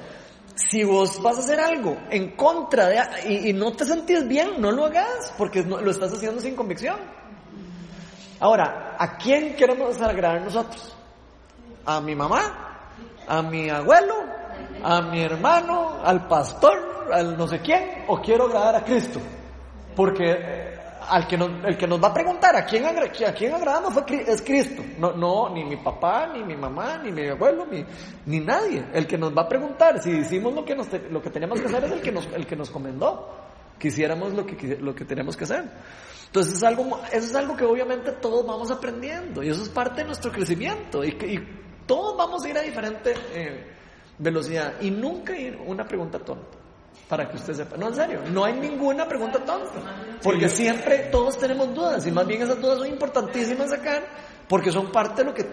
Si 0.55 0.83
vos 0.83 1.21
vas 1.21 1.37
a 1.37 1.39
hacer 1.39 1.59
algo 1.59 1.97
en 2.09 2.35
contra 2.35 2.87
de 2.87 3.01
y, 3.27 3.49
y 3.49 3.53
no 3.53 3.71
te 3.73 3.85
sentís 3.85 4.27
bien, 4.27 4.59
no 4.59 4.71
lo 4.71 4.85
hagas 4.85 5.33
porque 5.37 5.63
no- 5.63 5.81
lo 5.81 5.89
estás 5.91 6.13
haciendo 6.13 6.39
sin 6.41 6.55
convicción. 6.55 6.97
Ahora, 8.39 8.95
¿a 8.99 9.17
quién 9.17 9.55
queremos 9.55 9.99
agradar 10.01 10.41
nosotros? 10.41 10.95
¿A 11.85 12.01
mi 12.01 12.15
mamá? 12.15 12.87
¿A 13.27 13.41
mi 13.41 13.69
abuelo? 13.69 14.15
¿A 14.83 15.01
mi 15.01 15.21
hermano? 15.23 15.99
¿Al 16.03 16.27
pastor? 16.27 17.09
¿Al 17.11 17.37
no 17.37 17.47
sé 17.47 17.59
quién? 17.61 18.03
¿O 18.07 18.21
quiero 18.21 18.45
agradar 18.45 18.75
a 18.75 18.83
Cristo? 18.83 19.19
Porque 19.95 20.72
al 21.13 21.27
que 21.27 21.37
nos, 21.37 21.63
el 21.63 21.77
que 21.77 21.85
nos 21.85 22.03
va 22.03 22.07
a 22.07 22.13
preguntar 22.13 22.55
a 22.55 22.65
quién, 22.65 22.85
a 22.85 23.33
quién 23.33 23.53
agradamos 23.53 23.93
fue, 23.93 24.03
es 24.27 24.41
Cristo. 24.41 24.81
No, 24.97 25.13
no, 25.13 25.53
ni 25.53 25.63
mi 25.63 25.77
papá, 25.77 26.25
ni 26.33 26.43
mi 26.43 26.55
mamá, 26.55 26.97
ni 26.97 27.11
mi 27.11 27.27
abuelo, 27.27 27.67
ni, 28.25 28.39
nadie. 28.39 28.83
El 28.91 29.05
que 29.05 29.15
nos 29.15 29.31
va 29.31 29.43
a 29.43 29.47
preguntar 29.47 30.01
si 30.01 30.09
hicimos 30.09 30.55
lo 30.55 30.65
que, 30.65 30.75
nos 30.75 30.87
lo 31.11 31.21
que 31.21 31.29
teníamos 31.29 31.61
que 31.61 31.67
hacer 31.67 31.83
es 31.83 31.91
el 31.91 32.01
que 32.01 32.11
nos, 32.11 32.25
el 32.33 32.47
que 32.47 32.55
nos 32.55 32.71
comendó. 32.71 33.29
Que 33.77 33.89
hiciéramos 33.89 34.33
lo 34.33 34.43
que, 34.43 34.77
lo 34.81 34.95
que 34.95 35.05
teníamos 35.05 35.37
que 35.37 35.43
hacer. 35.43 35.65
Entonces 36.25 36.55
es 36.55 36.63
algo, 36.63 36.99
eso 37.11 37.27
es 37.27 37.35
algo 37.35 37.55
que 37.55 37.65
obviamente 37.65 38.13
todos 38.13 38.43
vamos 38.47 38.71
aprendiendo 38.71 39.43
y 39.43 39.49
eso 39.49 39.61
es 39.61 39.69
parte 39.69 40.01
de 40.01 40.07
nuestro 40.07 40.31
crecimiento 40.31 41.03
y 41.03 41.13
todos 41.85 42.17
vamos 42.17 42.43
a 42.43 42.49
ir 42.49 42.57
a 42.57 42.61
diferente 42.61 43.13
eh, 43.33 43.67
velocidad 44.17 44.81
y 44.81 44.89
nunca 44.89 45.37
ir 45.37 45.59
una 45.63 45.85
pregunta 45.85 46.17
tonta 46.17 46.62
para 47.07 47.29
que 47.29 47.35
usted 47.37 47.53
sepa. 47.53 47.77
No, 47.77 47.87
en 47.89 47.95
serio, 47.95 48.21
no 48.29 48.45
hay 48.45 48.53
ninguna 48.53 49.07
pregunta 49.07 49.39
tonta 49.39 49.71
porque 50.21 50.47
siempre 50.49 51.09
todos 51.11 51.37
tenemos 51.37 51.73
dudas 51.73 52.05
y 52.07 52.11
más 52.11 52.25
bien 52.25 52.41
esas 52.41 52.59
dudas 52.61 52.79
son 52.79 52.87
importantísimas 52.87 53.69
sacar 53.69 54.03
porque 54.47 54.71
son 54.71 54.91
parte 54.91 55.23
de 55.23 55.29
lo 55.29 55.33
que 55.33 55.43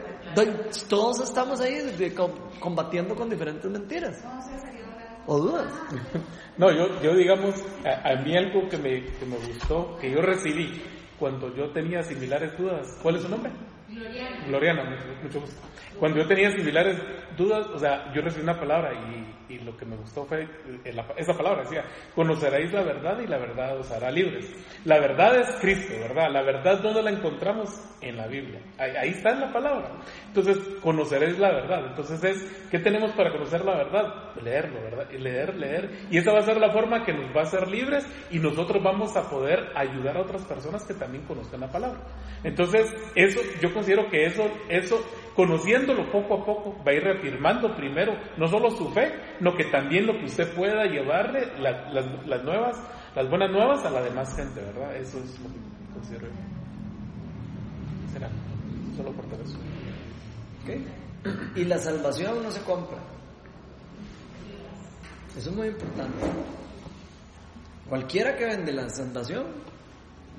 todos 0.89 1.21
estamos 1.21 1.61
ahí 1.61 1.75
de- 1.97 2.15
combatiendo 2.61 3.15
con 3.15 3.29
diferentes 3.29 3.71
mentiras 3.71 4.17
o 5.27 5.39
dudas. 5.39 5.67
No, 6.57 6.71
yo, 6.71 7.01
yo 7.01 7.15
digamos, 7.15 7.55
a, 7.87 8.11
a 8.11 8.17
mí 8.17 8.37
algo 8.37 8.69
que 8.69 8.77
me, 8.77 9.03
que 9.07 9.25
me 9.25 9.37
gustó, 9.39 9.97
que 9.99 10.11
yo 10.11 10.21
recibí 10.21 10.83
cuando 11.19 11.55
yo 11.57 11.71
tenía 11.73 12.03
similares 12.03 12.57
dudas. 12.59 12.99
¿Cuál 13.03 13.17
es 13.17 13.23
su 13.23 13.31
nombre? 13.31 13.51
Gloriana. 13.89 14.47
Gloriana, 14.47 14.85
mucho, 14.85 15.05
mucho 15.23 15.41
gusto. 15.41 15.57
Cuando 16.01 16.19
yo 16.19 16.27
tenía 16.27 16.51
similares 16.51 16.99
dudas, 17.37 17.67
o 17.69 17.79
sea, 17.79 18.11
yo 18.15 18.23
recibí 18.23 18.43
una 18.43 18.59
palabra 18.59 18.91
y, 18.95 19.53
y 19.55 19.59
lo 19.59 19.77
que 19.77 19.85
me 19.85 19.97
gustó 19.97 20.25
fue 20.25 20.45
eh, 20.85 20.97
esa 21.17 21.35
palabra, 21.35 21.63
decía, 21.63 21.85
conoceréis 22.15 22.73
la 22.73 22.83
verdad 22.83 23.21
y 23.21 23.27
la 23.27 23.37
verdad 23.37 23.79
os 23.79 23.91
hará 23.91 24.11
libres. 24.11 24.51
La 24.87 24.99
verdad 24.99 25.37
es 25.37 25.57
Cristo, 25.61 25.93
¿verdad? 26.01 26.31
La 26.33 26.43
verdad, 26.43 26.81
¿dónde 26.81 27.03
la 27.03 27.11
encontramos? 27.11 27.69
En 28.01 28.17
la 28.17 28.27
Biblia. 28.27 28.63
Ahí, 28.79 28.93
ahí 28.97 29.09
está 29.11 29.33
en 29.33 29.41
la 29.41 29.53
palabra. 29.53 29.91
Entonces, 30.29 30.59
conoceréis 30.81 31.39
la 31.39 31.53
verdad. 31.53 31.89
Entonces 31.89 32.25
es, 32.25 32.67
¿qué 32.71 32.79
tenemos 32.79 33.13
para 33.13 33.31
conocer 33.31 33.63
la 33.63 33.77
verdad? 33.77 34.35
Leerlo, 34.43 34.81
¿verdad? 34.81 35.11
Leer, 35.11 35.55
leer. 35.57 35.91
Y 36.11 36.17
esa 36.17 36.33
va 36.33 36.39
a 36.39 36.43
ser 36.43 36.57
la 36.57 36.73
forma 36.73 37.05
que 37.05 37.13
nos 37.13 37.27
va 37.37 37.41
a 37.41 37.45
hacer 37.45 37.69
libres 37.69 38.07
y 38.31 38.39
nosotros 38.39 38.83
vamos 38.83 39.15
a 39.17 39.29
poder 39.29 39.69
ayudar 39.75 40.17
a 40.17 40.23
otras 40.23 40.47
personas 40.47 40.87
que 40.87 40.95
también 40.95 41.25
conozcan 41.27 41.61
la 41.61 41.71
palabra. 41.71 42.01
Entonces, 42.43 42.91
eso, 43.15 43.41
yo 43.61 43.73
considero 43.75 44.09
que 44.09 44.25
eso, 44.25 44.45
eso, 44.71 45.05
conociéndolo 45.95 46.11
poco 46.13 46.35
a 46.35 46.45
poco, 46.45 46.85
va 46.87 46.93
a 46.93 46.95
ir 46.95 47.03
reafirmando 47.03 47.75
primero, 47.77 48.13
no 48.37 48.47
solo 48.49 48.71
su 48.71 48.89
fe, 48.91 49.13
sino 49.39 49.55
que 49.57 49.65
también 49.71 50.07
lo 50.07 50.13
que 50.19 50.25
usted 50.27 50.55
pueda 50.55 50.85
llevarle, 50.87 51.47
la- 51.59 51.91
las, 51.93 52.45
nuevas, 52.45 52.77
las 53.15 53.29
buenas 53.29 53.51
nuevas 53.51 53.85
a 53.85 53.91
la 53.91 54.03
demás 54.03 54.35
gente, 54.37 54.61
¿verdad? 54.61 54.97
Eso 54.97 55.19
es 55.19 55.39
lo 55.41 55.49
que 55.49 55.95
considero. 55.95 56.27
Será, 58.13 58.29
solo 58.97 59.13
por 59.13 59.25
eso. 59.41 59.59
¿ok? 60.65 61.57
Y 61.57 61.65
la 61.65 61.79
salvación 61.79 62.43
no 62.43 62.51
se 62.51 62.61
compra. 62.63 62.99
Eso 65.37 65.51
es 65.51 65.57
muy 65.57 65.69
importante. 65.69 66.27
Cualquiera 67.89 68.37
que 68.37 68.45
vende 68.47 68.73
la 68.73 68.89
salvación 68.89 69.45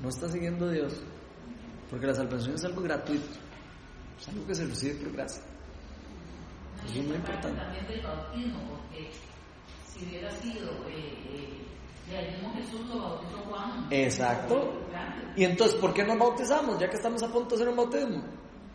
no 0.02 0.10
está 0.10 0.28
siguiendo 0.30 0.68
a 0.68 0.72
Dios. 0.72 1.02
Porque 1.90 2.08
la 2.08 2.14
salvación 2.14 2.56
es 2.56 2.64
algo 2.66 2.82
gratuito. 2.82 3.38
Es 4.22 4.28
algo 4.30 4.46
que 4.48 4.56
se 4.56 4.66
recibe 4.66 4.94
por 4.96 5.12
gracia. 5.14 5.42
Es 6.86 6.96
muy 7.06 7.16
importante. 7.16 7.60
también 7.60 7.88
del 7.88 8.02
bautismo, 8.02 8.60
porque 8.70 9.12
si 9.86 10.06
hubiera 10.06 10.32
sido 10.32 10.72
eh, 10.88 11.62
eh, 12.10 12.48
Jesús 12.56 12.88
lo 12.88 13.00
bautizó 13.02 13.38
Juan. 13.50 13.88
Exacto. 13.92 14.74
Y 15.36 15.44
entonces, 15.46 15.78
¿por 15.80 15.94
qué 15.94 16.04
nos 16.04 16.18
bautizamos? 16.18 16.80
Ya 16.80 16.90
que 16.90 16.96
estamos 16.98 17.22
a 17.24 17.32
punto 17.32 17.50
de 17.50 17.56
hacer 17.56 17.70
un 17.70 17.76
bautismo. 17.78 18.24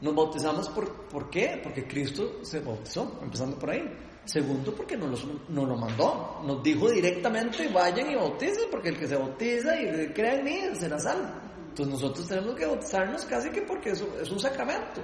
Nos 0.01 0.15
bautizamos 0.15 0.69
por, 0.71 1.07
¿por 1.09 1.31
qué? 1.31 1.61
Porque 1.63 1.87
Cristo 1.87 2.45
se 2.45 2.61
bautizó, 2.61 3.19
empezando 3.23 3.59
por 3.59 3.71
ahí. 3.71 3.83
Segundo, 4.25 4.75
porque 4.75 4.97
nos, 4.97 5.11
los- 5.25 5.49
nos 5.51 5.69
lo 5.69 5.77
mandó. 5.77 6.41
Nos 6.45 6.63
dijo 6.63 6.91
directamente, 6.91 7.69
vayan 7.69 8.11
y 8.11 8.15
bauticen, 8.17 8.65
porque 8.71 8.89
el 8.91 8.99
que 8.99 9.07
se 9.07 9.17
bautiza 9.17 9.81
y 9.81 10.09
crea 10.13 10.35
en 10.35 10.45
mí 10.45 10.59
será 10.75 10.99
salvo. 10.99 11.29
Entonces 11.69 11.95
nosotros 11.95 12.27
tenemos 12.27 12.55
que 12.55 12.67
bautizarnos 12.67 13.25
casi 13.27 13.51
que 13.51 13.63
porque 13.63 13.91
eso 13.91 14.09
es 14.21 14.31
un 14.31 14.41
sacramento. 14.41 15.01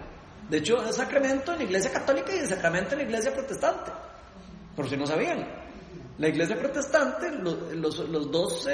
De 0.53 0.59
hecho, 0.59 0.85
es 0.85 0.97
sacramento 0.97 1.53
en 1.53 1.59
la 1.61 1.65
iglesia 1.65 1.91
católica 1.91 2.35
y 2.35 2.41
es 2.41 2.51
sacramento 2.51 2.93
en 2.93 2.99
la 2.99 3.05
iglesia 3.05 3.33
protestante. 3.33 3.91
Por 4.77 4.87
si 4.87 4.99
no 4.99 5.07
sabían. 5.07 5.49
La 6.19 6.29
iglesia 6.29 6.59
protestante, 6.59 7.31
lo- 7.31 7.73
los, 7.73 7.99
los 8.11 8.31
dos 8.31 8.69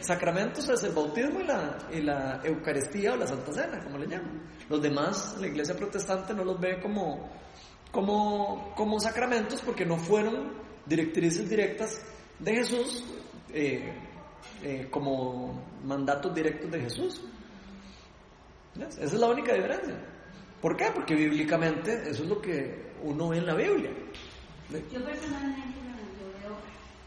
sacramentos 0.00 0.68
es 0.68 0.84
el 0.84 0.92
bautismo 0.92 1.40
y 1.40 1.44
la, 1.44 1.76
y 1.92 2.00
la 2.02 2.40
Eucaristía 2.44 3.14
o 3.14 3.16
la 3.16 3.26
Santa 3.26 3.52
Cena, 3.52 3.82
como 3.82 3.98
le 3.98 4.06
llaman. 4.06 4.42
Los 4.68 4.80
demás, 4.80 5.36
la 5.40 5.48
iglesia 5.48 5.74
protestante 5.76 6.32
no 6.34 6.44
los 6.44 6.60
ve 6.60 6.78
como, 6.80 7.28
como, 7.90 8.72
como 8.76 9.00
sacramentos 9.00 9.60
porque 9.60 9.84
no 9.84 9.96
fueron 9.96 10.52
directrices 10.86 11.50
directas 11.50 12.00
de 12.38 12.54
Jesús 12.54 13.04
eh, 13.52 13.92
eh, 14.62 14.86
como 14.88 15.64
mandatos 15.84 16.32
directos 16.32 16.70
de 16.70 16.80
Jesús. 16.80 17.20
Esa 18.80 19.02
es 19.02 19.12
la 19.14 19.26
única 19.26 19.52
diferencia. 19.52 19.96
¿Por 20.64 20.78
qué? 20.78 20.86
Porque 20.94 21.14
bíblicamente 21.14 21.92
eso 22.08 22.22
es 22.22 22.28
lo 22.30 22.40
que 22.40 22.88
uno 23.02 23.28
ve 23.28 23.36
en 23.36 23.44
la 23.44 23.52
Biblia. 23.52 23.90
Yo 24.72 25.04
personalmente, 25.04 25.76
yo 26.16 26.24
veo, 26.40 26.56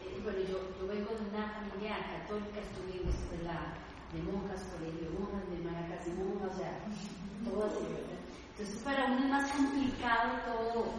eh, 0.05 0.21
bueno, 0.21 0.37
yo, 0.45 0.61
yo 0.77 0.85
vengo 0.85 1.09
de 1.17 1.25
una 1.33 1.49
familia 1.57 1.97
católica, 2.05 2.61
estuve 2.61 3.01
en 3.01 3.09
escuela 3.09 3.73
de 4.13 4.21
monjas, 4.29 4.61
colegio 4.77 5.09
de 5.09 5.17
monjas, 5.17 5.41
mi 5.49 5.57
hermana 5.57 5.89
casi 5.89 6.11
monja, 6.21 6.45
o 6.45 6.53
sea, 6.53 6.85
todo 7.49 7.65
así. 7.65 7.81
Entonces 8.53 8.77
para 8.85 9.05
uno 9.05 9.25
es 9.25 9.29
más 9.31 9.49
complicado 9.49 10.37
todo, 10.45 10.93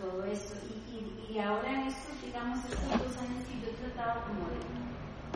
todo 0.00 0.24
esto. 0.24 0.56
Y, 0.72 0.96
y, 0.96 1.36
y 1.36 1.38
ahora 1.40 1.76
en 1.76 1.88
estos, 1.92 2.16
digamos, 2.24 2.64
estos 2.72 2.88
dos 2.88 3.16
años 3.20 3.44
que 3.44 3.60
yo 3.60 3.68
he 3.68 3.76
tratado 3.84 4.32
como 4.32 4.48
de, 4.48 4.64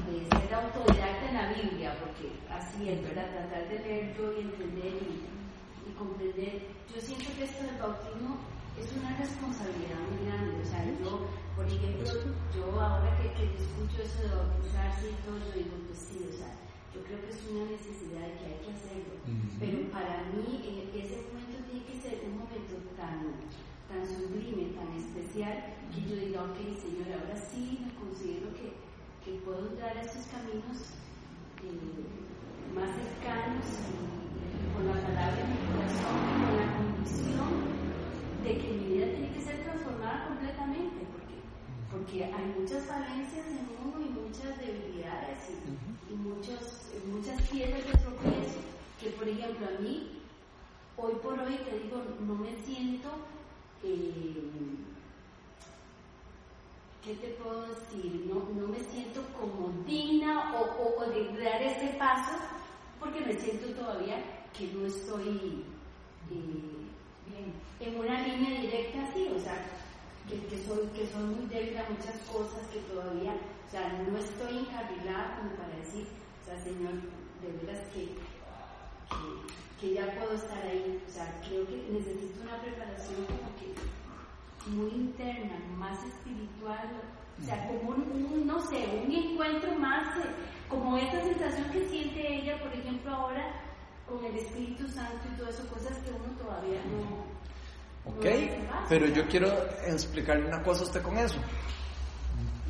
de 0.09 0.24
ser 0.24 0.54
autodidacta 0.54 1.28
en 1.28 1.34
la 1.36 1.52
Biblia, 1.52 2.00
porque 2.00 2.32
así 2.48 2.88
es, 2.88 3.02
¿verdad? 3.02 3.28
Tratar 3.28 3.68
de 3.68 3.78
leer 3.78 4.16
yo 4.16 4.32
y 4.32 4.40
entender 4.40 5.04
y, 5.04 5.36
y 5.87 5.93
comprender. 5.95 6.66
Yo 6.93 7.01
siento 7.01 7.30
que 7.39 7.45
esto 7.45 7.62
del 7.62 7.78
bautismo 7.78 8.37
es 8.76 8.93
una 8.93 9.16
responsabilidad 9.16 10.03
muy 10.11 10.26
grande. 10.26 10.61
O 10.61 10.66
sea, 10.66 10.84
yo, 10.84 11.26
por 11.55 11.66
ejemplo, 11.66 12.11
yo 12.55 12.80
ahora 12.80 13.16
que, 13.22 13.32
que 13.32 13.45
escucho 13.55 14.03
eso 14.03 14.22
de 14.22 14.34
bautizarse 14.34 15.11
y 15.11 15.18
todo, 15.24 15.39
yo 15.39 15.53
digo, 15.55 15.76
pues 15.87 15.99
sí, 15.99 16.20
o 16.28 16.32
sea, 16.37 16.53
yo 16.93 17.01
creo 17.05 17.20
que 17.22 17.30
es 17.30 17.41
una 17.49 17.64
necesidad 17.70 18.26
que 18.37 18.45
hay 18.51 18.59
que 18.64 18.72
hacerlo. 18.72 19.14
Pero 19.61 19.76
para 19.91 20.24
mí, 20.32 20.61
eh, 20.64 20.91
ese 20.97 21.22
momento 21.32 21.62
tiene 21.70 21.84
que 21.87 22.01
ser 22.01 22.20
un 22.26 22.39
momento 22.43 22.76
tan, 22.97 23.37
tan 23.89 24.03
sublime, 24.05 24.74
tan 24.76 24.91
especial, 24.93 25.76
que 25.95 26.03
yo 26.03 26.16
diga, 26.16 26.45
ok, 26.45 26.59
Señor, 26.76 27.09
ahora 27.16 27.37
sí 27.37 27.80
me 27.80 27.93
considero 27.95 28.53
que, 28.53 28.74
que 29.24 29.39
puedo 29.45 29.68
entrar 29.70 29.97
a 29.97 30.03
estos 30.03 30.26
caminos 30.26 30.93
eh, 31.64 32.74
más 32.74 32.91
cercanos 32.93 33.64
y 33.64 34.25
con 34.76 34.86
la 34.86 34.92
palabra 35.02 35.40
en 35.40 35.52
mi 35.52 35.72
corazón, 35.72 36.28
y 36.28 36.42
con 36.44 36.54
la 36.54 36.70
convicción 36.76 37.48
de 38.42 38.58
que 38.58 38.72
mi 38.74 38.84
vida 38.92 39.06
tiene 39.06 39.32
que 39.32 39.40
ser 39.42 39.62
transformada 39.64 40.26
completamente, 40.28 41.06
porque, 41.10 41.36
porque 41.90 42.24
hay 42.26 42.44
muchas 42.60 42.84
falencias 42.84 43.46
en 43.46 43.68
uno 43.82 44.04
y 44.04 44.10
muchas 44.10 44.58
debilidades 44.60 45.38
y, 45.48 46.12
y 46.12 46.16
muchos, 46.16 46.90
eh, 46.92 47.00
muchas 47.10 47.40
piedras 47.48 47.84
de 47.86 47.92
tropiezo 47.92 48.60
que, 49.00 49.10
por 49.10 49.26
ejemplo, 49.26 49.66
a 49.66 49.80
mí, 49.80 50.20
hoy 50.98 51.14
por 51.22 51.40
hoy, 51.40 51.56
te 51.68 51.78
digo, 51.78 52.02
no 52.20 52.34
me 52.34 52.54
siento, 52.62 53.08
eh, 53.82 54.44
¿qué 57.02 57.14
te 57.14 57.28
puedo 57.28 57.62
decir? 57.68 58.26
No, 58.28 58.46
no 58.60 58.68
me 58.68 58.80
siento 58.80 59.22
como 59.40 59.72
digna 59.86 60.52
o, 60.54 60.64
o- 60.82 61.00
o 61.00 61.06
de 61.10 61.42
dar 61.42 61.62
ese 61.62 61.96
paso 61.98 62.32
porque 63.00 63.20
me 63.20 63.34
siento 63.38 63.68
todavía 63.80 64.16
que 64.59 64.72
no 64.72 64.86
estoy 64.86 65.64
eh, 66.30 66.86
bien, 67.28 67.52
en 67.80 68.00
una 68.00 68.26
línea 68.26 68.61
directa 68.61 69.04
así, 69.07 69.28
o 69.34 69.38
sea, 69.38 69.66
que, 70.28 70.40
que 70.46 70.57
soy, 70.64 70.88
que 70.94 71.07
soy 71.12 71.24
muy 71.24 71.46
débil 71.46 71.76
a 71.76 71.88
muchas 71.90 72.16
cosas 72.32 72.66
que 72.72 72.80
todavía, 72.90 73.32
o 73.32 73.70
sea, 73.70 73.92
no 74.09 74.16
estoy 74.16 74.59
encarrilada 74.59 75.36
como 75.38 75.50
para 75.57 75.76
decir, 75.76 76.07
o 76.42 76.46
sea, 76.46 76.59
Señor, 76.59 76.94
de 77.42 77.52
veras 77.61 77.84
que, 77.92 78.16
que, 79.12 79.78
que 79.80 79.94
ya 79.94 80.18
puedo 80.18 80.32
estar 80.32 80.62
ahí, 80.64 81.02
o 81.07 81.12
sea, 81.12 81.38
creo 81.46 81.66
que 81.66 81.76
necesito 81.92 82.42
una 82.42 82.61
preparación 82.62 83.26
como 83.26 83.52
que 83.61 84.70
muy 84.70 84.90
interna, 84.90 85.59
más 85.76 85.98
espiritual, 86.02 86.90
o 87.40 87.44
sea, 87.44 87.68
como 87.68 87.90
un, 87.90 88.30
un, 88.32 88.46
no 88.46 88.59
sé, 88.66 88.86
un 89.04 89.12
encuentro 89.12 89.74
más, 89.78 90.16
eh, 90.16 90.30
como 90.70 90.96
esa 90.96 91.20
sensación 91.22 91.70
que 91.70 91.88
siente 91.88 92.40
ella, 92.40 92.59
por 92.59 92.72
ejemplo, 92.72 93.14
ahora 93.14 93.65
con 94.09 94.24
el 94.24 94.36
Espíritu 94.36 94.88
Santo 94.88 95.26
y 95.32 95.36
todo 95.36 95.48
eso, 95.48 95.66
cosas 95.68 95.98
que 95.98 96.11
uno 96.11 96.32
todavía 96.40 96.80
no... 96.84 97.36
Ok, 98.11 98.24
no 98.24 98.88
pero 98.88 99.07
yo 99.07 99.26
quiero 99.26 99.48
explicarle 99.84 100.46
una 100.46 100.62
cosa 100.62 100.82
a 100.82 100.86
usted 100.86 101.02
con 101.02 101.18
eso. 101.18 101.38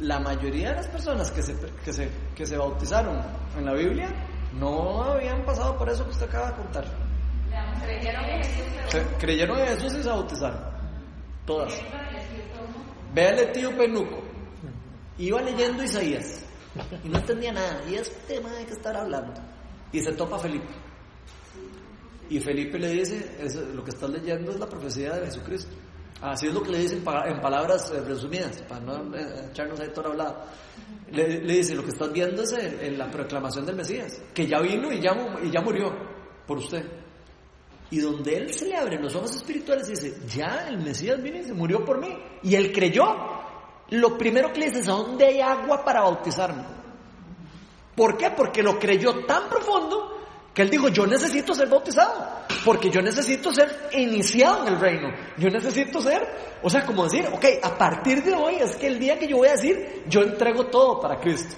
La 0.01 0.19
mayoría 0.19 0.71
de 0.71 0.77
las 0.77 0.89
personas 0.89 1.31
que 1.31 1.43
se, 1.43 1.55
que 1.85 1.93
se, 1.93 2.11
que 2.35 2.47
se 2.47 2.57
bautizaron 2.57 3.23
en 3.57 3.65
la 3.65 3.75
Biblia 3.75 4.09
no 4.59 5.03
habían 5.03 5.45
pasado 5.45 5.77
por 5.77 5.89
eso 5.91 6.05
que 6.05 6.11
usted 6.11 6.27
acaba 6.27 6.51
de 6.51 6.57
contar. 6.57 6.85
Creyeron 7.83 8.25
en 8.25 8.43
Jesús, 8.43 8.65
pero 8.75 8.91
Se 8.91 9.03
creyeron 9.19 9.59
en 9.59 9.67
Jesús 9.67 9.95
y 9.95 10.03
se 10.03 10.09
bautizaron. 10.09 10.61
Todas. 11.45 11.73
creyeron 11.75 12.01
en 12.01 12.09
el 12.09 12.17
Espíritu, 12.17 12.57
¿no? 12.57 13.15
Ve 13.15 13.29
al 13.29 13.39
etíope 13.39 13.89
Nuco. 13.89 14.23
Iba 15.19 15.41
leyendo 15.41 15.83
Isaías 15.83 16.45
y 17.05 17.09
no 17.09 17.19
entendía 17.19 17.53
nada. 17.53 17.83
Y 17.89 17.95
este 17.95 18.35
tema 18.35 18.51
de 18.51 18.67
que 18.67 18.73
estar 18.73 18.97
hablando. 18.97 19.41
Y 19.93 20.01
se 20.01 20.13
topa 20.13 20.39
Felipe. 20.39 20.86
Y 22.29 22.41
Felipe 22.41 22.79
le 22.79 22.91
dice, 22.91 23.37
"Eso- 23.41 23.63
lo 23.75 23.85
que 23.85 23.91
estás 23.91 24.11
leyendo 24.11 24.51
es 24.51 24.59
la 24.59 24.67
profecía 24.69 25.13
de 25.15 25.27
Jesucristo. 25.27 25.71
Así 26.21 26.47
es 26.47 26.55
lo 26.55 26.63
que 26.63 26.71
le 26.71 26.79
dice 26.79 26.97
en, 26.97 27.05
pa- 27.05 27.29
en 27.29 27.41
palabras 27.41 27.91
eh, 27.93 28.01
resumidas, 28.01 28.63
para 28.63 28.81
no 28.81 29.15
eh, 29.17 29.49
echarnos 29.51 29.79
ahí 29.81 29.91
todo 29.95 30.09
hablado. 30.09 30.45
Le, 31.11 31.43
le 31.43 31.53
dice, 31.59 31.75
lo 31.75 31.83
que 31.85 31.91
estás 31.91 32.11
viendo 32.13 32.43
es 32.43 32.53
el- 32.53 32.97
la 32.99 33.11
proclamación 33.11 33.67
del 33.67 33.77
Mesías, 33.77 34.21
que 34.35 34.47
ya 34.47 34.59
vino 34.61 34.91
y 34.93 35.01
ya, 35.01 35.13
y 35.43 35.51
ya 35.51 35.61
murió 35.61 35.93
por 36.47 36.59
usted. 36.59 36.85
Y 37.91 37.99
donde 38.01 38.37
él 38.37 38.53
se 38.53 38.67
le 38.67 38.77
abren 38.77 39.03
los 39.03 39.15
ojos 39.15 39.37
espirituales 39.37 39.89
y 39.89 39.93
dice, 39.93 40.17
ya 40.27 40.67
el 40.69 40.79
Mesías 40.79 41.23
vino 41.23 41.37
y 41.39 41.45
se 41.45 41.53
murió 41.53 41.85
por 41.85 42.01
mí. 42.01 42.17
Y 42.43 42.55
él 42.57 42.73
creyó. 42.73 43.05
Lo 43.91 44.19
primero 44.19 44.53
que 44.53 44.61
le 44.61 44.67
dice 44.67 44.81
es, 44.81 44.89
¿a 44.89 44.93
dónde 44.93 45.27
hay 45.27 45.41
agua 45.41 45.85
para 45.85 46.01
bautizarme? 46.01 46.65
¿Por 47.95 48.17
qué? 48.17 48.31
Porque 48.37 48.63
lo 48.63 48.79
creyó 48.79 49.25
tan 49.27 49.49
profundo 49.49 50.16
que 50.57 50.63
él 50.63 50.71
dijo, 50.71 50.89
yo 50.89 51.07
necesito 51.07 51.53
ser 51.53 51.69
bautizado, 51.69 52.15
porque 52.65 52.89
yo 52.89 53.03
necesito 53.03 53.53
ser 53.53 53.91
iniciado 53.93 54.67
en 54.67 54.73
el 54.73 54.81
reino. 54.81 55.09
Yo 55.37 55.51
necesito 55.51 56.01
ser, 56.01 56.27
o 56.63 56.71
sea, 56.71 56.87
como 56.87 57.05
decir, 57.05 57.27
ok, 57.31 57.45
a 57.63 57.77
partir 57.77 58.23
de 58.23 58.33
hoy 58.33 58.55
es 58.55 58.75
que 58.77 58.87
el 58.87 58.99
día 58.99 59.19
que 59.19 59.29
yo 59.29 59.37
voy 59.37 59.49
a 59.49 59.53
decir, 59.53 60.05
yo 60.09 60.23
entrego 60.23 60.65
todo 60.69 60.99
para 60.99 61.21
Cristo. 61.21 61.57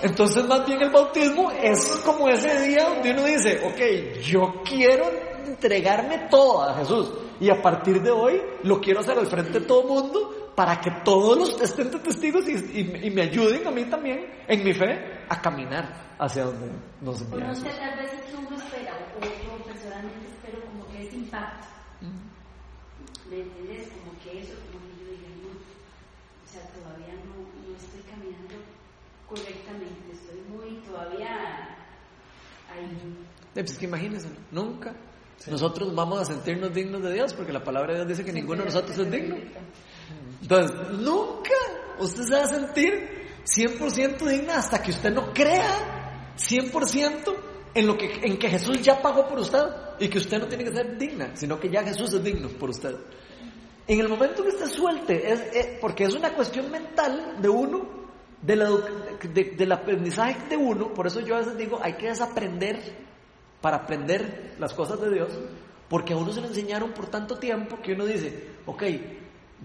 Entonces 0.00 0.42
más 0.46 0.66
bien 0.66 0.80
el 0.80 0.88
bautismo 0.88 1.50
es 1.50 1.84
como 2.02 2.26
ese 2.30 2.68
día 2.68 2.88
donde 2.88 3.10
uno 3.10 3.24
dice, 3.26 3.60
ok, 3.66 4.22
yo 4.22 4.62
quiero 4.64 5.04
entregarme 5.44 6.26
todo 6.30 6.62
a 6.62 6.76
Jesús 6.76 7.12
y 7.38 7.50
a 7.50 7.60
partir 7.60 8.00
de 8.00 8.10
hoy 8.10 8.40
lo 8.62 8.80
quiero 8.80 9.00
hacer 9.00 9.18
al 9.18 9.26
frente 9.26 9.60
de 9.60 9.66
todo 9.66 9.82
el 9.82 9.88
mundo 9.88 10.39
para 10.54 10.80
que 10.80 10.90
todos 11.04 11.38
los 11.38 11.60
estén 11.60 11.90
de 11.90 11.98
testigos 12.00 12.46
y, 12.48 12.52
y- 12.52 13.06
y 13.06 13.10
me 13.10 13.22
ayuden 13.22 13.66
a 13.66 13.70
mí 13.70 13.84
también 13.86 14.26
en 14.46 14.64
mi 14.64 14.74
fe 14.74 15.24
a 15.28 15.40
caminar 15.40 16.14
hacia 16.18 16.44
donde 16.44 16.66
nos 17.00 17.20
envía 17.22 17.46
no 17.46 17.54
sé, 17.54 17.68
tal 17.70 17.96
vez 17.98 18.12
es 18.12 18.20
que 18.22 18.36
uno 18.36 18.56
espera, 18.56 18.92
o 19.16 19.24
yo 19.24 19.64
personalmente 19.64 20.26
espero 20.28 20.60
como 20.66 20.86
que 20.88 21.06
ese 21.06 21.16
impacto. 21.16 21.66
¿Me 23.30 23.40
entiendes? 23.40 23.88
Como 23.94 24.18
que 24.22 24.40
eso, 24.40 24.54
como 24.72 24.80
que 24.84 25.04
yo 25.04 25.10
diga, 25.12 25.28
no, 25.40 25.50
o 25.54 26.48
sea, 26.50 26.62
todavía 26.74 27.14
no, 27.14 27.36
no 27.70 27.76
estoy 27.76 28.02
caminando 28.10 28.56
correctamente, 29.28 30.12
estoy 30.12 30.40
muy 30.50 30.82
todavía 30.84 31.76
ahí. 32.74 32.84
Eh, 33.54 33.62
Pues 33.64 33.78
que 33.78 33.84
imagínense, 33.86 34.28
nunca 34.50 34.92
nosotros 35.48 35.94
vamos 35.94 36.20
a 36.20 36.24
sentirnos 36.24 36.74
dignos 36.74 37.02
de 37.02 37.14
Dios 37.14 37.32
porque 37.32 37.52
la 37.52 37.62
palabra 37.64 37.92
de 37.92 37.98
Dios 38.00 38.08
dice 38.08 38.24
que 38.24 38.32
ninguno 38.32 38.58
de 38.60 38.66
nosotros 38.66 38.98
es 38.98 39.10
digno. 39.10 39.36
Entonces, 40.42 40.76
nunca 40.98 41.54
usted 41.98 42.22
se 42.22 42.34
va 42.34 42.42
a 42.42 42.46
sentir 42.46 43.08
100% 43.44 44.26
digna 44.26 44.56
hasta 44.58 44.82
que 44.82 44.90
usted 44.90 45.12
no 45.12 45.32
crea 45.32 46.32
100% 46.36 47.34
en 47.74 47.86
lo 47.86 47.96
que 47.96 48.10
en 48.22 48.38
que 48.38 48.48
Jesús 48.48 48.80
ya 48.82 49.00
pagó 49.00 49.26
por 49.28 49.38
usted 49.38 49.62
y 49.98 50.08
que 50.08 50.18
usted 50.18 50.38
no 50.38 50.46
tiene 50.48 50.64
que 50.64 50.72
ser 50.72 50.96
digna, 50.98 51.30
sino 51.36 51.58
que 51.60 51.70
ya 51.70 51.82
Jesús 51.82 52.12
es 52.14 52.22
digno 52.24 52.48
por 52.48 52.70
usted. 52.70 52.96
En 53.86 54.00
el 54.00 54.08
momento 54.08 54.42
que 54.42 54.48
usted 54.50 54.66
suelte, 54.66 55.30
es, 55.32 55.40
es- 55.54 55.78
porque 55.80 56.04
es 56.04 56.14
una 56.14 56.32
cuestión 56.34 56.70
mental 56.70 57.36
de 57.40 57.48
uno, 57.48 57.88
de 58.40 58.56
la 58.56 58.70
de- 58.70 59.54
del 59.56 59.72
aprendizaje 59.72 60.48
de 60.48 60.56
uno, 60.56 60.94
por 60.94 61.06
eso 61.06 61.20
yo 61.20 61.34
a 61.36 61.38
veces 61.38 61.56
digo, 61.58 61.78
hay 61.82 61.94
que 61.94 62.06
desaprender 62.08 62.80
para 63.60 63.78
aprender 63.78 64.54
las 64.58 64.72
cosas 64.72 65.00
de 65.00 65.10
Dios, 65.10 65.28
porque 65.88 66.14
a 66.14 66.16
uno 66.16 66.32
se 66.32 66.40
le 66.40 66.46
enseñaron 66.48 66.92
por 66.92 67.08
tanto 67.08 67.36
tiempo 67.38 67.78
que 67.82 67.92
uno 67.92 68.06
dice, 68.06 68.48
ok, 68.66 68.82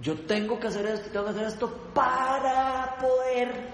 yo 0.02 0.16
tengo 0.26 0.60
que 0.60 0.68
hacer 0.68 0.86
esto, 0.88 1.10
tengo 1.10 1.26
que 1.26 1.32
hacer 1.32 1.48
esto 1.48 1.72
para 1.93 2.98
poder 3.00 3.70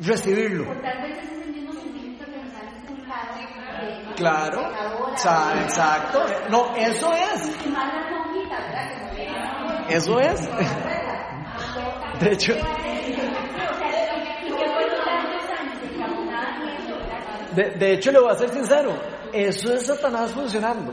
recibirlo. 0.00 0.66
Por 0.66 0.80
tal 0.80 1.02
vez 1.02 1.18
ese 1.18 1.34
es 1.40 1.46
el 1.46 1.52
mismo 1.52 1.72
sentimiento 1.72 2.24
que 2.24 2.36
nos 2.36 2.54
han 2.54 2.68
inculcado 2.82 3.34
de 3.36 4.14
Claro, 4.14 4.70
exacto. 5.12 6.26
No, 6.50 6.74
eso 6.76 7.12
es, 7.12 7.56
eso 9.88 10.20
es. 10.20 10.48
De 12.20 12.32
hecho, 12.32 12.52
años 12.52 13.16
de 13.16 13.22
¿verdad? 16.92 17.50
de, 17.54 17.70
de 17.70 17.92
hecho 17.92 18.10
le 18.10 18.18
voy 18.18 18.30
a 18.32 18.34
ser 18.34 18.48
sincero, 18.50 18.92
eso 19.32 19.72
es 19.72 19.86
Satanás 19.86 20.32
funcionando, 20.32 20.92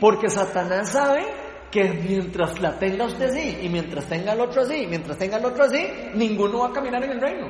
porque 0.00 0.30
Satanás 0.30 0.88
sabe 0.90 1.41
que 1.72 1.84
mientras 1.84 2.60
la 2.60 2.78
tenga 2.78 3.06
usted 3.06 3.30
así, 3.30 3.58
y 3.62 3.68
mientras 3.68 4.04
tenga 4.06 4.34
el 4.34 4.40
otro 4.40 4.62
así, 4.62 4.82
y 4.82 4.86
mientras 4.86 5.16
tenga 5.18 5.38
el 5.38 5.44
otro 5.46 5.64
así, 5.64 5.84
ninguno 6.14 6.58
va 6.60 6.68
a 6.68 6.72
caminar 6.72 7.02
en 7.02 7.10
el 7.12 7.20
reino, 7.20 7.48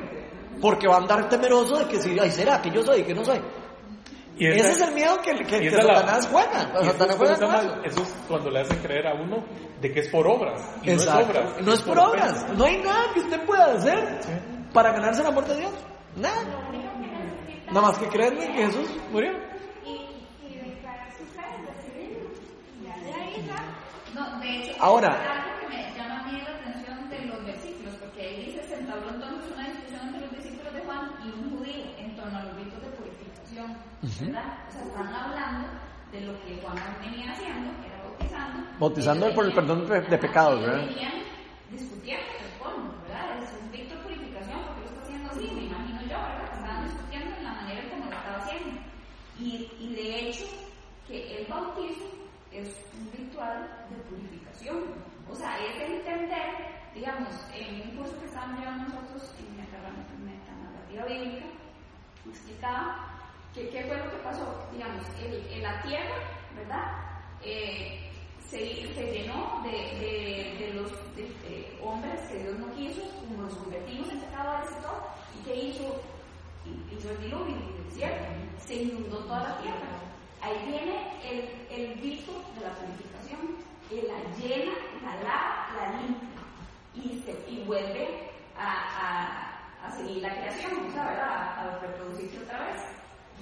porque 0.61 0.87
va 0.87 0.95
a 0.95 0.99
andar 0.99 1.27
temeroso 1.29 1.77
de 1.77 1.85
que 1.87 2.01
si, 2.01 2.17
ay, 2.17 2.31
será 2.31 2.61
que 2.61 2.71
yo 2.71 2.81
soy, 2.83 3.03
que 3.03 3.13
no 3.13 3.23
soy. 3.23 3.39
Y 4.35 4.47
Ese 4.47 4.59
esa- 4.61 4.71
es 4.71 4.81
el 4.89 4.95
miedo 4.95 5.21
que, 5.21 5.31
que- 5.43 5.59
que 5.59 5.67
es 5.67 5.73
la- 5.73 5.83
Satanás 5.97 6.27
juega. 6.31 6.71
y 6.73 6.83
eso 6.83 6.91
Satanás 6.93 7.09
es 7.09 7.15
juega 7.17 7.33
cosa 7.35 7.45
con 7.45 7.51
más- 7.51 7.63
eso. 7.65 7.81
eso 7.83 8.01
es 8.01 8.15
cuando 8.27 8.49
le 8.49 8.59
hace 8.61 8.77
creer 8.77 9.07
a 9.07 9.13
uno 9.13 9.45
de 9.79 9.91
que 9.91 9.99
es 9.99 10.07
por 10.09 10.25
obras. 10.25 10.59
Y 10.81 10.89
Exacto. 10.89 11.33
no 11.33 11.43
es 11.43 11.45
obras. 11.51 11.61
No 11.67 11.73
es 11.73 11.81
por 11.83 11.99
obras. 11.99 12.57
No 12.57 12.65
hay 12.65 12.77
nada 12.77 13.13
que 13.13 13.19
usted 13.19 13.45
pueda 13.45 13.73
hacer 13.73 14.19
para 14.73 14.91
ganarse 14.93 15.21
el 15.21 15.27
amor 15.27 15.45
de 15.45 15.55
Dios. 15.57 15.71
Nada. 16.15 16.41
Nada 17.71 17.87
más 17.87 17.97
que 17.99 18.07
creer 18.07 18.33
en 18.33 18.53
que 18.53 18.65
Jesús 18.65 18.89
murió. 19.11 19.31
y 19.85 20.55
declarar 20.55 21.11
su 21.17 21.25
fe, 21.25 21.41
recibirlo. 21.67 22.29
Ya 22.83 23.03
de 23.03 23.13
ahí 23.13 23.45
ya. 23.47 24.13
No, 24.15 24.32
de 24.43 24.57
hecho, 24.63 24.73
Ahora- 24.79 25.15
es 25.23 25.29
algo 25.29 25.59
que 25.61 25.67
me 25.75 25.95
llama 25.97 26.19
a 26.19 26.23
mí 26.31 26.41
la 26.41 26.51
atención 26.59 27.09
de 27.09 27.25
los 27.25 27.45
versículos, 27.45 27.93
porque 27.95 28.21
ahí 28.21 28.45
dice, 28.45 28.63
se 28.67 28.75
entabló 28.79 29.09
entonces 29.09 29.51
una 29.53 29.67
discusión 29.69 30.01
entre 30.07 30.21
los 30.21 30.31
discípulos 30.37 30.73
de 30.73 30.79
Juan 30.81 31.11
y 31.23 31.27
un 31.31 31.57
judío 31.57 31.83
en 31.97 32.15
torno 32.15 32.37
a 32.37 32.43
los 32.43 32.55
ritos 32.55 32.81
de 32.81 32.89
purificación, 32.97 33.77
¿verdad? 34.27 34.57
O 34.67 34.71
sea, 34.71 34.83
están 34.83 35.07
hablando 35.15 35.67
de 36.11 36.21
lo 36.21 36.33
que 36.45 36.59
Juan 36.61 36.75
venía 37.01 37.31
haciendo, 37.31 37.71
que 37.81 37.87
era 37.87 38.03
bautizando. 38.03 38.59
Bautizando 38.79 39.33
por 39.33 39.45
el 39.45 39.53
perdón 39.53 39.87
de- 39.87 40.01
de 40.01 40.17
pecados, 40.17 40.61
¿verdad? 40.61 40.85
venían 40.85 41.13
discutiendo 41.71 42.25
el 42.39 42.51
fondo, 42.61 42.93
¿verdad? 43.07 43.41
Es 43.41 43.49
un 43.61 43.71
rito 43.71 43.95
de 43.95 44.01
purificación, 44.03 44.59
porque 44.67 44.81
lo 44.81 44.87
está 44.87 45.01
haciendo 45.03 45.29
así, 45.31 45.47
me 45.55 45.63
imagino 45.65 46.01
yo, 46.01 46.17
¿verdad? 46.21 46.49
Que 46.49 46.55
estaban 46.55 46.83
discutiendo 46.85 47.35
en 47.37 47.43
la 47.43 47.53
manera 47.53 47.81
en 47.81 47.89
cómo 47.89 48.05
lo 48.11 48.15
estaba 48.17 48.37
haciendo. 48.37 48.81
Y, 49.39 49.71
y 49.79 49.95
de 49.95 50.19
hecho, 50.29 50.45
que 51.07 51.37
el 51.41 51.47
bautismo 51.47 52.05
es 52.53 52.75
un 52.99 53.11
ritual 53.17 53.85
de 53.89 53.95
purificación. 54.03 54.77
O 55.29 55.35
sea, 55.35 55.57
es 55.57 55.75
entender, 55.89 56.55
digamos, 56.93 57.29
en 57.53 57.81
un 57.81 57.97
curso 57.97 58.19
que 58.19 58.25
estábamos 58.25 58.59
llevando 58.59 58.83
nosotros 58.93 59.33
en 59.39 59.57
meta- 59.57 59.77
metanarrativa 60.23 61.05
bíblica, 61.05 61.45
explicaba 62.29 63.09
que 63.53 63.69
qué 63.69 63.83
fue 63.83 63.97
lo 63.97 64.09
que 64.11 64.17
pasó. 64.17 64.67
Digamos, 64.71 65.05
en 65.19 65.63
la 65.63 65.81
tierra, 65.81 66.15
¿verdad? 66.55 66.91
Eh, 67.43 68.09
se, 68.49 68.59
llenó 68.59 69.61
de, 69.63 69.71
de, 69.71 70.55
de 70.59 70.73
los 70.75 70.91
hombres 71.81 72.19
que 72.29 72.37
Dios 72.43 72.59
no 72.59 72.71
quiso, 72.75 73.01
como 73.27 73.43
los 73.43 73.55
convertimos 73.55 74.09
en 74.09 74.19
pecadores 74.19 74.69
y 74.71 74.81
todo, 74.81 75.07
y 75.39 75.43
que 75.45 75.55
hizo, 75.55 76.01
hizo 76.91 77.09
el 77.11 77.17
diluvio, 77.21 77.55
el 77.55 77.85
desierto, 77.89 78.25
se 78.59 78.75
inundó 78.83 79.17
toda 79.25 79.43
la 79.49 79.57
tierra. 79.61 79.99
Ahí 80.41 80.57
viene 80.67 81.19
el, 81.23 81.49
el 81.71 81.97
rito 82.01 82.31
de 82.55 82.61
la 82.61 82.73
purificación, 82.75 83.55
que 83.93 84.07
la 84.07 84.19
llena, 84.37 84.73
la 85.03 85.15
lava, 85.23 85.67
la 85.77 86.01
limpia 86.01 86.29
y, 86.95 87.21
se, 87.21 87.31
y 87.47 87.63
vuelve 87.65 88.31
a, 88.57 88.65
a, 88.65 89.85
a 89.85 89.91
seguir 89.91 90.17
la 90.23 90.31
creación, 90.31 90.87
¿verdad? 90.87 91.19
A, 91.19 91.61
a 91.61 91.79
reproducirse 91.79 92.39
otra 92.39 92.65
vez. 92.65 92.81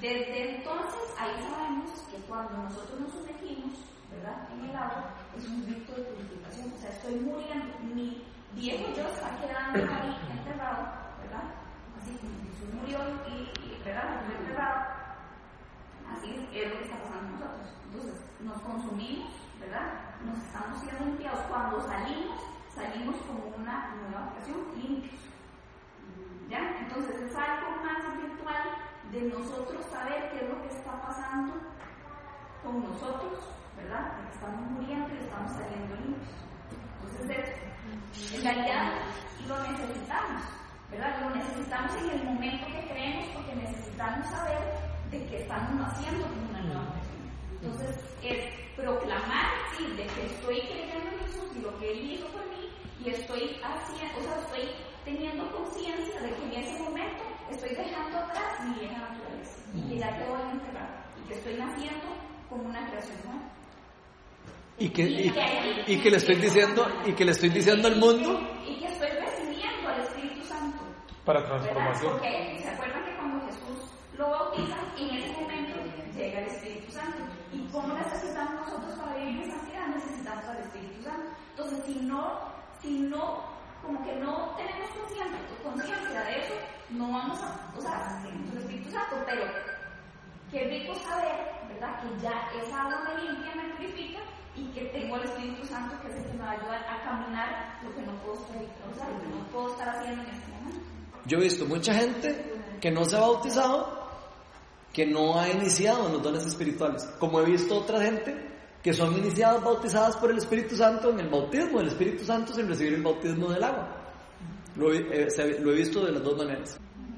Desde 0.02 0.58
entonces, 0.58 1.02
ahí 1.18 1.32
sabemos 1.42 1.92
que 2.12 2.18
cuando 2.28 2.58
nosotros 2.64 3.00
nos 3.00 3.12
sumergimos, 3.14 3.80
¿verdad? 4.12 4.50
En 4.52 4.70
el 4.70 4.76
agua, 4.76 5.14
es 5.38 5.48
un 5.48 5.66
rito 5.66 5.94
de 5.94 6.04
purificación, 6.04 6.74
o 6.74 6.78
sea, 6.78 6.90
estoy 6.90 7.16
muriendo, 7.16 7.80
mi 7.96 8.26
viejo 8.54 8.92
yo 8.94 9.08
está 9.08 9.30
quedando 9.40 9.80
ahí 9.94 10.18
enterrado, 10.32 10.84
¿verdad? 11.24 11.48
Así 11.98 12.12
como 12.18 12.34
Jesús 12.44 12.74
murió 12.74 13.00
y, 13.30 13.36
y 13.64 13.82
¿verdad? 13.86 14.22
Murió 14.24 14.40
enterrado. 14.40 14.82
Así 16.12 16.30
es, 16.32 16.64
es 16.66 16.70
lo 16.74 16.78
que 16.80 16.84
está 16.84 16.98
pasando 17.04 17.32
nosotros. 17.40 17.70
Entonces, 17.86 18.16
nos 18.42 18.62
consumimos, 18.64 19.32
¿verdad? 19.62 19.88
Nos 20.26 20.38
estamos 20.38 20.80
siendo 20.82 21.06
limpiados. 21.06 21.40
Cuando 21.50 21.82
salimos, 21.88 22.40
salimos 22.76 23.16
como 23.28 23.56
una 23.58 23.96
nueva 23.96 24.32
creación, 24.34 24.60
limpios. 24.76 25.22
¿Ya? 26.50 26.60
Entonces, 26.80 27.16
es 27.22 27.36
algo 27.36 27.72
más 27.84 28.02
virtual 28.18 28.64
de 29.12 29.22
nosotros 29.22 29.86
saber 29.92 30.32
qué 30.32 30.44
es 30.46 30.50
lo 30.50 30.62
que 30.62 30.68
está 30.76 31.02
pasando 31.02 31.54
con 32.64 32.84
nosotros, 32.84 33.40
¿verdad? 33.78 34.12
Estamos 34.34 34.62
muriendo 34.72 35.10
y 35.16 35.18
estamos 35.20 35.52
saliendo 35.54 35.96
limpios. 35.96 36.30
Entonces, 37.02 37.28
de- 37.28 38.36
en 38.38 38.44
realidad 38.44 38.92
lo 39.48 39.64
necesitamos, 39.72 40.44
¿verdad? 40.92 41.22
Lo 41.22 41.30
necesitamos 41.36 41.96
en 41.96 42.10
el 42.10 42.24
momento 42.26 42.66
que 42.68 42.88
creemos 42.92 43.28
porque 43.34 43.56
necesitamos 43.56 44.28
saber 44.28 44.60
de 45.10 45.26
que 45.28 45.42
estamos 45.42 45.72
naciendo 45.74 46.24
como 46.28 46.50
una 46.50 46.62
nueva 46.62 46.94
persona. 46.94 47.32
Entonces, 47.62 48.16
es 48.24 48.71
proclamar, 48.82 49.52
sí, 49.78 49.86
de 49.96 50.06
que 50.08 50.26
estoy 50.26 50.62
creyendo 50.62 51.10
en 51.10 51.20
Jesús 51.20 51.52
y 51.56 51.62
lo 51.62 51.78
que 51.80 51.92
Él 51.92 52.12
hizo 52.12 52.28
por 52.28 52.42
mí 52.50 52.70
y 53.04 53.10
estoy 53.10 53.58
haciendo, 53.64 54.20
o 54.20 54.24
sea, 54.24 54.40
estoy 54.42 54.70
teniendo 55.06 55.50
conciencia 55.52 56.22
de 56.22 56.30
que 56.34 56.44
en 56.44 56.64
ese 56.64 56.84
momento 56.84 57.24
estoy 57.50 57.70
dejando 57.70 58.18
atrás 58.18 58.66
mi 58.66 58.80
vieja 58.80 58.98
naturaleza 59.00 59.58
y 59.76 59.90
que 59.90 59.98
ya 59.98 60.18
quedó 60.18 60.52
enterrada 60.52 61.06
y 61.18 61.28
que 61.28 61.34
estoy 61.36 61.54
naciendo 61.56 62.08
como 62.50 62.64
una 62.64 62.90
creación 62.90 63.18
nueva. 63.26 63.42
Y 64.78 64.90
que, 64.90 65.04
y, 65.04 65.34
y 65.88 66.00
que 66.00 66.10
le 66.10 66.18
estoy 66.18 66.36
diciendo, 66.36 66.88
y 67.06 67.14
que 67.14 67.26
le 67.26 67.32
estoy 67.32 67.50
diciendo 67.50 67.88
al 67.88 67.98
mundo, 67.98 68.40
y 68.68 68.80
que 68.80 68.88
estoy 68.88 69.10
recibiendo 69.10 69.90
al 69.90 70.02
Espíritu 70.02 70.44
Santo. 70.44 70.80
Para 71.24 71.42
¿verdad? 71.42 71.62
transformación. 71.62 72.14
Porque 72.14 72.60
se 72.60 72.70
acuerdan 72.70 73.06
que 73.06 73.16
cuando 73.16 73.46
Jesús 73.46 73.92
lo 74.18 74.30
bautiza, 74.32 74.78
en 74.98 75.10
ese 75.18 75.32
momento 75.40 75.78
llega 76.14 76.40
el 76.40 76.48
Espíritu 76.48 76.92
Santo. 76.92 77.24
¿Y 77.52 77.68
cómo 77.72 77.94
necesitamos 77.94 78.68
nosotros 78.68 79.00
para 79.00 79.16
vivir 79.18 79.44
en 79.44 79.52
santidad? 79.52 79.88
Necesitamos 79.88 80.46
al 80.46 80.58
Espíritu 80.58 81.04
Santo. 81.04 81.32
Entonces, 81.52 81.80
si 81.86 81.96
no, 82.06 82.40
si 82.82 83.00
no, 83.00 83.44
como 83.82 84.04
que 84.04 84.16
no 84.16 84.56
tenemos 84.56 84.82
conciencia 85.64 86.22
de 86.24 86.40
eso, 86.40 86.54
no 86.90 87.12
vamos 87.12 87.42
a, 87.42 87.72
o 87.78 87.82
sea, 87.82 88.22
el 88.26 88.58
Espíritu 88.58 88.92
Santo, 88.92 89.16
pero 89.26 89.44
qué 90.52 90.66
rico 90.66 90.96
saber, 90.96 91.52
¿verdad? 91.70 92.02
Que 92.02 92.22
ya 92.22 92.50
esa 92.62 92.82
agua 92.82 93.04
me 93.08 93.24
limpia, 93.24 93.56
me 93.56 93.74
purifica 93.76 94.20
y 94.56 94.66
que 94.72 94.86
tengo 94.86 95.16
el 95.18 95.24
Espíritu 95.24 95.66
Santo 95.66 95.96
que 96.02 96.10
es 96.10 96.18
el 96.18 96.26
que 96.26 96.34
me 96.34 96.44
va 96.44 96.52
a 96.52 96.54
ayudar 96.54 96.86
a 96.90 97.04
caminar 97.04 97.80
lo 97.84 97.96
que 97.96 98.02
no 98.02 98.12
puedo 98.24 98.36
estar, 98.42 98.58
o 98.58 98.96
sea, 98.96 99.10
lo 99.10 99.22
que 99.22 99.28
no 99.28 99.48
puedo 99.52 99.72
estar 99.72 99.90
haciendo 99.90 100.22
en 100.24 100.30
este 100.30 100.52
momento. 100.52 100.80
yo 101.26 101.38
he 101.38 101.42
visto 101.42 101.66
mucha 101.66 101.94
gente 101.94 102.54
que 102.82 102.92
no 102.92 103.06
se 103.06 103.16
ha 103.16 103.22
bautizado, 103.22 104.01
que 104.94 105.06
no 105.06 105.40
ha 105.40 105.50
iniciado 105.50 106.08
en 106.08 106.14
los 106.14 106.24
dones 106.24 106.46
espirituales. 106.46 107.04
Como 107.20 107.40
he 107.42 107.46
visto 107.46 107.76
otra 107.78 108.02
gente 108.02 108.50
que 108.84 108.94
son 108.94 109.16
iniciadas, 109.18 109.64
bautizadas 109.64 110.18
por 110.18 110.32
el 110.32 110.38
Espíritu 110.38 110.76
Santo 110.76 111.12
en 111.12 111.20
el 111.22 111.30
bautismo 111.30 111.80
del 111.80 111.88
Espíritu 111.90 112.26
Santo 112.26 112.54
sin 112.54 112.68
recibir 112.68 112.94
el 112.96 113.04
bautismo 113.04 113.50
del 113.52 113.64
agua. 113.64 113.96
Lo, 114.76 114.92
he- 114.94 115.24
eh, 115.24 115.30
se- 115.30 115.60
lo 115.60 115.72
he 115.72 115.76
visto 115.76 116.04
de 116.06 116.12
las 116.14 116.24
dos 116.24 116.38
maneras. 116.38 116.78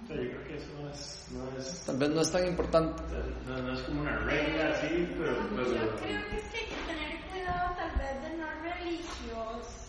Yo 0.09 0.15
creo 0.15 0.43
que 0.43 0.55
eso 0.57 0.67
no 0.81 0.89
es, 0.89 1.27
no 1.31 1.57
es, 1.57 1.83
Tal 1.85 1.97
vez 1.97 2.09
no 2.09 2.21
es 2.21 2.31
tan 2.31 2.47
importante. 2.47 3.01
no, 3.47 3.57
no 3.61 3.73
es 3.73 3.81
como 3.81 4.01
una 4.01 4.17
regla 4.19 4.69
así, 4.69 4.87
pero, 5.17 5.49
pero 5.55 5.63
Yo 5.63 5.95
creo 5.95 6.29
que 6.29 6.39
sí 6.39 6.57
hay 6.57 6.65
que 6.67 6.93
tener 6.93 7.21
cuidado 7.31 7.75
tal 7.75 7.91
vez 7.97 8.21
de 8.31 8.37
no 8.37 8.45
religiosos. 8.61 9.87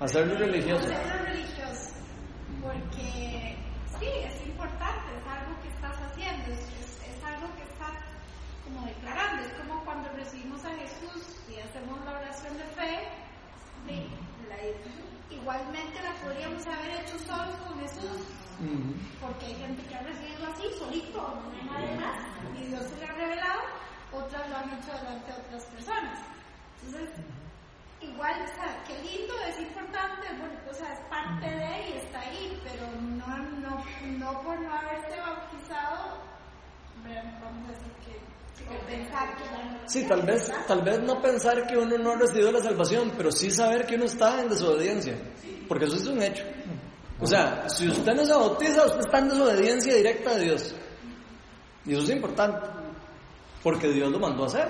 Hacerlo 0.00 0.38
religioso. 0.38 0.84
Hacerlo 0.86 1.24
religioso. 1.26 1.90
Porque 2.62 3.56
sí, 4.00 4.06
es 4.06 4.46
importante, 4.46 5.06
es 5.16 5.26
algo 5.26 5.52
que 5.62 5.68
estás 5.68 5.96
haciendo, 6.10 6.52
es, 6.52 6.60
es- 6.80 7.00
es 7.06 7.24
algo 7.24 7.46
que 7.56 7.62
estás 7.62 7.96
como 8.64 8.84
declarando. 8.86 9.42
Es 9.42 9.52
como 9.54 9.84
cuando 9.84 10.08
recibimos 10.10 10.64
a 10.64 10.70
Jesús 10.74 11.22
y 11.48 11.60
hacemos 11.60 12.04
la 12.04 12.12
oración 12.18 12.56
de 12.58 12.64
fe. 12.76 13.08
sí, 13.86 14.08
la- 14.48 15.34
igualmente 15.34 16.02
la 16.02 16.12
podríamos 16.24 16.66
haber 16.66 17.00
hecho 17.02 17.18
solos 17.20 17.54
con 17.66 17.78
Jesús. 17.80 18.20
Porque 19.20 19.46
hay 19.46 19.54
gente 19.56 19.82
que 19.86 19.94
ha 19.94 20.00
recibido 20.02 20.46
así, 20.50 20.64
solito, 20.78 21.20
no 21.20 21.52
hay 21.52 21.84
nadie 21.84 21.96
más, 22.00 22.16
y 22.58 22.66
Dios 22.68 22.84
se 22.88 22.96
le 22.96 23.04
ha 23.06 23.12
revelado, 23.12 23.60
otras 24.12 24.48
lo 24.48 24.56
han 24.56 24.70
hecho 24.78 24.92
delante 24.96 25.30
de 25.32 25.38
otras 25.38 25.64
personas. 25.66 26.18
Entonces, 26.82 27.10
igual, 28.10 28.34
o 28.42 28.54
sea, 28.54 28.82
qué 28.86 28.94
lindo, 29.02 29.34
es 29.48 29.60
importante, 29.60 30.28
bueno, 30.38 30.58
o 30.70 30.74
sea, 30.74 30.92
es 30.92 31.00
parte 31.08 31.46
de 31.46 31.88
y 31.90 31.92
está 31.98 32.20
ahí, 32.20 32.60
pero 32.64 32.86
no, 33.00 33.38
no, 33.60 33.84
no 34.18 34.42
por 34.42 34.60
no 34.60 34.72
haberte 34.72 35.20
bautizado, 35.20 36.18
vamos 37.40 37.68
a 37.68 37.72
decir 37.72 37.92
que, 38.04 38.26
Sí, 39.86 40.04
tal 40.08 40.22
vez, 40.22 40.52
tal 40.66 40.82
vez 40.82 41.00
no 41.00 41.20
pensar 41.20 41.66
que 41.66 41.76
uno 41.76 41.96
no 41.98 42.12
ha 42.12 42.16
recibido 42.16 42.50
la 42.50 42.60
salvación, 42.60 43.12
pero 43.16 43.30
sí 43.30 43.50
saber 43.50 43.86
que 43.86 43.94
uno 43.94 44.06
está 44.06 44.40
en 44.40 44.48
desobediencia, 44.48 45.16
porque 45.68 45.84
eso 45.84 45.96
es 45.96 46.06
un 46.06 46.22
hecho. 46.22 46.44
O 47.20 47.26
sea, 47.26 47.68
si 47.68 47.88
usted 47.88 48.14
no 48.14 48.24
se 48.24 48.34
bautiza, 48.34 48.84
usted 48.84 49.00
está 49.00 49.18
en 49.20 49.28
desobediencia 49.28 49.94
directa 49.94 50.30
a 50.32 50.38
Dios. 50.38 50.74
Y 51.84 51.94
eso 51.94 52.02
es 52.02 52.10
importante, 52.10 52.66
porque 53.62 53.88
Dios 53.88 54.10
lo 54.10 54.18
mandó 54.18 54.44
a 54.44 54.46
hacer. 54.46 54.68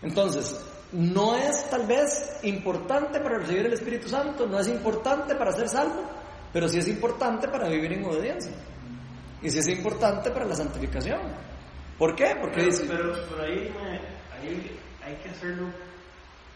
Entonces, 0.00 0.64
no 0.92 1.36
es 1.36 1.68
tal 1.70 1.86
vez 1.86 2.38
importante 2.42 3.20
para 3.20 3.38
recibir 3.38 3.66
el 3.66 3.72
Espíritu 3.72 4.08
Santo, 4.08 4.46
no 4.46 4.58
es 4.60 4.68
importante 4.68 5.34
para 5.34 5.52
ser 5.52 5.68
salvo, 5.68 6.02
pero 6.52 6.68
sí 6.68 6.78
es 6.78 6.88
importante 6.88 7.48
para 7.48 7.68
vivir 7.68 7.92
en 7.94 8.04
obediencia. 8.04 8.52
Y 9.42 9.50
sí 9.50 9.58
es 9.58 9.68
importante 9.68 10.30
para 10.30 10.44
la 10.44 10.54
santificación. 10.54 11.20
¿Por 11.98 12.14
qué? 12.14 12.36
Porque 12.40 12.56
Pero, 12.56 12.66
dice... 12.70 12.84
pero, 12.88 13.12
pero 13.30 13.42
ahí, 13.42 13.72
ahí 14.40 14.78
hay 15.04 15.16
que 15.16 15.28
hacerlo 15.30 15.68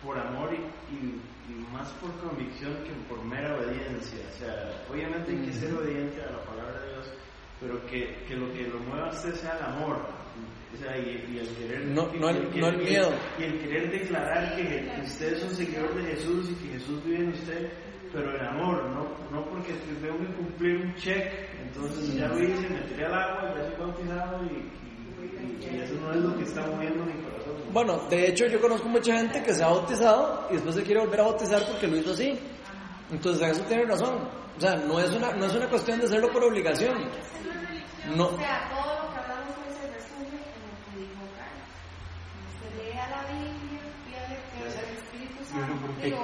por 0.05 0.18
amor 0.18 0.53
y, 0.55 0.95
y- 0.95 1.20
y 1.49 1.55
más 1.72 1.89
por 2.01 2.11
convicción 2.20 2.74
que 2.84 2.91
por 3.09 3.24
mera 3.24 3.57
obediencia. 3.57 4.18
O 4.34 4.39
sea, 4.39 4.84
obviamente 4.91 5.30
hay 5.30 5.47
que 5.47 5.53
ser 5.53 5.72
obediente 5.74 6.20
a 6.22 6.30
la 6.32 6.43
palabra 6.45 6.80
de 6.80 6.93
Dios, 6.93 7.07
pero 7.61 7.87
que, 7.87 8.24
que 8.26 8.34
lo 8.34 8.53
que 8.53 8.62
lo 8.66 8.80
mueva 8.80 9.07
a 9.09 9.11
usted 9.12 9.34
sea 9.34 9.57
el 9.57 9.64
amor. 9.64 9.99
O 10.77 10.79
sea, 10.79 10.99
y, 10.99 11.24
y 11.33 11.39
el 11.39 11.49
querer. 11.57 11.87
No- 11.87 12.12
no 12.12 12.29
el- 12.29 12.61
no 12.61 12.68
el 12.68 12.77
miedo. 12.79 13.11
Y 13.39 13.45
el 13.45 13.59
querer 13.61 13.91
declarar 13.91 14.57
que, 14.57 14.62
que 14.62 15.01
usted 15.03 15.33
es 15.35 15.43
un 15.43 15.51
seguidor 15.51 15.95
de 15.95 16.11
Jesús 16.14 16.51
y 16.51 16.55
que 16.55 16.72
Jesús 16.74 17.03
vive 17.05 17.18
en 17.24 17.29
usted, 17.31 17.72
pero 18.12 18.37
en 18.37 18.45
amor, 18.47 18.85
no, 18.91 19.09
no 19.31 19.45
porque 19.49 19.72
tengo 19.74 20.18
que 20.18 20.35
cumplir 20.35 20.77
un 20.85 20.95
check, 20.97 21.24
entonces 21.62 22.14
ya 22.14 22.29
lo 22.29 22.39
hice, 22.43 22.68
me 22.68 22.81
tiré 22.83 23.07
al 23.07 23.14
agua, 23.14 23.55
ya 23.57 23.64
soy 23.70 23.77
bautizado 23.79 24.45
y, 24.45 24.49
y- 24.49 25.77
y 25.77 25.81
eso 25.81 25.95
no 26.01 26.11
es 26.12 26.16
lo 26.18 26.37
que 26.37 26.43
está 26.45 26.66
moviendo 26.66 27.05
mi 27.05 27.12
corazón. 27.22 27.55
Bueno, 27.72 27.99
de 28.09 28.29
hecho 28.29 28.47
yo 28.47 28.61
conozco 28.61 28.89
mucha 28.89 29.16
gente 29.16 29.43
que 29.43 29.55
se 29.55 29.62
ha 29.64 29.68
bautizado 29.68 30.47
y 30.51 30.55
después 30.55 30.74
se 30.74 30.83
quiere 30.83 31.01
volver 31.01 31.20
a 31.20 31.24
bautizar 31.24 31.62
porque 31.66 31.87
lo 31.89 31.97
hizo 31.97 32.12
así. 32.12 32.39
Entonces 33.11 33.43
en 33.43 33.51
eso 33.51 33.62
tiene 33.64 33.85
razón. 33.85 34.29
O 34.57 34.61
sea, 34.61 34.77
no 34.77 34.99
es 35.01 35.11
una, 35.11 35.33
no 35.33 35.47
es 35.47 35.55
una 35.55 35.68
cuestión 35.68 35.99
de 36.01 36.07
hacerlo 36.07 36.31
por 36.33 36.45
obligación. 36.45 36.97
No, 38.16 38.29
O 38.29 38.37
sea, 38.39 38.68
todo 38.70 39.03
lo 39.03 39.12
que 39.12 39.18
hablamos 39.18 39.57
hoy 39.59 39.74
se 39.74 39.93
resume 39.93 40.39
en 40.39 40.62
lo 40.62 40.79
que 40.87 41.01
dijo 41.01 41.22
Carlos. 41.37 41.68
Usted 42.55 42.70
lea 42.87 43.05
la 43.11 43.22
Biblia, 43.35 43.83
pide 44.07 44.39
que 44.47 44.59
el 44.62 44.97
Espíritu 44.97 45.45
Santo, 46.07 46.13
digo, 46.13 46.23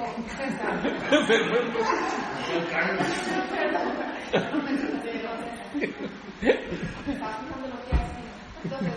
Estaba 6.43 7.33
fijando 7.39 7.67
lo 7.67 7.79
que 7.85 7.95
hace. 7.95 8.21
Entonces, 8.63 8.93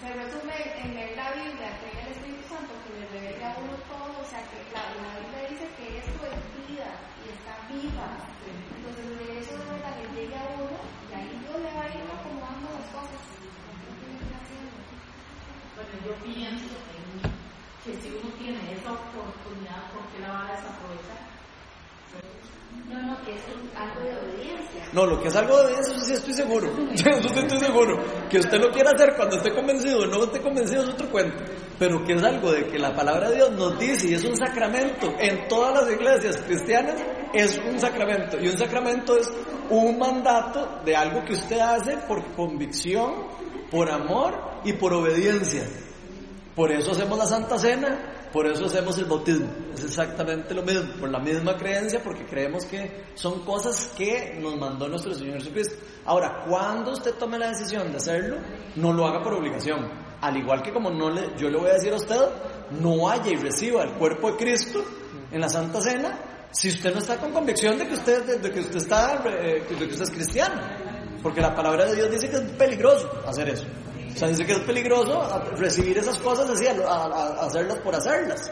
se 0.00 0.08
resume 0.14 0.56
en 0.82 0.94
leer 0.94 1.16
la 1.16 1.30
Biblia, 1.32 1.70
que 1.80 1.88
el 2.00 2.08
Espíritu 2.10 2.42
Santo 2.48 2.72
que 2.82 2.90
le 2.98 3.06
revele 3.10 3.44
a 3.44 3.54
uno 3.58 3.74
todo, 3.86 4.14
o 4.20 4.26
sea, 4.26 4.42
que 4.50 4.58
la, 4.74 4.82
la 4.98 5.18
Biblia 5.20 5.50
dice 5.50 5.66
que 5.78 5.98
esto 5.98 6.26
es 6.26 6.38
vida 6.66 6.90
y 7.22 7.30
está 7.30 7.54
viva. 7.70 8.08
Entonces, 8.46 9.06
de 9.18 9.38
eso 9.38 9.54
de 9.58 9.78
la 9.82 9.92
que 9.94 10.06
llegue 10.14 10.34
a 10.34 10.46
uno, 10.58 10.78
y 10.78 11.12
ahí 11.14 11.30
Dios 11.42 11.58
le 11.58 11.70
va 11.74 11.82
a 11.86 11.92
ir 11.94 12.02
acomodando 12.06 12.66
las 12.74 12.88
cosas. 12.90 13.20
Lo 13.20 13.92
tiene 13.98 14.18
que 14.18 14.26
ir 14.26 14.34
haciendo. 14.34 14.78
Bueno, 15.74 15.94
yo 16.06 16.12
pienso 16.24 16.74
en 16.74 17.04
mí, 17.14 17.26
que 17.84 17.92
si 18.00 18.08
uno 18.14 18.30
tiene 18.38 18.60
esa 18.72 18.92
oportunidad, 18.92 19.90
¿por 19.92 20.04
qué 20.10 20.18
la 20.20 20.32
va 20.32 20.48
a 20.48 20.52
desaprovechar? 20.54 21.20
No, 22.90 23.02
no, 23.02 23.16
obediencia. 23.30 24.88
no, 24.92 25.06
lo 25.06 25.20
que 25.20 25.28
es 25.28 25.36
algo 25.36 25.62
de 25.62 25.72
eso 25.72 25.98
sí 26.00 26.12
estoy 26.12 26.34
seguro. 26.34 26.68
Eso 26.92 27.28
sí 27.28 27.38
estoy 27.38 27.58
seguro. 27.58 27.98
Que 28.28 28.38
usted 28.38 28.58
lo 28.58 28.70
quiera 28.70 28.90
hacer 28.90 29.14
cuando 29.16 29.36
esté 29.36 29.52
convencido 29.52 30.00
o 30.00 30.06
no 30.06 30.24
esté 30.24 30.40
convencido 30.40 30.82
es 30.82 30.88
otro 30.90 31.10
cuento. 31.10 31.42
Pero 31.78 32.04
que 32.04 32.14
es 32.14 32.22
algo 32.22 32.52
de 32.52 32.66
que 32.66 32.78
la 32.78 32.94
palabra 32.94 33.30
de 33.30 33.36
Dios 33.36 33.52
nos 33.52 33.78
dice 33.78 34.08
y 34.08 34.14
es 34.14 34.24
un 34.24 34.36
sacramento 34.36 35.12
en 35.18 35.48
todas 35.48 35.82
las 35.82 35.92
iglesias 35.92 36.36
cristianas, 36.46 36.96
es 37.32 37.58
un 37.58 37.78
sacramento. 37.78 38.38
Y 38.40 38.48
un 38.48 38.58
sacramento 38.58 39.16
es 39.16 39.30
un 39.70 39.98
mandato 39.98 40.80
de 40.84 40.96
algo 40.96 41.24
que 41.24 41.34
usted 41.34 41.58
hace 41.58 41.96
por 42.08 42.24
convicción, 42.34 43.26
por 43.70 43.90
amor 43.90 44.60
y 44.64 44.72
por 44.74 44.92
obediencia. 44.92 45.62
Por 46.54 46.72
eso 46.72 46.90
hacemos 46.92 47.16
la 47.16 47.26
Santa 47.26 47.58
Cena, 47.58 48.19
por 48.32 48.46
eso 48.46 48.66
hacemos 48.66 48.96
el 48.98 49.06
bautismo. 49.06 49.48
Es 49.74 49.84
exactamente 49.84 50.54
lo 50.54 50.62
mismo, 50.62 50.92
por 50.98 51.10
la 51.10 51.18
misma 51.18 51.56
creencia, 51.56 52.02
porque 52.02 52.24
creemos 52.24 52.64
que 52.64 53.04
son 53.14 53.44
cosas 53.44 53.92
que 53.96 54.38
nos 54.40 54.56
mandó 54.56 54.88
nuestro 54.88 55.14
Señor 55.14 55.38
Jesucristo. 55.38 55.76
Ahora, 56.04 56.44
cuando 56.48 56.92
usted 56.92 57.14
tome 57.14 57.38
la 57.38 57.48
decisión 57.48 57.90
de 57.90 57.96
hacerlo, 57.98 58.36
no 58.76 58.92
lo 58.92 59.06
haga 59.06 59.22
por 59.22 59.34
obligación. 59.34 59.88
Al 60.20 60.36
igual 60.36 60.62
que 60.62 60.72
como 60.72 60.90
no 60.90 61.14
yo 61.36 61.48
le 61.48 61.58
voy 61.58 61.70
a 61.70 61.74
decir 61.74 61.92
a 61.92 61.96
usted, 61.96 62.20
no 62.80 63.02
vaya 63.02 63.30
y 63.30 63.36
reciba 63.36 63.82
el 63.82 63.92
cuerpo 63.92 64.32
de 64.32 64.36
Cristo 64.36 64.84
en 65.30 65.40
la 65.40 65.48
Santa 65.48 65.80
Cena 65.80 66.18
si 66.52 66.68
usted 66.68 66.92
no 66.92 66.98
está 66.98 67.16
con 67.16 67.32
convicción 67.32 67.78
de 67.78 67.86
que 67.86 67.94
usted, 67.94 68.40
de 68.40 68.50
que 68.50 68.60
usted 68.60 68.76
está, 68.76 69.22
eh, 69.24 69.64
de 69.68 69.76
que 69.76 69.92
usted 69.92 70.02
es 70.02 70.10
cristiano. 70.10 70.60
Porque 71.22 71.40
la 71.40 71.54
palabra 71.54 71.86
de 71.86 71.96
Dios 71.96 72.10
dice 72.10 72.28
que 72.28 72.36
es 72.36 72.42
peligroso 72.52 73.10
hacer 73.26 73.48
eso. 73.50 73.66
O 74.14 74.18
sea, 74.18 74.28
dice 74.28 74.44
que 74.46 74.52
es 74.52 74.58
peligroso 74.60 75.22
recibir 75.56 75.98
esas 75.98 76.18
cosas 76.18 76.48
así, 76.50 76.66
a, 76.66 76.72
a- 76.72 77.42
a 77.42 77.46
hacerlas 77.46 77.78
por 77.78 77.94
hacerlas. 77.94 78.50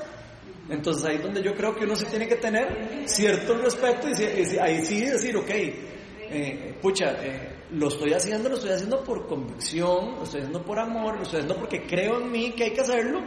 Entonces 0.68 1.04
ahí 1.04 1.16
es 1.16 1.22
donde 1.22 1.42
yo 1.42 1.54
creo 1.54 1.74
que 1.74 1.84
uno 1.84 1.96
sí 1.96 2.04
tiene 2.06 2.28
que 2.28 2.36
tener 2.36 3.04
cierto 3.06 3.54
respeto 3.56 4.06
y, 4.08 4.22
y 4.22 4.58
ahí 4.58 4.84
sí 4.84 5.00
decir, 5.00 5.36
ok, 5.36 5.48
eh, 5.50 6.76
pucha, 6.82 7.12
eh, 7.24 7.54
lo 7.72 7.88
estoy 7.88 8.12
haciendo, 8.12 8.48
lo 8.50 8.56
estoy 8.56 8.70
haciendo 8.72 9.02
por 9.02 9.26
convicción, 9.26 10.16
lo 10.16 10.24
estoy 10.24 10.40
haciendo 10.40 10.62
por 10.62 10.78
amor, 10.78 11.16
lo 11.16 11.22
estoy 11.22 11.40
haciendo 11.40 11.56
porque 11.56 11.86
creo 11.86 12.20
en 12.20 12.30
mí 12.30 12.52
que 12.52 12.64
hay 12.64 12.70
que 12.72 12.82
hacerlo 12.82 13.20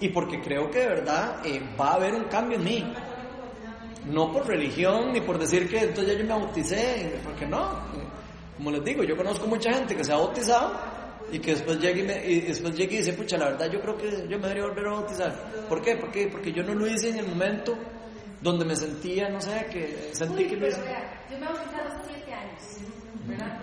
y 0.00 0.08
porque 0.08 0.40
creo 0.40 0.68
que 0.70 0.80
de 0.80 0.86
verdad 0.88 1.40
eh, 1.46 1.60
va 1.80 1.90
a 1.90 1.94
haber 1.94 2.14
un 2.14 2.24
cambio 2.24 2.58
en 2.58 2.64
mí. 2.64 2.92
No 4.06 4.32
por 4.32 4.46
religión 4.46 5.12
ni 5.12 5.20
por 5.20 5.38
decir 5.38 5.68
que 5.68 5.78
entonces 5.80 6.14
ya 6.14 6.18
yo 6.18 6.24
me 6.24 6.30
bauticé, 6.40 7.20
porque 7.22 7.46
no. 7.46 7.68
Como 8.56 8.70
les 8.72 8.82
digo, 8.84 9.04
yo 9.04 9.16
conozco 9.16 9.46
mucha 9.46 9.72
gente 9.74 9.94
que 9.94 10.02
se 10.04 10.12
ha 10.12 10.16
bautizado 10.16 10.72
y 11.32 11.38
que 11.38 11.52
después 11.52 11.78
llega 11.78 11.98
y, 12.00 12.02
me- 12.02 12.26
y 12.26 12.40
después 12.42 12.74
llega 12.76 12.92
y 12.94 12.96
dice, 12.98 13.12
pucha, 13.12 13.36
la 13.38 13.50
verdad 13.50 13.70
yo 13.70 13.80
creo 13.80 13.96
que 13.96 14.10
yo 14.28 14.38
me 14.38 14.48
debería 14.48 14.64
volver 14.64 14.86
a 14.86 14.90
bautizar. 14.92 15.32
¿Por 15.68 15.80
qué? 15.82 15.96
Porque, 15.96 16.28
porque 16.28 16.52
yo 16.52 16.62
no 16.62 16.74
lo 16.74 16.86
hice 16.86 17.10
en 17.10 17.18
el 17.18 17.26
momento 17.28 17.76
donde 18.40 18.64
me 18.64 18.74
sentía, 18.76 19.28
no 19.28 19.40
sé, 19.40 19.66
que 19.70 20.10
sentí 20.14 20.42
Uy, 20.44 20.48
que 20.48 20.56
lo 20.56 20.66
pero 20.66 20.72
hice. 20.78 20.84
vea, 20.88 21.26
yo 21.30 21.38
me 21.38 21.46
bauticé 21.46 21.76
a 21.76 21.84
los 21.84 21.94
siete 22.06 22.32
años, 22.32 22.62
¿verdad? 23.26 23.60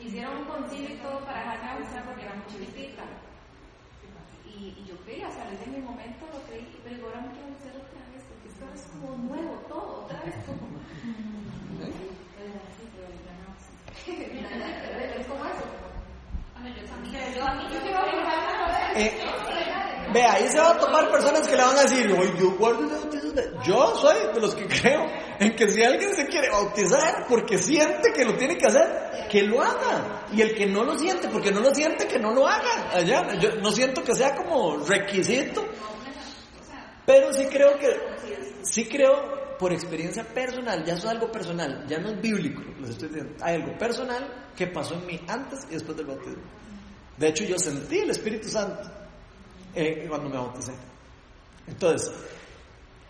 Hicieron 0.00 0.36
un 0.38 0.44
concilio 0.44 0.88
y 0.90 0.98
todo 0.98 1.24
para 1.24 1.40
dejarme 1.40 1.80
bautizar 1.80 2.04
porque 2.06 2.22
era 2.22 2.34
muy 2.34 2.46
chiquitita. 2.46 3.02
Y, 4.46 4.76
y 4.80 4.84
yo 4.88 4.94
creía, 5.04 5.28
o 5.28 5.32
sea, 5.32 5.50
desde 5.50 5.66
mi 5.66 5.78
momento 5.82 6.24
lo 6.32 6.40
creí, 6.46 6.64
pero 6.84 7.06
ahora 7.06 7.20
me 7.22 7.32
quiero 7.34 7.48
hacer 7.58 7.72
otra 7.74 8.00
vez, 8.14 8.22
porque 8.30 8.48
esto 8.48 8.64
es 8.72 8.82
como 8.92 9.16
nuevo 9.28 9.54
todo, 9.68 10.04
otra 10.04 10.22
vez 10.22 10.34
como... 10.46 10.68
Es 14.04 15.26
como 15.26 15.44
eso. 15.46 15.64
Bueno, 15.64 15.74
yo 15.74 15.74
también. 15.74 15.74
Yo 15.74 15.74
a 15.74 15.74
mí 15.74 15.74
yo 15.74 15.74
quiero 15.74 15.74
bautar 15.74 15.83
Eh, 18.96 19.20
Vea, 20.12 20.34
ahí 20.34 20.48
se 20.48 20.58
va 20.58 20.70
a 20.70 20.78
tomar 20.78 21.10
personas 21.10 21.48
que 21.48 21.56
le 21.56 21.62
van 21.62 21.76
a 21.76 21.82
decir, 21.82 22.12
"Oye, 22.12 22.32
yo 22.38 22.52
guardo 22.52 22.80
el 22.80 22.86
bautismo 22.86 23.32
de-". 23.32 23.50
Yo 23.64 23.96
soy 23.96 24.16
de 24.32 24.40
los 24.40 24.54
que 24.54 24.66
creo 24.82 25.06
en 25.40 25.56
que 25.56 25.68
si 25.68 25.82
alguien 25.82 26.14
se 26.14 26.26
quiere 26.26 26.50
bautizar 26.50 27.26
porque 27.28 27.58
siente 27.58 28.12
que 28.12 28.24
lo 28.24 28.36
tiene 28.36 28.56
que 28.56 28.66
hacer, 28.66 29.26
que 29.28 29.42
lo 29.42 29.60
haga. 29.60 30.26
Y 30.32 30.40
el 30.42 30.54
que 30.54 30.66
no 30.66 30.84
lo 30.84 30.96
siente, 30.96 31.28
porque 31.28 31.50
no 31.50 31.60
lo 31.60 31.74
siente, 31.74 32.06
que 32.06 32.18
no 32.18 32.32
lo 32.32 32.46
haga. 32.46 32.90
Allá, 32.92 33.34
yo 33.40 33.56
no 33.56 33.72
siento 33.72 34.04
que 34.04 34.14
sea 34.14 34.36
como 34.36 34.76
requisito. 34.78 35.64
Pero 37.06 37.32
sí 37.32 37.46
creo 37.46 37.76
que, 37.78 38.00
sí 38.62 38.86
creo 38.88 39.43
por 39.64 39.72
experiencia 39.72 40.22
personal, 40.24 40.84
ya 40.84 40.92
eso 40.92 41.06
es 41.06 41.12
algo 41.14 41.32
personal, 41.32 41.86
ya 41.88 41.98
no 41.98 42.10
es 42.10 42.20
bíblico, 42.20 42.60
les 42.82 42.90
estoy 42.90 43.08
diciendo. 43.08 43.32
Hay 43.40 43.54
algo 43.54 43.78
personal 43.78 44.50
que 44.54 44.66
pasó 44.66 44.92
en 44.92 45.06
mí 45.06 45.18
antes 45.26 45.60
y 45.70 45.72
después 45.72 45.96
del 45.96 46.04
bautismo. 46.04 46.42
De 47.16 47.28
hecho, 47.28 47.44
yo 47.44 47.58
sentí 47.58 48.00
el 48.00 48.10
Espíritu 48.10 48.46
Santo 48.50 48.82
eh, 49.74 50.04
cuando 50.06 50.28
me 50.28 50.36
bauticé. 50.36 50.74
Entonces, 51.66 52.12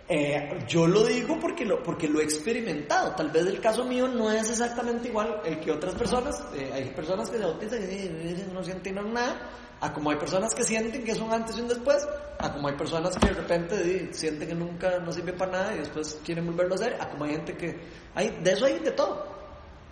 eh, 0.09 0.65
yo 0.69 0.87
lo 0.87 1.03
digo 1.03 1.41
porque 1.41 1.65
lo, 1.65 1.83
porque 1.83 2.07
lo 2.07 2.21
he 2.21 2.23
experimentado. 2.23 3.17
Tal 3.17 3.33
vez 3.33 3.47
el 3.47 3.61
caso 3.61 3.85
mío 3.85 4.07
no 4.07 4.31
es 4.31 4.49
exactamente 4.49 5.09
igual 5.09 5.41
el 5.45 5.59
que 5.59 5.73
otras 5.73 5.97
personas. 5.97 6.41
Eh, 6.55 6.71
hay 6.73 6.91
personas 6.91 7.31
que 7.31 7.39
se 7.39 7.45
bautizan 7.47 7.83
y 7.83 7.87
dicen, 7.87 8.55
no 8.55 8.63
sienten 8.63 8.95
nada. 9.13 9.51
A 9.85 9.93
como 9.93 10.11
hay 10.11 10.16
personas 10.16 10.55
que 10.55 10.64
sienten 10.64 11.05
que 11.05 11.11
es 11.12 11.20
un 11.20 11.30
antes 11.30 11.59
y 11.59 11.61
un 11.61 11.68
después. 11.68 12.09
A 12.39 12.51
como 12.51 12.68
hay 12.68 12.74
personas 12.74 13.18
que 13.18 13.26
de 13.28 13.35
repente 13.35 14.14
sienten 14.14 14.49
que 14.49 14.55
nunca 14.55 14.99
no 14.99 15.12
sirve 15.12 15.35
para 15.35 15.53
nada 15.53 15.74
y 15.74 15.80
después 15.80 16.18
quieren 16.24 16.47
volverlo 16.47 16.72
a 16.72 16.76
hacer. 16.76 16.97
A 16.99 17.11
como 17.11 17.24
hay 17.24 17.32
gente 17.32 17.55
que... 17.55 17.78
Hay, 18.14 18.30
de 18.43 18.51
eso 18.51 18.64
hay 18.64 18.78
de 18.78 18.93
todo. 18.93 19.26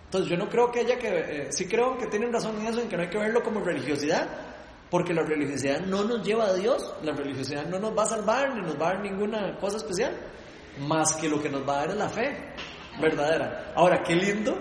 Entonces 0.05 0.31
yo 0.31 0.35
no 0.35 0.49
creo 0.49 0.71
que 0.71 0.79
haya 0.79 0.97
que... 0.97 1.09
eh, 1.09 1.47
sí 1.51 1.67
creo 1.67 1.95
que 1.95 2.07
tienen 2.07 2.33
razón 2.33 2.59
en 2.59 2.65
eso, 2.65 2.81
en 2.81 2.89
que 2.89 2.97
no 2.97 3.03
hay 3.03 3.09
que 3.09 3.19
verlo 3.19 3.43
como 3.43 3.59
religiosidad, 3.59 4.27
Porque 4.89 5.13
la 5.13 5.21
religiosidad 5.21 5.81
no 5.81 6.03
nos 6.03 6.25
lleva 6.25 6.45
a 6.45 6.53
Dios, 6.55 6.91
la 7.03 7.13
religiosidad 7.13 7.65
no 7.67 7.77
nos 7.77 7.95
va 7.95 8.01
a 8.01 8.07
salvar 8.07 8.55
ni 8.55 8.61
nos 8.61 8.79
va 8.81 8.89
a 8.89 8.93
dar 8.93 9.03
ninguna 9.03 9.57
cosa 9.59 9.77
especial, 9.77 10.17
más 10.87 11.13
que 11.13 11.29
lo 11.29 11.39
que 11.39 11.49
nos 11.49 11.67
va 11.67 11.73
a 11.73 11.77
dar 11.81 11.89
es 11.91 11.97
la 11.97 12.09
fe 12.09 12.35
verdadera. 12.99 13.73
Ahora, 13.75 14.01
qué 14.01 14.15
lindo 14.15 14.57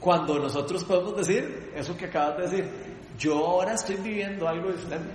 cuando 0.00 0.38
nosotros 0.38 0.84
podemos 0.84 1.16
decir 1.16 1.72
eso 1.74 1.96
que 1.96 2.04
acabas 2.04 2.36
de 2.36 2.42
decir, 2.42 2.85
yo 3.18 3.34
ahora 3.34 3.74
estoy 3.74 3.96
viviendo 3.96 4.48
algo 4.48 4.70
diferente. 4.72 5.10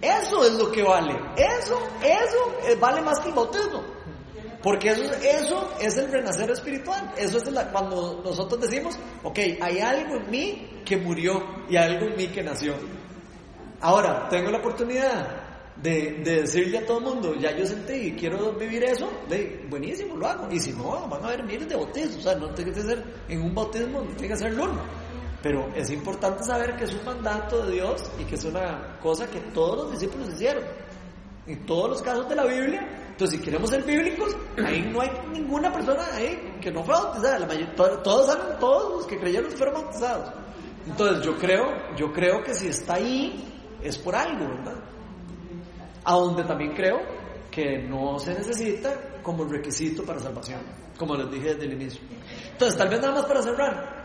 Eso 0.00 0.44
es 0.44 0.52
lo 0.52 0.70
que 0.70 0.82
vale, 0.82 1.12
eso, 1.36 1.78
eso 2.02 2.54
eh, 2.68 2.76
vale 2.80 3.00
más 3.02 3.18
que 3.20 3.28
el 3.30 3.34
bautismo. 3.34 3.82
Porque 4.62 4.90
eso, 4.90 5.02
eso 5.22 5.70
es 5.80 5.96
el 5.98 6.10
renacer 6.10 6.50
espiritual. 6.50 7.12
Eso 7.16 7.38
es 7.38 7.50
la- 7.52 7.70
cuando 7.70 8.20
nosotros 8.24 8.60
decimos, 8.60 8.96
ok, 9.22 9.38
hay 9.60 9.78
algo 9.78 10.16
en 10.16 10.30
mí 10.30 10.80
que 10.84 10.96
murió 10.96 11.42
y 11.68 11.76
algo 11.76 12.06
en 12.06 12.16
mí 12.16 12.26
que 12.28 12.42
nació. 12.42 12.74
Ahora, 13.80 14.28
tengo 14.28 14.50
la 14.50 14.58
oportunidad 14.58 15.28
de, 15.76 16.20
de 16.24 16.40
decirle 16.42 16.78
a 16.78 16.86
todo 16.86 16.98
el 16.98 17.04
mundo, 17.04 17.34
ya 17.36 17.56
yo 17.56 17.64
sentí 17.64 17.92
y 17.92 18.12
quiero 18.12 18.52
vivir 18.54 18.82
eso, 18.82 19.08
de, 19.28 19.64
buenísimo, 19.70 20.16
lo 20.16 20.26
hago. 20.26 20.48
Y 20.50 20.58
si 20.58 20.72
no, 20.72 21.06
van 21.08 21.22
a 21.24 21.28
haber 21.28 21.44
miles 21.44 21.68
de 21.68 21.76
bautizos. 21.76 22.16
O 22.16 22.20
sea, 22.22 22.34
no 22.34 22.48
tiene 22.50 22.72
que 22.72 22.82
ser 22.82 23.04
en 23.28 23.42
un 23.42 23.54
bautismo, 23.54 24.00
no 24.00 24.10
tiene 24.16 24.28
que 24.34 24.36
ser 24.36 24.52
uno. 24.54 24.80
Pero 25.42 25.68
es 25.74 25.90
importante 25.90 26.42
saber 26.42 26.76
que 26.76 26.84
es 26.84 26.94
un 26.94 27.04
mandato 27.04 27.64
de 27.64 27.72
Dios 27.74 28.02
y 28.18 28.24
que 28.24 28.34
es 28.34 28.44
una 28.44 28.98
cosa 29.00 29.26
que 29.28 29.38
todos 29.52 29.76
los 29.84 29.92
discípulos 29.92 30.28
hicieron. 30.30 30.64
En 31.46 31.64
todos 31.64 31.88
los 31.90 32.02
casos 32.02 32.28
de 32.28 32.34
la 32.34 32.44
Biblia. 32.44 33.06
Entonces, 33.10 33.38
si 33.38 33.44
queremos 33.44 33.70
ser 33.70 33.82
bíblicos, 33.84 34.36
ahí 34.64 34.82
no 34.92 35.00
hay 35.00 35.10
ninguna 35.32 35.72
persona 35.72 36.04
ahí 36.14 36.58
que 36.60 36.70
no 36.70 36.82
fue 36.84 36.94
bautizada. 36.94 37.38
La 37.38 37.46
mayor- 37.46 37.74
to- 37.74 37.98
todos, 37.98 38.58
todos 38.60 38.96
los 38.98 39.06
que 39.06 39.18
creyeron 39.18 39.50
fueron 39.52 39.74
bautizados. 39.82 40.30
Entonces, 40.86 41.24
yo 41.24 41.36
creo, 41.38 41.64
yo 41.96 42.12
creo 42.12 42.42
que 42.42 42.54
si 42.54 42.68
está 42.68 42.94
ahí, 42.94 43.44
es 43.82 43.96
por 43.96 44.14
algo, 44.14 44.46
¿verdad? 44.48 44.76
A 46.04 46.12
donde 46.14 46.44
también 46.44 46.74
creo 46.74 46.98
que 47.50 47.78
no 47.78 48.18
se 48.18 48.34
necesita 48.34 48.94
como 49.22 49.44
requisito 49.44 50.04
para 50.04 50.20
salvación, 50.20 50.60
como 50.98 51.14
les 51.16 51.30
dije 51.30 51.54
desde 51.54 51.64
el 51.66 51.72
inicio. 51.74 52.00
Entonces, 52.52 52.76
tal 52.78 52.88
vez 52.88 53.00
nada 53.00 53.14
más 53.14 53.24
para 53.26 53.42
cerrar, 53.42 53.97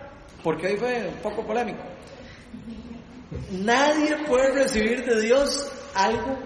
porque 0.44 0.68
ahí 0.68 0.78
fue 0.78 1.08
un 1.08 1.22
poco 1.22 1.46
polémico. 1.46 1.84
Nadie 3.52 4.18
puede 4.28 4.52
recibir 4.52 5.06
de 5.06 5.22
Dios 5.22 5.72
algo 5.96 6.38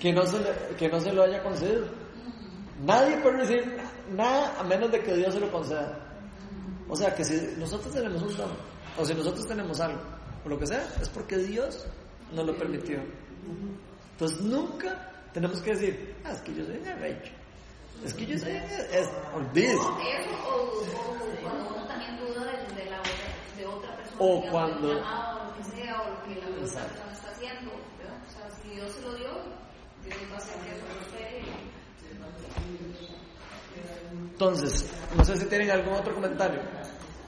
que 0.00 0.12
no 0.12 0.26
se, 0.26 0.38
que 0.78 0.88
no 0.88 1.00
se 1.00 1.12
lo 1.12 1.22
haya 1.22 1.42
concedido. 1.42 1.86
Nadie 2.84 3.16
puede 3.18 3.38
recibir 3.38 3.76
nada 4.10 4.54
a 4.58 4.62
menos 4.64 4.92
de 4.92 5.00
que 5.00 5.14
Dios 5.14 5.34
se 5.34 5.40
lo 5.40 5.50
conceda. 5.50 5.98
O 6.88 6.96
sea, 6.96 7.14
que 7.14 7.24
si 7.24 7.54
nosotros 7.58 7.94
tenemos 7.94 8.22
un 8.22 8.36
don, 8.36 8.50
o 8.98 9.04
si 9.04 9.14
nosotros 9.14 9.46
tenemos 9.46 9.80
algo, 9.80 10.00
o 10.44 10.48
lo 10.48 10.58
que 10.58 10.66
sea, 10.66 10.86
es 11.00 11.08
porque 11.08 11.38
Dios 11.38 11.86
nos 12.32 12.46
lo 12.46 12.56
permitió. 12.56 12.98
Entonces 14.12 14.40
nunca 14.42 15.10
tenemos 15.32 15.60
que 15.62 15.70
decir, 15.70 16.14
ah, 16.24 16.32
es 16.32 16.40
que 16.42 16.54
yo 16.54 16.64
soy 16.64 16.76
un 16.76 16.86
arrecho. 16.86 17.32
Es 18.04 18.12
que 18.12 18.26
yo 18.26 18.38
soy... 18.38 18.52
Es, 18.52 19.08
olvídese. 19.34 19.78
De, 22.74 22.84
la 22.90 22.98
otra, 23.00 23.28
de 23.56 23.66
otra 23.66 23.96
persona, 23.96 24.20
O 24.20 24.26
digamos, 24.36 24.50
cuando- 24.50 24.88
del 24.88 24.96
llamado, 24.98 25.40
o 25.40 25.44
lo 25.44 25.54
que 25.56 25.64
sea, 25.64 26.02
o 26.02 26.10
lo 26.10 26.22
que 26.24 26.34
la 26.40 26.46
otra 26.46 26.84
persona 26.86 27.12
está 27.12 27.30
haciendo, 27.30 27.70
¿verdad? 27.98 28.18
O 28.24 28.30
sea, 28.32 28.50
si 28.62 28.68
Dios 28.70 28.90
se 28.92 29.00
lo 29.02 29.14
dio, 29.14 29.30
Dios 30.04 30.16
va 30.30 30.34
a 30.34 30.38
hacer 30.38 30.56
que 30.62 30.70
eso 30.76 30.84
prospere. 30.86 31.42
Entonces, 34.32 34.90
no 35.16 35.24
sé 35.24 35.36
si 35.36 35.46
tienen 35.46 35.70
algún 35.70 35.94
otro 35.94 36.14
comentario. 36.14 36.60